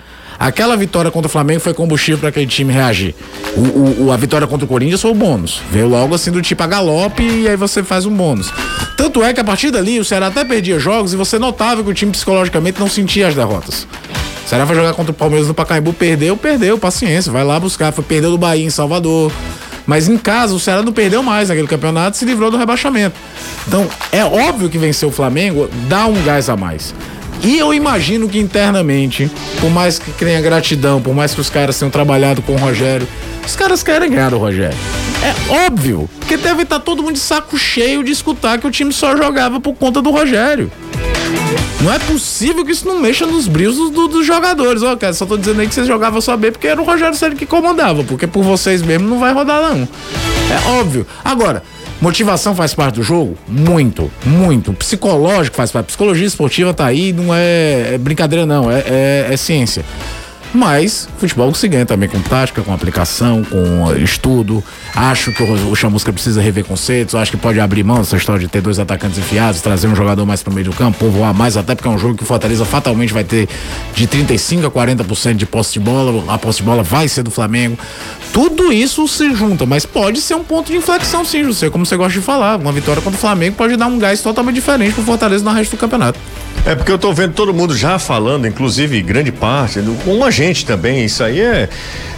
Aquela 0.43 0.75
vitória 0.75 1.09
contra 1.09 1.27
o 1.27 1.31
Flamengo 1.31 1.61
foi 1.61 1.73
combustível 1.73 2.19
para 2.19 2.27
aquele 2.27 2.47
time 2.47 2.73
reagir. 2.73 3.15
O, 3.55 4.07
o, 4.07 4.11
a 4.11 4.17
vitória 4.17 4.45
contra 4.45 4.65
o 4.65 4.67
Corinthians 4.67 5.01
foi 5.01 5.11
o 5.11 5.15
bônus. 5.15 5.61
Veio 5.71 5.87
logo 5.87 6.13
assim 6.13 6.31
do 6.31 6.41
tipo 6.41 6.61
a 6.61 6.67
galope 6.67 7.23
e 7.23 7.47
aí 7.47 7.55
você 7.55 7.81
faz 7.81 8.05
um 8.05 8.13
bônus. 8.13 8.51
Tanto 8.97 9.23
é 9.23 9.31
que 9.31 9.39
a 9.39 9.43
partir 9.45 9.71
dali 9.71 10.01
o 10.01 10.03
Ceará 10.03 10.27
até 10.27 10.43
perdia 10.43 10.77
jogos 10.79 11.13
e 11.13 11.15
você 11.15 11.39
notava 11.39 11.81
que 11.81 11.89
o 11.89 11.93
time 11.93 12.11
psicologicamente 12.11 12.77
não 12.77 12.89
sentia 12.89 13.29
as 13.29 13.35
derrotas. 13.35 13.87
O 14.45 14.49
Ceará 14.49 14.65
vai 14.65 14.75
jogar 14.75 14.93
contra 14.93 15.13
o 15.13 15.15
Palmeiras 15.15 15.47
no 15.47 15.53
Pacaembu, 15.53 15.93
perdeu, 15.93 16.35
perdeu, 16.35 16.77
paciência, 16.77 17.31
vai 17.31 17.45
lá 17.45 17.57
buscar. 17.57 17.93
Foi, 17.93 18.03
perdeu 18.03 18.31
do 18.31 18.37
Bahia 18.37 18.65
em 18.65 18.69
Salvador. 18.69 19.31
Mas 19.87 20.09
em 20.09 20.17
casa, 20.17 20.53
o 20.53 20.59
Ceará 20.59 20.83
não 20.83 20.91
perdeu 20.91 21.23
mais 21.23 21.47
naquele 21.47 21.67
campeonato 21.67 22.17
se 22.17 22.25
livrou 22.25 22.51
do 22.51 22.57
rebaixamento. 22.57 23.15
Então, 23.65 23.87
é 24.11 24.25
óbvio 24.25 24.69
que 24.69 24.77
vencer 24.77 25.07
o 25.07 25.11
Flamengo 25.11 25.69
dá 25.87 26.05
um 26.05 26.21
gás 26.23 26.49
a 26.49 26.57
mais. 26.57 26.93
E 27.43 27.57
eu 27.57 27.73
imagino 27.73 28.29
que 28.29 28.39
internamente, 28.39 29.29
por 29.59 29.69
mais 29.69 29.99
que 29.99 30.11
tenha 30.11 30.39
gratidão, 30.41 31.01
por 31.01 31.13
mais 31.13 31.35
que 31.35 31.41
os 31.41 31.49
caras 31.49 31.77
tenham 31.77 31.91
trabalhado 31.91 32.41
com 32.41 32.53
o 32.53 32.57
Rogério, 32.57 33.07
os 33.45 33.55
caras 33.55 33.83
querem 33.83 34.09
ganhar 34.09 34.29
do 34.29 34.37
Rogério. 34.37 34.77
É 35.21 35.65
óbvio, 35.65 36.09
porque 36.19 36.37
deve 36.37 36.63
estar 36.63 36.79
todo 36.79 37.03
mundo 37.03 37.13
de 37.13 37.19
saco 37.19 37.57
cheio 37.57 38.03
de 38.03 38.11
escutar 38.11 38.59
que 38.59 38.67
o 38.67 38.71
time 38.71 38.93
só 38.93 39.15
jogava 39.17 39.59
por 39.59 39.75
conta 39.75 40.01
do 40.01 40.09
Rogério. 40.09 40.71
Não 41.81 41.91
é 41.91 41.99
possível 41.99 42.63
que 42.63 42.71
isso 42.71 42.87
não 42.87 42.99
mexa 42.99 43.25
nos 43.25 43.45
brilhos 43.45 43.75
dos, 43.75 43.89
do, 43.89 44.07
dos 44.07 44.25
jogadores. 44.25 44.81
Ó, 44.81 44.95
cara, 44.95 45.11
só 45.11 45.25
tô 45.25 45.35
dizendo 45.35 45.59
aí 45.59 45.67
que 45.67 45.73
vocês 45.73 45.85
jogavam 45.85 46.21
só 46.21 46.37
bem 46.37 46.49
porque 46.49 46.67
era 46.67 46.81
o 46.81 46.85
Rogério 46.85 47.13
Ceni 47.13 47.35
que 47.35 47.45
comandava, 47.45 48.05
porque 48.05 48.25
por 48.25 48.41
vocês 48.41 48.81
mesmo 48.81 49.09
não 49.09 49.19
vai 49.19 49.33
rodar 49.33 49.61
não. 49.61 49.87
É 50.49 50.79
óbvio. 50.79 51.05
Agora, 51.25 51.61
Motivação 52.03 52.53
faz 52.53 52.75
parte 52.75 52.95
do 52.95 53.01
jogo? 53.01 53.37
Muito, 53.47 54.11
muito. 54.25 54.73
Psicológico 54.73 55.55
faz 55.55 55.71
parte. 55.71 55.85
Psicologia 55.85 56.27
esportiva 56.27 56.73
tá 56.73 56.85
aí, 56.85 57.13
não 57.13 57.33
é, 57.33 57.93
é 57.93 57.97
brincadeira, 57.97 58.45
não, 58.45 58.69
é, 58.69 58.79
é, 58.79 59.27
é 59.31 59.37
ciência. 59.37 59.85
Mas 60.53 61.09
futebol 61.17 61.51
se 61.55 61.67
ganha 61.67 61.85
também 61.85 62.07
com 62.07 62.21
tática, 62.21 62.61
com 62.61 62.71
aplicação, 62.71 63.43
com 63.43 63.95
estudo. 63.95 64.63
Acho 64.95 65.31
que 65.31 65.41
o, 65.41 65.71
o 65.71 65.75
Chamusca 65.75 66.13
precisa 66.13 66.39
rever 66.41 66.63
conceitos. 66.63 67.15
Acho 67.15 67.31
que 67.31 67.37
pode 67.37 67.59
abrir 67.59 67.83
mão 67.83 67.97
dessa 67.97 68.15
história 68.15 68.39
de 68.39 68.47
ter 68.47 68.61
dois 68.61 68.77
atacantes 68.77 69.17
enfiados, 69.17 69.61
trazer 69.61 69.87
um 69.87 69.95
jogador 69.95 70.25
mais 70.25 70.43
para 70.43 70.51
o 70.51 70.53
meio 70.53 70.69
do 70.69 70.73
campo, 70.73 70.99
povoar 70.99 71.33
mais, 71.33 71.57
até 71.57 71.73
porque 71.73 71.87
é 71.87 71.91
um 71.91 71.97
jogo 71.97 72.15
que 72.15 72.23
o 72.23 72.25
Fortaleza 72.25 72.63
fatalmente 72.65 73.11
vai 73.11 73.23
ter 73.23 73.49
de 73.95 74.05
35 74.05 74.67
a 74.67 74.71
40% 74.71 75.33
de 75.33 75.45
posse 75.47 75.73
de 75.73 75.79
bola. 75.79 76.31
A 76.31 76.37
posse 76.37 76.59
de 76.59 76.63
bola 76.63 76.83
vai 76.83 77.07
ser 77.07 77.23
do 77.23 77.31
Flamengo. 77.31 77.77
Tudo 78.31 78.71
isso 78.71 79.07
se 79.07 79.33
junta, 79.33 79.65
mas 79.65 79.85
pode 79.87 80.21
ser 80.21 80.35
um 80.35 80.43
ponto 80.43 80.71
de 80.71 80.77
inflexão, 80.77 81.25
sim, 81.25 81.43
José, 81.43 81.69
como 81.71 81.85
você 81.85 81.97
gosta 81.97 82.19
de 82.19 82.23
falar. 82.23 82.57
Uma 82.57 82.71
vitória 82.71 83.01
contra 83.01 83.17
o 83.17 83.21
Flamengo 83.21 83.55
pode 83.55 83.75
dar 83.75 83.87
um 83.87 83.97
gás 83.97 84.21
totalmente 84.21 84.55
diferente 84.55 84.93
pro 84.93 85.03
Fortaleza 85.03 85.43
no 85.43 85.51
resto 85.51 85.71
do 85.71 85.79
campeonato. 85.79 86.19
É 86.65 86.75
porque 86.75 86.91
eu 86.91 86.97
tô 86.97 87.11
vendo 87.11 87.33
todo 87.33 87.53
mundo 87.53 87.75
já 87.75 87.99
falando, 87.99 88.47
inclusive 88.47 89.01
grande 89.01 89.31
parte, 89.31 89.79
com 90.05 90.23
a 90.23 90.31
gente 90.31 90.65
também. 90.65 91.03
Isso 91.03 91.23
aí 91.23 91.41
é. 91.41 91.69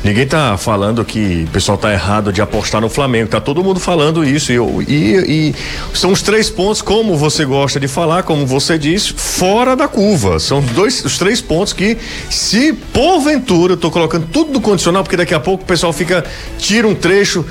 Ninguém 0.03 0.27
tá 0.27 0.55
falando 0.55 1.03
que 1.03 1.45
o 1.47 1.51
pessoal 1.51 1.79
tá 1.79 1.91
errado 1.91 2.31
de 2.31 2.39
apostar 2.39 2.79
no 2.79 2.87
Flamengo. 2.87 3.27
Tá 3.27 3.41
todo 3.41 3.63
mundo 3.63 3.79
falando 3.79 4.23
isso. 4.23 4.51
E, 4.51 4.57
e, 4.87 5.15
e 5.27 5.55
são 5.95 6.11
os 6.11 6.21
três 6.21 6.47
pontos, 6.47 6.79
como 6.79 7.17
você 7.17 7.43
gosta 7.43 7.79
de 7.79 7.87
falar, 7.87 8.21
como 8.21 8.45
você 8.45 8.77
diz, 8.77 9.07
fora 9.07 9.75
da 9.75 9.87
curva. 9.87 10.39
São 10.39 10.61
dois, 10.61 11.03
os 11.03 11.17
três 11.17 11.41
pontos 11.41 11.73
que, 11.73 11.97
se 12.29 12.71
porventura, 12.71 13.73
eu 13.73 13.77
tô 13.77 13.89
colocando 13.89 14.27
tudo 14.31 14.53
no 14.53 14.61
condicional, 14.61 15.01
porque 15.01 15.17
daqui 15.17 15.33
a 15.33 15.39
pouco 15.39 15.63
o 15.63 15.65
pessoal 15.67 15.91
fica, 15.91 16.23
tira 16.59 16.87
um 16.87 16.93
trecho 16.93 17.43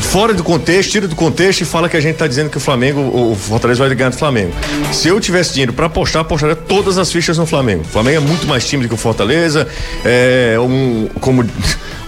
fora 0.00 0.32
do 0.32 0.42
contexto, 0.42 0.92
tira 0.92 1.06
do 1.06 1.14
contexto 1.14 1.60
e 1.60 1.64
fala 1.66 1.86
que 1.86 1.98
a 1.98 2.00
gente 2.00 2.16
tá 2.16 2.26
dizendo 2.26 2.48
que 2.48 2.56
o 2.56 2.60
Flamengo, 2.60 3.00
o 3.00 3.36
Fortaleza 3.36 3.86
vai 3.86 3.94
ganhar 3.94 4.08
do 4.08 4.16
Flamengo. 4.16 4.54
Se 4.90 5.08
eu 5.08 5.20
tivesse 5.20 5.52
dinheiro 5.52 5.74
para 5.74 5.84
apostar, 5.84 6.19
apostaria 6.20 6.56
todas 6.56 6.98
as 6.98 7.10
fichas 7.10 7.38
no 7.38 7.46
Flamengo. 7.46 7.82
O 7.82 7.88
Flamengo 7.88 8.18
é 8.18 8.20
muito 8.20 8.46
mais 8.46 8.66
time 8.66 8.82
do 8.82 8.88
que 8.88 8.94
o 8.94 8.98
Fortaleza, 8.98 9.66
é 10.04 10.56
um, 10.60 11.08
como 11.20 11.44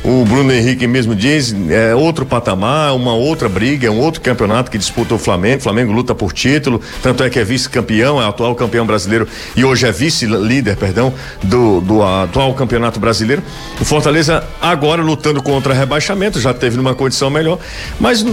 o 0.05 0.25
Bruno 0.25 0.53
Henrique 0.53 0.87
mesmo 0.87 1.15
diz, 1.15 1.55
é 1.71 1.95
outro 1.95 2.27
patamar, 2.27 2.95
uma 2.95 3.15
outra 3.15 3.49
briga, 3.49 3.87
é 3.87 3.91
um 3.91 4.01
outro 4.01 4.21
campeonato 4.21 4.71
que 4.71 4.77
disputa 4.77 5.15
o 5.15 5.19
Flamengo. 5.19 5.59
O 5.59 5.63
Flamengo 5.63 5.93
luta 5.93 6.15
por 6.15 6.33
título, 6.33 6.81
tanto 7.03 7.23
é 7.23 7.31
que 7.31 7.39
é 7.39 7.45
vice-campeão, 7.45 8.21
é 8.21 8.27
atual 8.27 8.55
campeão 8.55 8.85
brasileiro 8.85 9.29
e 9.55 9.65
hoje 9.65 9.87
é 9.87 9.93
vice-líder, 9.93 10.77
perdão, 10.77 11.15
do, 11.43 11.81
do 11.81 12.03
atual 12.03 12.53
campeonato 12.55 12.99
brasileiro. 12.99 13.43
O 13.81 13.85
Fortaleza 13.85 14.45
agora 14.61 15.03
lutando 15.03 15.41
contra 15.41 15.73
rebaixamento, 15.73 16.41
já 16.41 16.53
teve 16.53 16.77
numa 16.77 16.95
condição 16.95 17.31
melhor, 17.31 17.59
mas 18.01 18.25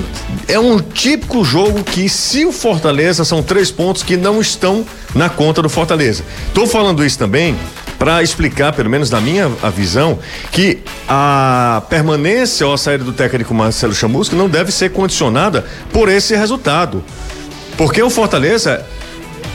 é 0.47 0.59
um 0.59 0.79
típico 0.79 1.43
jogo 1.43 1.83
que 1.83 2.09
se 2.09 2.45
o 2.45 2.51
Fortaleza 2.51 3.23
são 3.23 3.43
três 3.43 3.69
pontos 3.69 4.01
que 4.01 4.17
não 4.17 4.41
estão 4.41 4.83
na 5.13 5.29
conta 5.29 5.61
do 5.61 5.69
Fortaleza. 5.69 6.23
Tô 6.53 6.65
falando 6.65 7.05
isso 7.05 7.19
também 7.19 7.55
para 7.99 8.23
explicar, 8.23 8.71
pelo 8.71 8.89
menos 8.89 9.11
na 9.11 9.19
minha 9.19 9.49
visão, 9.75 10.17
que 10.51 10.79
a 11.07 11.83
permanência 11.89 12.65
ou 12.65 12.73
a 12.73 12.77
saída 12.77 13.03
do 13.03 13.11
técnico 13.11 13.53
Marcelo 13.53 13.93
Chamusca 13.93 14.37
não 14.37 14.47
deve 14.47 14.71
ser 14.71 14.91
condicionada 14.91 15.65
por 15.91 16.07
esse 16.07 16.33
resultado. 16.33 17.03
Porque 17.77 18.01
o 18.01 18.09
Fortaleza 18.09 18.85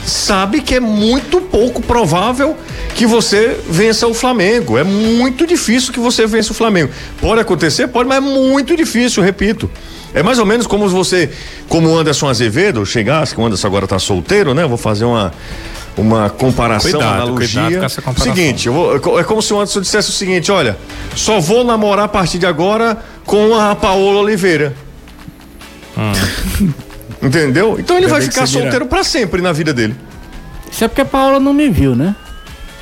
sabe 0.05 0.61
que 0.61 0.75
é 0.75 0.79
muito 0.79 1.41
pouco 1.41 1.81
provável 1.81 2.55
que 2.93 3.07
você 3.07 3.59
vença 3.67 4.07
o 4.07 4.13
Flamengo. 4.13 4.77
É 4.77 4.83
muito 4.83 5.47
difícil 5.47 5.91
que 5.91 5.99
você 5.99 6.27
vença 6.27 6.51
o 6.51 6.55
Flamengo. 6.55 6.91
Pode 7.19 7.41
acontecer? 7.41 7.87
Pode, 7.87 8.07
mas 8.07 8.19
é 8.19 8.21
muito 8.21 8.75
difícil, 8.75 9.23
repito. 9.23 9.69
É 10.13 10.21
mais 10.21 10.39
ou 10.39 10.45
menos 10.45 10.67
como 10.67 10.87
você, 10.87 11.29
como 11.67 11.89
o 11.89 11.97
Anderson 11.97 12.29
Azevedo 12.29 12.85
chegasse, 12.85 13.33
que 13.33 13.41
o 13.41 13.45
Anderson 13.45 13.67
agora 13.67 13.85
está 13.85 13.99
solteiro, 13.99 14.53
né? 14.53 14.65
Vou 14.65 14.77
fazer 14.77 15.03
uma 15.03 15.33
uma 15.97 16.29
comparação, 16.29 16.91
Cuidado, 16.91 17.07
uma 17.09 17.15
analogia. 17.23 17.61
cuidado 17.61 17.79
com 17.79 17.85
essa 17.85 18.01
comparação. 18.01 18.35
Seguinte, 18.35 18.67
eu 18.67 18.73
vou- 18.73 19.19
é 19.19 19.23
como 19.23 19.41
se 19.41 19.53
o 19.53 19.57
Anderson 19.57 19.81
dissesse 19.81 20.09
o 20.09 20.13
seguinte, 20.13 20.51
olha, 20.51 20.77
só 21.15 21.39
vou 21.39 21.63
namorar 21.63 22.05
a 22.05 22.07
partir 22.09 22.37
de 22.39 22.45
agora 22.45 22.97
com 23.25 23.55
a 23.55 23.75
Paola 23.75 24.19
Oliveira. 24.21 24.73
Entendeu? 27.21 27.77
Então 27.79 27.97
ele 27.97 28.07
vai 28.07 28.21
ficar 28.21 28.45
solteiro 28.45 28.85
pra 28.85 29.03
sempre 29.03 29.41
na 29.41 29.51
vida 29.51 29.73
dele. 29.73 29.95
Isso 30.71 30.83
é 30.83 30.87
porque 30.87 31.01
a 31.01 31.05
Paola 31.05 31.39
não 31.39 31.53
me 31.53 31.69
viu, 31.69 31.95
né? 31.95 32.15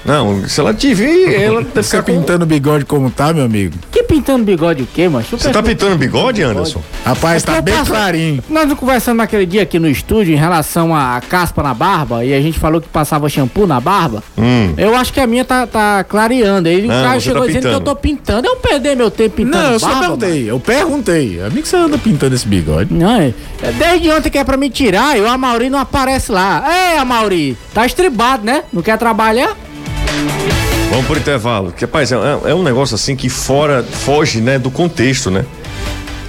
Não, 0.05 0.47
se 0.47 0.59
ela 0.61 0.73
te 0.73 0.93
vir, 0.93 1.33
ela 1.33 1.61
deve 1.61 1.71
Você 1.73 1.97
ficar 1.97 2.03
com... 2.03 2.19
pintando 2.19 2.43
o 2.43 2.47
bigode 2.47 2.85
como 2.85 3.09
tá, 3.09 3.33
meu 3.33 3.45
amigo? 3.45 3.75
Que 3.91 4.03
pintando 4.03 4.43
bigode 4.43 4.83
o 4.83 4.87
quê, 4.87 5.07
macho? 5.07 5.37
Você 5.37 5.49
tá 5.49 5.61
pintando 5.63 5.97
bigode, 5.97 6.41
Anderson? 6.41 6.81
Rapaz, 7.05 7.43
tá 7.43 7.61
bem 7.61 7.83
clarinho. 7.85 8.43
Nós 8.49 8.71
conversamos 8.73 9.17
naquele 9.17 9.45
dia 9.45 9.63
aqui 9.63 9.79
no 9.79 9.87
estúdio 9.87 10.33
em 10.33 10.37
relação 10.37 10.95
à 10.95 11.21
caspa 11.21 11.63
na 11.63 11.73
barba 11.73 12.23
e 12.23 12.33
a 12.33 12.41
gente 12.41 12.59
falou 12.59 12.79
que 12.81 12.87
passava 12.87 13.27
shampoo 13.29 13.65
na 13.65 13.79
barba. 13.79 14.23
Hum. 14.37 14.73
Eu 14.77 14.95
acho 14.95 15.13
que 15.13 15.19
a 15.19 15.27
minha 15.27 15.45
tá, 15.45 15.65
tá 15.65 16.03
clareando. 16.03 16.67
Aí 16.69 16.83
o 16.83 16.87
Não, 16.87 17.03
cara 17.03 17.19
você 17.19 17.21
chegou 17.21 17.41
tá 17.41 17.47
dizendo 17.47 17.69
que 17.69 17.75
eu 17.75 17.81
tô 17.81 17.95
pintando. 17.95 18.47
Eu 18.47 18.55
perder 18.57 18.95
meu 18.95 19.09
tempo 19.11 19.35
pintando 19.37 19.57
Não, 19.57 19.73
eu 19.73 19.79
só 19.79 19.87
barba. 19.87 20.01
perguntei. 20.01 20.51
Eu 20.51 20.59
perguntei. 20.59 21.41
A 21.41 21.49
mim 21.49 21.61
que 21.61 21.67
você 21.67 21.77
anda 21.77 21.97
pintando 21.97 22.35
esse 22.35 22.47
bigode. 22.47 22.93
Não, 22.93 23.19
é, 23.21 23.33
é 23.61 23.71
desde 23.71 24.09
ontem 24.09 24.29
que 24.29 24.37
é 24.37 24.43
pra 24.43 24.57
me 24.57 24.69
tirar 24.69 25.17
e 25.17 25.21
o 25.21 25.27
Amauri 25.27 25.69
não 25.69 25.79
aparece 25.79 26.31
lá. 26.31 26.63
Ei, 26.91 26.97
Amauri, 26.97 27.57
tá 27.73 27.85
estribado, 27.85 28.43
né? 28.45 28.63
Não 28.71 28.81
quer 28.81 28.97
trabalhar? 28.97 29.55
Vamos 30.89 31.05
por 31.07 31.17
intervalo. 31.17 31.71
Que, 31.71 31.85
rapaz, 31.85 32.11
é, 32.11 32.15
é 32.45 32.53
um 32.53 32.61
negócio 32.63 32.95
assim 32.95 33.15
que 33.15 33.29
fora, 33.29 33.83
foge, 33.83 34.41
né, 34.41 34.59
do 34.59 34.69
contexto, 34.69 35.31
né? 35.31 35.43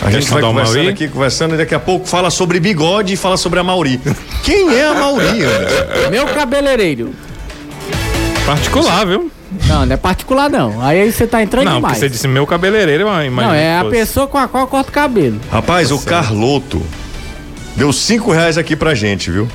A 0.00 0.10
gente 0.10 0.28
vai 0.30 0.40
do 0.42 0.48
conversando 0.48 0.76
Amauri? 0.80 0.94
aqui, 0.94 1.08
conversando, 1.08 1.54
e 1.54 1.58
daqui 1.58 1.74
a 1.74 1.78
pouco 1.78 2.06
fala 2.06 2.30
sobre 2.30 2.60
bigode 2.60 3.14
e 3.14 3.16
fala 3.16 3.36
sobre 3.36 3.58
a 3.60 3.62
Mauri. 3.62 4.00
Quem 4.42 4.74
é 4.74 4.86
a 4.86 4.94
Mauri? 4.94 5.24
Meu 6.10 6.26
cabeleireiro. 6.26 7.14
Particular, 8.44 9.06
viu? 9.06 9.30
Não, 9.66 9.86
não 9.86 9.94
é 9.94 9.96
particular 9.96 10.50
não. 10.50 10.82
Aí 10.84 11.10
você 11.10 11.26
tá 11.26 11.42
entrando 11.42 11.64
Não, 11.64 11.72
porque 11.74 11.86
demais. 11.86 11.98
você 11.98 12.08
disse 12.08 12.26
meu 12.28 12.46
cabeleireiro, 12.46 13.04
imagino. 13.04 13.36
Não, 13.36 13.54
é 13.54 13.78
a 13.78 13.84
pessoa 13.84 14.26
com 14.26 14.36
a 14.36 14.48
qual 14.48 14.64
eu 14.64 14.66
corto 14.66 14.90
o 14.90 14.92
cabelo. 14.92 15.40
Rapaz, 15.50 15.90
o 15.90 15.98
Carloto 16.00 16.82
deu 17.76 17.92
cinco 17.92 18.32
reais 18.32 18.58
aqui 18.58 18.74
pra 18.74 18.94
gente, 18.94 19.30
viu? 19.30 19.48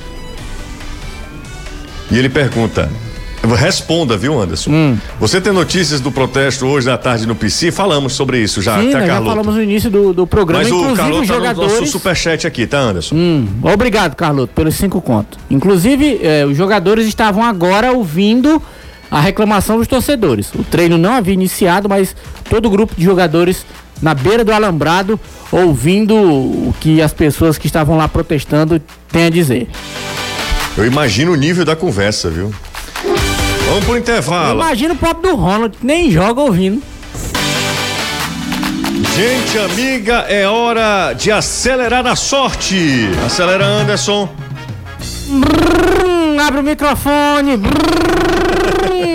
E 2.10 2.18
ele 2.18 2.30
pergunta. 2.30 2.90
Responda, 3.44 4.18
viu, 4.18 4.40
Anderson? 4.40 4.70
Hum. 4.70 4.98
Você 5.20 5.40
tem 5.40 5.54
notícias 5.54 6.02
do 6.02 6.12
protesto 6.12 6.66
hoje 6.66 6.90
à 6.90 6.98
tarde 6.98 7.26
no 7.26 7.34
PC? 7.36 7.72
Falamos 7.72 8.14
sobre 8.14 8.40
isso 8.40 8.62
já, 8.62 8.80
Sim, 8.80 8.92
tá, 8.92 9.00
nós 9.00 9.08
já 9.08 9.22
falamos 9.22 9.56
no 9.56 9.64
início 9.64 9.90
do, 9.90 10.14
do 10.14 10.28
programa. 10.28 10.64
Mas 10.64 10.72
o 10.72 10.76
Inclusive, 10.76 10.98
Carloto 10.98 11.22
os 11.22 11.28
tá 11.28 11.34
no 11.36 11.40
nosso 11.48 11.56
jogadores. 11.62 11.90
superchat 11.90 12.46
aqui, 12.48 12.68
tá, 12.68 12.80
Anderson? 12.80 13.16
Hum, 13.16 13.48
obrigado, 13.64 14.16
Carloto, 14.16 14.54
pelos 14.54 14.76
cinco 14.76 15.02
contos. 15.02 15.40
Inclusive, 15.50 16.20
eh, 16.22 16.46
os 16.46 16.58
jogadores 16.58 17.08
estavam 17.08 17.44
agora 17.44 17.92
ouvindo 17.94 18.62
a 19.10 19.20
reclamação 19.20 19.78
dos 19.78 19.88
torcedores. 19.88 20.54
O 20.54 20.64
treino 20.64 20.98
não 20.98 21.14
havia 21.14 21.34
iniciado, 21.34 21.88
mas 21.88 22.16
todo 22.50 22.66
o 22.68 22.70
grupo 22.70 22.94
de 22.96 23.04
jogadores 23.04 23.66
na 24.02 24.14
beira 24.14 24.44
do 24.44 24.52
alambrado 24.52 25.20
ouvindo 25.52 26.16
o 26.16 26.74
que 26.80 27.02
as 27.02 27.14
pessoas 27.14 27.58
que 27.58 27.68
estavam 27.68 27.98
lá 27.98 28.08
protestando 28.08 28.82
têm 29.12 29.26
a 29.26 29.30
dizer. 29.30 29.68
Eu 30.78 30.86
imagino 30.86 31.32
o 31.32 31.36
nível 31.36 31.66
da 31.66 31.76
conversa, 31.76 32.30
viu? 32.30 32.54
Vamos 33.70 33.86
pro 33.86 33.97
intervalo. 33.97 34.59
Imagina 34.59 34.95
o 34.95 34.97
próprio 34.97 35.32
do 35.32 35.38
Ronald, 35.38 35.78
que 35.78 35.86
nem 35.86 36.09
joga 36.09 36.41
ouvindo. 36.41 36.82
Gente 39.15 39.59
amiga, 39.59 40.26
é 40.28 40.47
hora 40.47 41.13
de 41.13 41.32
acelerar 41.32 42.07
a 42.07 42.15
sorte. 42.15 43.07
Acelera, 43.24 43.63
Anderson. 43.63 44.28
Hum, 45.30 46.39
abre 46.39 46.61
o 46.61 46.63
microfone. 46.63 47.57
Hum. 47.57 49.09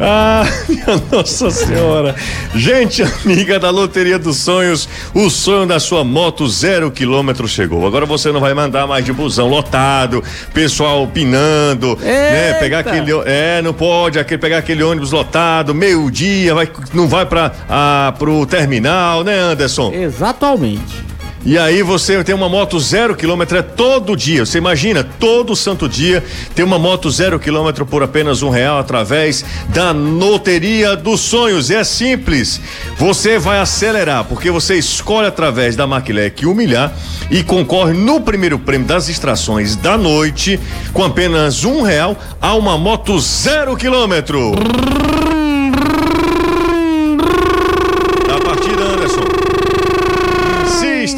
Ah, 0.00 0.44
minha 0.66 1.02
Nossa 1.12 1.50
Senhora. 1.50 2.14
Gente 2.54 3.02
amiga 3.02 3.58
da 3.58 3.68
Loteria 3.68 4.18
dos 4.18 4.38
Sonhos, 4.38 4.88
o 5.14 5.28
sonho 5.28 5.66
da 5.66 5.78
sua 5.78 6.02
moto 6.02 6.48
zero 6.48 6.90
quilômetro 6.90 7.46
chegou. 7.46 7.86
Agora 7.86 8.06
você 8.06 8.32
não 8.32 8.40
vai 8.40 8.54
mandar 8.54 8.86
mais 8.86 9.04
de 9.04 9.12
busão 9.12 9.46
lotado, 9.46 10.24
pessoal 10.54 11.06
pinando, 11.06 11.98
né? 12.00 12.54
Pegar 12.54 12.78
aquele. 12.80 13.12
É, 13.26 13.60
não 13.60 13.74
pode 13.74 14.18
aquele, 14.18 14.38
pegar 14.38 14.58
aquele 14.58 14.82
ônibus 14.82 15.12
lotado, 15.12 15.74
meio-dia, 15.74 16.54
vai, 16.54 16.68
não 16.94 17.06
vai 17.06 17.26
para 17.26 17.52
ah, 17.68 18.14
pro 18.18 18.46
terminal, 18.46 19.22
né, 19.22 19.38
Anderson? 19.38 19.92
Exatamente. 19.92 21.09
E 21.44 21.56
aí 21.56 21.82
você 21.82 22.22
tem 22.22 22.34
uma 22.34 22.50
moto 22.50 22.78
zero 22.78 23.16
quilômetro 23.16 23.56
é 23.56 23.62
todo 23.62 24.14
dia. 24.14 24.44
Você 24.44 24.58
imagina, 24.58 25.02
todo 25.02 25.56
santo 25.56 25.88
dia 25.88 26.22
ter 26.54 26.62
uma 26.62 26.78
moto 26.78 27.10
zero 27.10 27.40
quilômetro 27.40 27.86
por 27.86 28.02
apenas 28.02 28.42
um 28.42 28.50
real 28.50 28.78
através 28.78 29.44
da 29.68 29.90
Loteria 29.90 30.94
dos 30.94 31.20
Sonhos. 31.20 31.70
É 31.70 31.82
simples. 31.82 32.60
Você 32.98 33.38
vai 33.38 33.58
acelerar, 33.58 34.24
porque 34.24 34.50
você 34.50 34.74
escolhe 34.74 35.28
através 35.28 35.74
da 35.74 35.86
Maquilec 35.86 36.44
humilhar 36.44 36.92
e 37.30 37.42
concorre 37.42 37.94
no 37.94 38.20
primeiro 38.20 38.58
prêmio 38.58 38.86
das 38.86 39.08
extrações 39.08 39.76
da 39.76 39.96
noite 39.96 40.60
com 40.92 41.02
apenas 41.02 41.64
um 41.64 41.80
real 41.80 42.16
a 42.40 42.54
uma 42.54 42.76
moto 42.76 43.18
zero 43.18 43.76
quilômetro. 43.76 44.52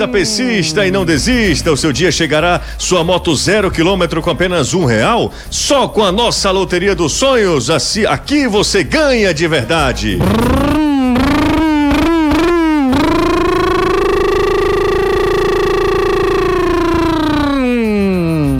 Insista, 0.02 0.08
persista 0.08 0.86
e 0.86 0.90
não 0.90 1.04
desista. 1.04 1.70
O 1.72 1.76
seu 1.76 1.92
dia 1.92 2.10
chegará. 2.10 2.60
Sua 2.78 3.04
moto 3.04 3.34
zero 3.36 3.70
quilômetro 3.70 4.20
com 4.20 4.30
apenas 4.30 4.74
um 4.74 4.84
real. 4.84 5.32
Só 5.50 5.86
com 5.86 6.02
a 6.02 6.10
nossa 6.10 6.50
loteria 6.50 6.94
dos 6.94 7.12
sonhos. 7.12 7.70
Assim, 7.70 8.04
aqui 8.06 8.48
você 8.48 8.82
ganha 8.82 9.32
de 9.32 9.46
verdade. 9.46 10.18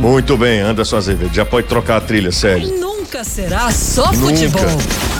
Muito 0.00 0.36
bem, 0.36 0.60
Anderson 0.60 0.96
Azevedo. 0.96 1.34
Já 1.34 1.44
pode 1.44 1.66
trocar 1.66 1.96
a 1.96 2.00
trilha, 2.00 2.30
sério. 2.30 2.68
Nunca 2.78 3.24
será 3.24 3.70
só 3.70 4.12
futebol. 4.12 4.62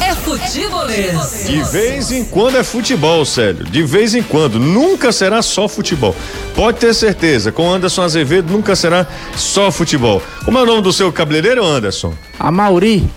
É 0.09 0.15
futebolês. 0.15 1.45
De 1.47 1.63
vez 1.65 2.11
em 2.11 2.25
quando 2.25 2.57
é 2.57 2.65
futebol, 2.65 3.25
Célio. 3.25 3.65
De 3.65 3.83
vez 3.83 4.15
em 4.15 4.23
quando. 4.23 4.59
Nunca 4.59 5.13
será 5.13 5.43
só 5.43 5.69
futebol. 5.69 6.15
Pode 6.55 6.79
ter 6.79 6.95
certeza. 6.95 7.53
Com 7.53 7.73
Anderson 7.73 8.03
Azevedo 8.03 8.53
nunca 8.53 8.75
será 8.75 9.07
só 9.37 9.71
futebol. 9.71 10.23
Como 10.45 10.59
é 10.59 10.63
o 10.63 10.67
nome 10.67 10.83
do 10.83 10.93
seu 10.93 11.13
cabeleireiro, 11.13 11.65
Anderson? 11.65 12.15
A 12.39 12.51
Mauri, 12.51 13.09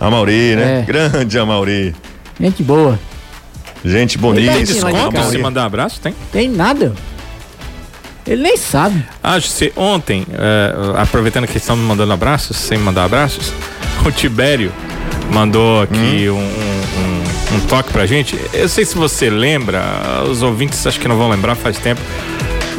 Amauri, 0.00 0.56
né? 0.56 0.80
É. 0.80 0.82
Grande 0.82 1.38
Amauri. 1.38 1.94
gente 2.40 2.62
boa. 2.62 2.98
Gente 3.84 4.16
bonita. 4.16 4.52
Tem 4.54 4.64
desconto 4.64 5.22
se 5.30 5.38
mandar 5.38 5.66
abraço? 5.66 6.00
Tem? 6.00 6.14
Tem 6.32 6.48
nada. 6.48 6.94
Ele 8.26 8.42
nem 8.42 8.56
sabe. 8.56 9.04
Ah, 9.22 9.38
se 9.40 9.72
ontem, 9.76 10.26
eh, 10.32 10.74
aproveitando 10.96 11.46
que 11.46 11.56
estão 11.56 11.76
me 11.76 11.82
mandando 11.82 12.12
abraços, 12.12 12.56
sem 12.56 12.78
mandar 12.78 13.04
abraços, 13.04 13.52
o 14.06 14.10
Tibério 14.10 14.72
mandou 15.32 15.82
aqui 15.82 16.28
um, 16.28 16.36
um- 16.38 17.56
um 17.56 17.60
toque 17.68 17.92
pra 17.92 18.06
gente. 18.06 18.38
Eu 18.52 18.68
sei 18.68 18.84
se 18.84 18.94
você 18.96 19.28
lembra, 19.30 19.82
os 20.28 20.42
ouvintes 20.42 20.86
acho 20.86 21.00
que 21.00 21.08
não 21.08 21.16
vão 21.16 21.28
lembrar 21.28 21.54
faz 21.54 21.78
tempo. 21.78 22.00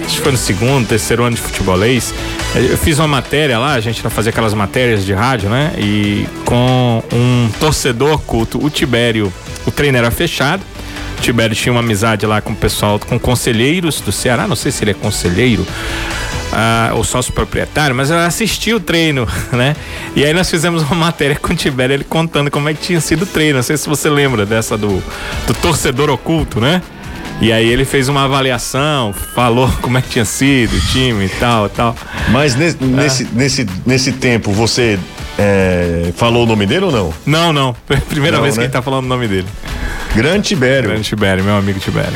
Acho 0.06 0.16
que 0.18 0.22
foi 0.22 0.32
no 0.32 0.38
segundo, 0.38 0.88
terceiro 0.88 1.24
ano 1.24 1.36
de 1.36 1.42
futebolês. 1.42 2.14
Eu 2.56 2.78
fiz 2.78 2.98
uma 3.00 3.08
matéria 3.08 3.58
lá, 3.60 3.74
a 3.74 3.80
gente 3.80 4.04
não 4.04 4.10
fazia 4.12 4.30
aquelas 4.32 4.54
matérias 4.54 5.06
de 5.06 5.14
rádio, 5.14 5.50
né? 5.50 5.74
E 5.78 6.26
com 6.46 7.02
um 7.14 7.50
torcedor 7.60 8.20
culto, 8.20 8.64
o 8.64 8.70
Tibério, 8.70 9.32
o 9.66 9.72
treino 9.72 9.98
era 9.98 10.10
fechado. 10.12 10.62
O 11.18 11.22
Tibério 11.22 11.56
tinha 11.56 11.72
uma 11.72 11.82
amizade 11.82 12.26
lá 12.26 12.42
com 12.42 12.52
o 12.52 12.56
pessoal, 12.56 12.98
com 13.00 13.18
conselheiros 13.20 14.02
do 14.02 14.12
Ceará, 14.12 14.48
não 14.48 14.56
sei 14.56 14.72
se 14.72 14.84
ele 14.84 14.92
é 14.92 14.94
conselheiro 14.96 15.66
ah, 16.54 16.92
ou 16.94 17.04
sócio 17.04 17.32
proprietário, 17.34 17.96
mas 17.96 18.10
eu 18.10 18.18
assisti 18.18 18.74
o 18.74 18.80
treino, 18.80 19.28
né? 19.52 19.76
E 20.16 20.24
aí 20.26 20.34
nós 20.34 20.50
fizemos 20.50 20.84
uma 20.84 20.96
matéria 20.96 21.36
com 21.36 21.54
o 21.54 21.56
Tibério, 21.56 21.94
ele 21.94 22.04
contando 22.04 22.50
como 22.52 22.68
é 22.70 22.74
que 22.74 22.82
tinha 22.82 23.00
sido 23.02 23.24
o 23.24 23.26
treino. 23.26 23.58
Não 23.58 23.64
sei 23.64 23.78
se 23.78 23.88
você 23.88 24.10
lembra 24.10 24.46
dessa 24.46 24.78
do, 24.78 25.02
do 25.48 25.54
torcedor 25.56 26.10
oculto, 26.10 26.60
né? 26.60 26.82
E 27.40 27.52
aí 27.52 27.68
ele 27.68 27.86
fez 27.86 28.08
uma 28.08 28.26
avaliação, 28.26 29.14
falou 29.34 29.68
como 29.82 29.98
é 29.98 30.02
que 30.02 30.10
tinha 30.10 30.26
sido 30.26 30.76
o 30.76 30.80
time 30.92 31.26
e 31.26 31.30
tal, 31.30 31.68
tal. 31.70 31.96
Mas 32.30 32.56
nesse, 32.56 32.84
nesse, 32.84 33.28
nesse, 33.34 33.68
nesse 33.86 34.12
tempo 34.14 34.52
você 34.52 35.00
É, 35.40 36.12
falou 36.18 36.44
o 36.44 36.46
nome 36.46 36.66
dele 36.68 36.86
ou 36.86 36.92
não? 36.92 37.14
Não, 37.26 37.54
não. 37.54 37.76
Primeira 38.10 38.38
Não, 38.38 38.44
vez 38.44 38.56
né? 38.56 38.62
que 38.62 38.66
ele 38.66 38.74
tá 38.74 38.82
falando 38.82 39.06
o 39.06 39.08
nome 39.08 39.28
dele. 39.28 39.48
Grande 40.14 40.50
Tibério. 40.50 40.90
Grande 40.90 41.08
Tibério, 41.08 41.44
meu 41.44 41.56
amigo 41.56 41.80
Tibério. 41.80 42.14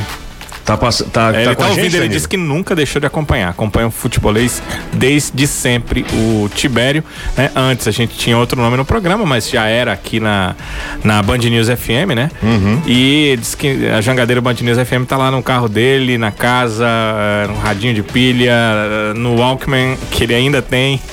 Tá, 0.65 0.75
pass... 0.75 1.05
tá, 1.13 1.29
É, 1.29 1.31
tá 1.31 1.41
ele 1.41 1.55
tá 1.55 1.67
ouvindo, 1.67 1.83
gente, 1.83 1.97
ele 1.97 2.09
disse 2.09 2.27
que 2.27 2.37
nunca 2.37 2.75
deixou 2.75 2.99
de 2.99 3.05
acompanhar. 3.05 3.49
Acompanha 3.49 3.87
o 3.87 3.91
futebolês 3.91 4.61
desde 4.91 5.45
sempre, 5.45 6.03
o 6.11 6.49
Tibério. 6.49 7.03
né? 7.37 7.51
Antes 7.55 7.87
a 7.87 7.91
gente 7.91 8.17
tinha 8.17 8.35
outro 8.35 8.59
nome 8.59 8.75
no 8.75 8.83
programa, 8.83 9.25
mas 9.25 9.47
já 9.47 9.67
era 9.67 9.93
aqui 9.93 10.19
na, 10.19 10.55
na 11.03 11.21
Band 11.21 11.37
News 11.37 11.67
FM, 11.67 12.15
né? 12.15 12.31
Uhum. 12.41 12.81
E 12.87 13.27
ele 13.27 13.41
disse 13.41 13.55
que 13.55 13.87
a 13.87 14.01
Jangadeira 14.01 14.41
Band 14.41 14.55
News 14.61 14.77
FM 14.79 15.05
tá 15.07 15.15
lá 15.17 15.29
no 15.29 15.43
carro 15.43 15.69
dele, 15.69 16.17
na 16.17 16.31
casa, 16.31 16.87
eh, 16.87 17.47
no 17.47 17.59
radinho 17.59 17.93
de 17.93 18.01
pilha, 18.01 18.51
eh, 18.51 19.13
no 19.15 19.35
Walkman, 19.35 19.95
que 20.09 20.23
ele 20.23 20.33
ainda 20.33 20.61
tem. 20.61 20.99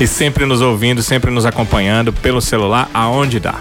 E 0.00 0.08
sempre 0.08 0.44
nos 0.44 0.60
ouvindo, 0.60 1.04
sempre 1.04 1.30
nos 1.30 1.46
acompanhando 1.46 2.12
pelo 2.12 2.40
celular, 2.40 2.90
aonde 2.92 3.38
dá. 3.38 3.54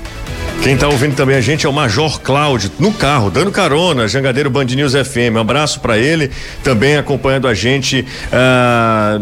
Quem 0.64 0.78
tá 0.78 0.88
ouvindo 0.88 1.14
também 1.14 1.36
a 1.36 1.42
gente 1.42 1.66
é 1.66 1.70
o 1.70 1.74
Major 1.74 2.22
Cláudio, 2.22 2.72
no 2.80 2.94
carro, 2.94 3.30
dando 3.30 3.52
carona, 3.52 4.08
Jangadeiro 4.08 4.50
Band 4.50 4.64
News 4.64 4.94
FM. 4.94 5.36
Um 5.36 5.40
abraço 5.40 5.82
pra 5.82 5.98
ele, 5.98 6.32
também 6.64 6.96
acompanhando 6.96 7.50
a 7.50 7.54
gente 7.54 8.06
ah, 8.32 9.20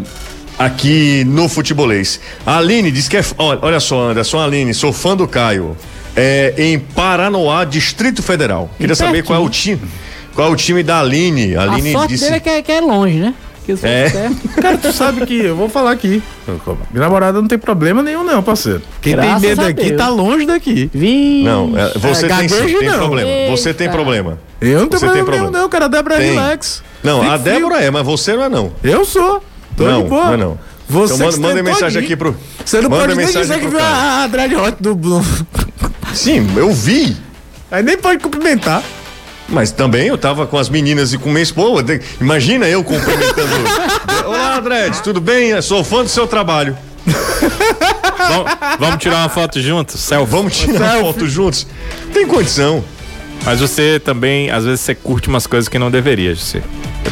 aqui 0.60 1.24
no 1.26 1.50
Futebolês. 1.50 2.20
A 2.46 2.60
Aline 2.60 2.92
diz 2.92 3.08
que 3.08 3.18
é. 3.18 3.26
Olha, 3.40 3.60
olha 3.64 3.80
só, 3.80 4.12
Anderson, 4.12 4.38
a 4.38 4.46
Aline, 4.46 4.72
sou 4.76 4.94
fã 4.94 5.18
do 5.18 5.28
Caio. 5.28 5.76
É 6.16 6.54
em 6.60 6.78
Paranoá, 6.78 7.64
Distrito 7.66 8.22
Federal. 8.22 8.70
Queria 8.78 8.96
saber 8.96 9.24
qual 9.24 9.42
é 9.42 9.44
o 9.44 9.50
time. 9.50 9.82
Qual 10.36 10.48
é 10.48 10.52
o 10.52 10.56
time 10.56 10.84
da 10.84 11.00
Aline? 11.00 11.56
A 11.56 11.62
A 11.62 11.74
Aline 11.74 11.92
sorte 11.92 12.10
disse. 12.10 12.24
dele 12.26 12.36
é 12.36 12.40
que, 12.40 12.50
é 12.50 12.62
que 12.62 12.72
é 12.72 12.82
longe, 12.82 13.18
né? 13.18 13.34
É. 13.84 14.30
Cara, 14.62 14.78
tu 14.78 14.92
sabe 14.92 15.26
que 15.26 15.36
eu 15.46 15.56
vou 15.56 15.70
falar 15.70 15.92
aqui. 15.92 16.22
Minha 16.92 17.04
namorada 17.06 17.40
não 17.42 17.48
tem 17.48 17.58
problema 17.58 18.02
nenhum, 18.04 18.24
não, 18.24 18.42
parceiro. 18.44 18.82
Quem 19.02 19.16
Graças 19.16 19.42
tem 19.42 19.50
medo 19.50 19.62
aqui 19.66 19.92
tá 19.94 20.10
longe 20.10 20.46
daqui. 20.46 20.90
Vixe. 20.94 21.44
Não, 21.44 21.72
é, 21.78 21.98
você 21.98 22.26
É, 22.26 22.30
tem, 22.30 22.50
sim, 22.50 22.78
tem 22.80 22.90
não. 22.90 22.98
problema. 22.98 23.30
Você 23.50 23.74
tem 23.74 23.88
Eita. 23.88 23.96
problema. 23.98 24.40
Eu 24.60 24.82
não 24.82 24.88
tenho 24.88 25.00
Você 25.00 25.06
problema, 25.06 25.26
problema. 25.26 25.50
nenhum, 25.52 25.62
não, 25.64 25.70
cara. 25.70 25.86
A 25.86 25.88
Débora 25.88 26.16
é 26.16 26.18
Tem. 26.20 26.30
relax. 26.34 26.84
Não, 27.04 27.22
Fique 27.22 27.34
a 27.34 27.40
frio. 27.40 27.54
Débora 27.54 27.82
é, 27.82 27.90
mas 27.92 28.06
você 28.06 28.34
não 28.34 28.44
é 28.44 28.50
não. 28.50 28.72
Eu 28.84 29.04
sou. 29.06 29.44
Tô 29.76 29.84
não, 29.86 30.04
de 30.04 30.10
boa. 30.10 30.26
não 30.26 30.34
é 30.34 30.38
não. 30.38 30.60
Você 30.88 31.14
então 31.14 31.26
manda, 31.26 31.38
manda 31.40 31.64
mensagem 31.64 32.04
aqui 32.04 32.16
pro. 32.16 32.36
Você 32.66 32.82
não 32.82 32.90
manda 32.90 33.04
pode 33.04 33.16
nem 33.16 33.26
mensagem 33.26 33.48
dizer 33.50 33.60
que 33.62 33.68
viu 33.68 33.80
a, 33.80 34.24
a 34.24 34.28
Dread 34.28 34.56
Hot 34.56 34.76
do 34.80 34.94
Blue. 34.94 35.24
Sim, 36.14 36.46
eu 36.58 36.72
vi. 36.74 37.16
Aí 37.72 37.82
nem 37.82 37.98
pode 37.98 38.20
cumprimentar. 38.22 38.84
Mas 39.52 39.72
também 39.72 40.08
eu 40.08 40.18
tava 40.18 40.48
com 40.48 40.58
as 40.58 40.70
meninas 40.70 41.12
e 41.14 41.18
com 41.18 41.30
minha 41.30 41.44
esposa. 41.44 42.00
Imagina 42.20 42.68
eu 42.68 42.84
cumprimentando. 42.84 43.52
Olá, 44.26 44.60
Dredd, 44.60 45.02
tudo 45.04 45.20
bem? 45.20 45.50
Eu 45.50 45.62
sou 45.62 45.84
fã 45.84 46.04
do 46.04 46.10
seu 46.10 46.26
trabalho. 46.26 46.78
Vamos, 47.06 48.52
vamos 48.80 48.98
tirar 49.04 49.18
uma 49.18 49.30
foto 49.30 49.60
juntos, 49.60 50.00
selfie. 50.00 50.32
Vamos 50.32 50.58
tirar 50.58 50.98
uma 51.00 51.12
foto 51.14 51.28
juntos. 51.28 51.68
Tem 52.14 52.26
condição. 52.26 52.84
Mas 53.44 53.60
você 53.60 54.00
também, 54.00 54.50
às 54.52 54.64
vezes, 54.64 54.82
você 54.82 54.96
curte 54.96 55.28
umas 55.28 55.46
coisas 55.48 55.68
que 55.68 55.78
não 55.80 55.92
deveria, 55.92 56.36
você. 56.36 56.62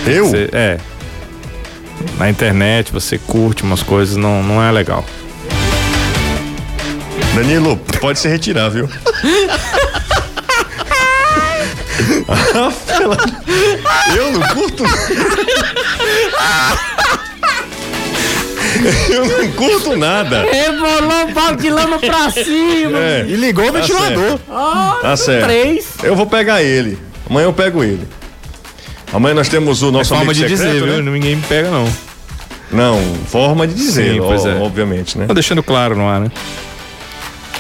Eu? 0.06 0.28
Você- 0.28 0.50
é. 0.54 0.78
Na 2.18 2.30
internet 2.30 2.94
você 2.94 3.18
curte 3.18 3.64
umas 3.64 3.84
coisas, 3.84 4.16
não, 4.16 4.42
não 4.42 4.64
é 4.64 4.72
legal. 4.72 5.04
Danilo, 7.36 7.76
pode 8.00 8.20
se 8.20 8.28
retirar, 8.30 8.70
viu? 8.70 8.88
Ah, 13.12 13.42
pela- 13.46 14.18
Eu 14.18 14.32
não 14.32 14.42
curto. 14.50 14.84
Eu 19.10 19.26
não 19.26 19.52
curto 19.54 19.98
nada. 19.98 20.44
Rebolou 20.44 21.28
o 21.30 21.34
balde 21.34 21.62
de 21.64 21.70
lama 21.70 22.00
pra 22.00 22.30
cima. 22.32 22.98
É, 23.00 23.26
E 23.28 23.36
ligou 23.36 23.68
o 23.68 23.72
Tá 23.74 23.80
ventilador. 23.80 24.40
tá 25.02 25.18
certo. 25.18 25.44
Três. 25.46 25.86
Eu 26.04 26.16
vou 26.16 26.26
pegar 26.28 26.62
ele. 26.64 26.98
Amanhã 27.30 27.46
eu 27.46 27.54
pego 27.54 27.84
ele. 27.84 28.08
Amanhã 29.12 29.34
nós 29.36 29.50
temos 29.50 29.82
o 29.82 29.92
nosso 29.92 30.10
Forma 30.10 30.32
amigo 30.32 30.34
de 30.48 30.56
secreto, 30.56 30.72
dizer, 30.74 30.86
né? 30.88 31.02
viu? 31.02 31.12
Ninguém 31.12 31.36
me 31.36 31.42
pega, 31.42 31.70
não. 31.72 31.88
Não, 32.72 33.02
forma 33.28 33.66
de 33.68 33.74
dizer, 33.74 34.14
Sim, 34.14 34.20
ó, 34.20 34.32
é. 34.32 34.62
obviamente, 34.62 35.18
né? 35.18 35.26
Tô 35.26 35.34
deixando 35.34 35.64
claro 35.64 35.96
no 35.96 36.08
ar, 36.08 36.20
né? 36.22 36.32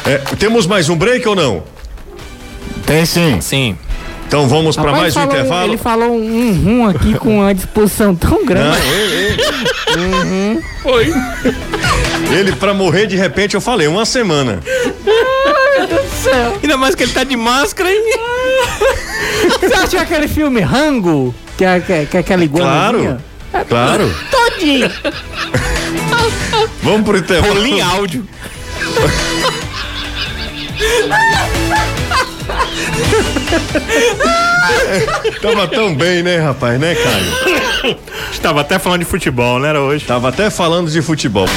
É, 0.05 0.17
temos 0.37 0.67
mais 0.67 0.87
um 0.87 0.95
break 0.95 1.27
ou 1.27 1.35
não? 1.35 1.63
Tem 2.85 3.03
sim. 3.07 3.41
Sim. 3.41 3.75
Então 4.29 4.47
vamos 4.47 4.75
para 4.75 4.91
mais 4.91 5.15
um 5.15 5.23
intervalo. 5.23 5.71
Ele 5.71 5.77
falou 5.77 6.15
um 6.15 6.53
rum 6.53 6.87
aqui 6.87 7.15
com 7.15 7.39
uma 7.39 7.51
disposição 7.51 8.15
tão 8.15 8.37
Não, 8.37 8.45
grande. 8.45 8.77
ele, 8.87 10.63
Foi. 10.83 11.11
ele 12.31 12.51
para 12.51 12.71
morrer 12.71 13.07
de 13.07 13.15
repente 13.15 13.55
eu 13.55 13.61
falei 13.61 13.87
uma 13.87 14.05
semana. 14.05 14.59
Ainda 16.61 16.77
mais 16.77 16.93
que 16.93 17.01
ele 17.01 17.11
tá 17.11 17.23
de 17.23 17.35
máscara, 17.35 17.91
hein? 17.91 18.03
Você 19.59 19.73
achou 19.73 19.99
aquele 19.99 20.27
filme 20.27 20.61
Rango? 20.61 21.33
Que 21.57 21.65
é, 21.65 21.79
que 21.79 21.91
é, 21.91 22.05
que 22.05 22.17
é 22.17 22.19
aquela 22.19 22.43
iguana? 22.43 22.69
Claro. 22.69 23.17
Claro. 23.67 24.15
Todinho. 24.29 24.91
Vamos 26.83 27.01
pro 27.01 27.17
intervalo. 27.17 27.55
Rolim 27.55 27.81
áudio. 27.81 28.27
Tava 35.41 35.67
tão 35.67 35.93
bem, 35.95 36.23
né, 36.23 36.39
rapaz, 36.39 36.79
né, 36.79 36.95
Caio? 36.95 37.68
Estava 38.31 38.61
até 38.61 38.79
falando 38.79 38.99
de 38.99 39.05
futebol, 39.05 39.59
né? 39.59 39.69
Era 39.69 39.81
hoje. 39.81 40.05
Tava 40.05 40.29
até 40.29 40.49
falando 40.49 40.89
de 40.89 41.01
futebol. 41.01 41.47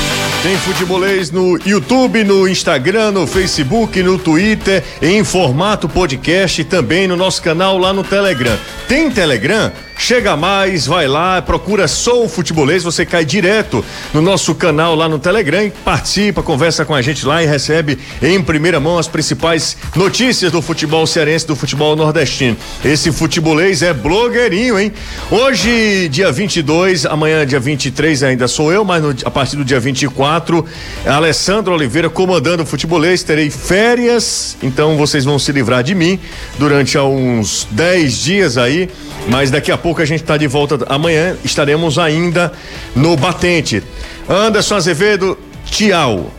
Tem 0.43 0.57
futebolês 0.57 1.31
no 1.31 1.59
YouTube, 1.65 2.25
no 2.25 2.49
Instagram, 2.49 3.13
no 3.13 3.27
Facebook, 3.27 4.03
no 4.03 4.19
Twitter, 4.19 4.83
em 5.01 5.23
formato 5.23 5.89
podcast 5.89 6.61
e 6.61 6.65
também 6.65 7.07
no 7.07 7.17
nosso 7.17 7.41
canal 7.41 7.79
lá 7.79 7.93
no 7.93 8.03
Telegram. 8.03 8.59
Tem 8.89 9.11
Telegram? 9.11 9.71
Chega 10.03 10.37
mais, 10.37 10.85
vai 10.85 11.07
lá, 11.07 11.41
procura 11.41 11.87
Sou 11.87 12.29
Futebolês, 12.29 12.83
você 12.83 13.07
cai 13.07 13.25
direto 13.25 13.85
no 14.13 14.21
nosso 14.21 14.53
canal 14.53 14.97
lá 14.97 15.09
no 15.09 15.17
Telegram, 15.17 15.71
participa, 15.85 16.43
conversa 16.43 16.85
com 16.85 16.93
a 16.93 17.01
gente 17.01 17.25
lá 17.25 17.41
e 17.41 17.47
recebe 17.47 17.97
em 18.21 18.43
primeira 18.43 18.81
mão 18.81 18.99
as 18.99 19.07
principais 19.07 19.77
notícias 19.95 20.51
do 20.51 20.61
futebol 20.61 21.07
cearense, 21.07 21.47
do 21.47 21.55
futebol 21.55 21.95
nordestino. 21.95 22.57
Esse 22.85 23.13
futebolês 23.13 23.81
é 23.81 23.95
blogueirinho, 23.95 24.77
hein? 24.77 24.93
Hoje, 25.31 26.09
dia 26.13 26.31
22, 26.31 27.07
amanhã, 27.07 27.47
dia 27.47 27.59
23, 27.59 28.23
ainda 28.23 28.47
sou 28.47 28.71
eu, 28.71 28.85
mas 28.85 29.03
no- 29.03 29.15
a 29.25 29.31
partir 29.31 29.57
do 29.57 29.65
dia 29.65 29.81
24, 29.81 30.63
Alessandro 31.07 31.73
Oliveira 31.73 32.11
comandando 32.11 32.63
o 32.63 32.67
futebolês. 32.67 33.23
Terei 33.23 33.49
férias, 33.49 34.55
então 34.63 34.99
vocês 34.99 35.25
vão 35.25 35.39
se 35.39 35.51
livrar 35.53 35.83
de 35.83 35.95
mim 35.95 36.21
durante 36.59 36.99
uns 36.99 37.67
10 37.71 38.19
dias 38.23 38.59
aí. 38.59 38.91
Mas 39.29 39.51
daqui 39.51 39.73
a 39.73 39.79
pouco 39.79 40.03
a 40.03 40.05
gente 40.05 40.21
está 40.21 40.37
de 40.37 40.47
volta. 40.47 40.79
Amanhã 40.87 41.35
estaremos 41.43 41.99
ainda 41.99 42.53
no 42.95 43.17
batente. 43.17 43.83
Anderson 44.29 44.75
Azevedo, 44.77 45.39
tchau. 45.65 46.31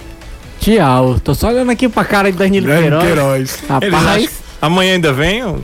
Tchau. 0.61 1.19
Tô 1.24 1.34
só 1.34 1.47
olhando 1.47 1.71
aqui 1.71 1.89
pra 1.89 2.05
cara 2.05 2.32
de 2.32 2.38
Danilo 2.38 2.67
Queiroz. 2.67 3.03
Queiroz. 3.03 3.59
Rapaz, 3.67 3.93
acham- 3.93 4.30
Amanhã 4.61 4.93
ainda 4.93 5.11
vem? 5.11 5.43
ou- 5.43 5.61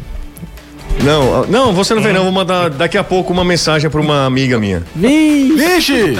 Não, 1.03 1.45
não, 1.47 1.73
você 1.73 1.93
não 1.95 2.01
vem 2.01 2.13
não. 2.13 2.23
Vou 2.23 2.31
mandar 2.31 2.69
daqui 2.69 2.97
a 2.97 3.03
pouco 3.03 3.31
uma 3.31 3.43
mensagem 3.45 3.89
para 3.89 4.01
uma 4.01 4.25
amiga 4.25 4.59
minha. 4.59 4.83
vixe. 4.95 5.55
Vixe! 5.55 6.19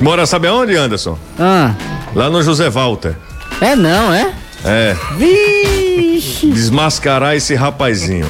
Mora, 0.00 0.26
sabe 0.26 0.48
aonde, 0.48 0.76
Anderson? 0.76 1.18
Ah, 1.38 1.72
Lá 2.14 2.28
no 2.30 2.42
José 2.42 2.68
Walter. 2.68 3.14
é 3.60 3.74
não, 3.74 4.12
é? 4.12 4.32
É, 4.64 4.96
Vixe. 5.16 6.46
desmascarar 6.48 7.34
esse 7.36 7.54
rapazinho. 7.54 8.26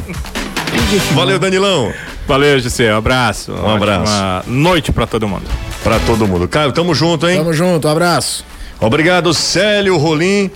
Valeu, 1.12 1.38
Danilão. 1.38 1.92
Valeu, 2.26 2.58
Gisele. 2.58 2.92
Um 2.92 2.98
abraço. 2.98 3.52
Um 3.52 3.74
abraço. 3.74 4.48
noite 4.50 4.90
pra 4.92 5.06
todo 5.06 5.28
mundo. 5.28 5.44
Pra 5.82 5.98
todo 6.00 6.26
mundo. 6.26 6.48
Caio, 6.48 6.72
tamo 6.72 6.94
junto, 6.94 7.28
hein? 7.28 7.38
Tamo 7.38 7.52
junto, 7.52 7.86
um 7.86 7.90
abraço. 7.90 8.44
Obrigado, 8.80 9.32
Célio 9.34 9.96
Rolim, 9.96 10.50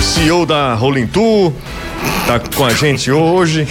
CEO 0.00 0.44
da 0.46 0.74
Rolim 0.74 1.06
Tour. 1.06 1.52
Tá 2.26 2.40
com 2.54 2.64
a 2.64 2.70
gente 2.72 3.10
hoje. 3.10 3.68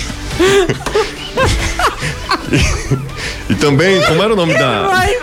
E, 2.51 3.51
e 3.51 3.55
também, 3.55 4.01
como 4.03 4.23
era 4.23 4.33
o 4.33 4.35
nome 4.35 4.53
da. 4.53 4.87
Vai 4.87 5.17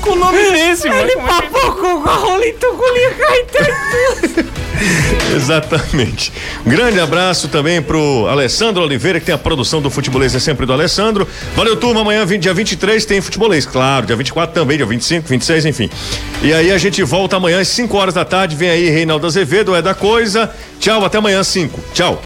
Com 0.00 0.10
o 0.10 0.16
nome 0.16 0.50
desse, 0.50 0.88
mano. 0.88 1.02
Ele 1.02 1.16
papocou 1.16 2.02
com 2.02 2.94
linha 2.94 3.10
caetano. 3.10 4.56
Exatamente. 5.34 6.32
Um 6.64 6.70
grande 6.70 7.00
abraço 7.00 7.48
também 7.48 7.80
pro 7.82 8.26
Alessandro 8.28 8.82
Oliveira, 8.82 9.18
que 9.18 9.26
tem 9.26 9.34
a 9.34 9.38
produção 9.38 9.80
do 9.80 9.90
Futebolês, 9.90 10.34
é 10.34 10.38
sempre 10.38 10.66
do 10.66 10.72
Alessandro. 10.72 11.26
Valeu, 11.54 11.76
turma. 11.76 12.00
Amanhã, 12.00 12.24
20, 12.24 12.42
dia 12.42 12.54
23, 12.54 13.04
tem 13.04 13.20
Futebolês, 13.20 13.66
claro. 13.66 14.06
Dia 14.06 14.16
24 14.16 14.54
também, 14.54 14.76
dia 14.76 14.86
25, 14.86 15.28
26, 15.28 15.66
enfim. 15.66 15.90
E 16.42 16.52
aí 16.52 16.70
a 16.70 16.78
gente 16.78 17.02
volta 17.02 17.36
amanhã 17.36 17.60
às 17.60 17.68
5 17.68 17.96
horas 17.96 18.14
da 18.14 18.24
tarde. 18.24 18.54
Vem 18.54 18.70
aí 18.70 18.88
Reinaldo 18.90 19.26
Azevedo, 19.26 19.74
é 19.74 19.82
da 19.82 19.94
coisa. 19.94 20.50
Tchau, 20.78 21.04
até 21.04 21.18
amanhã, 21.18 21.42
5. 21.42 21.80
Tchau. 21.92 22.22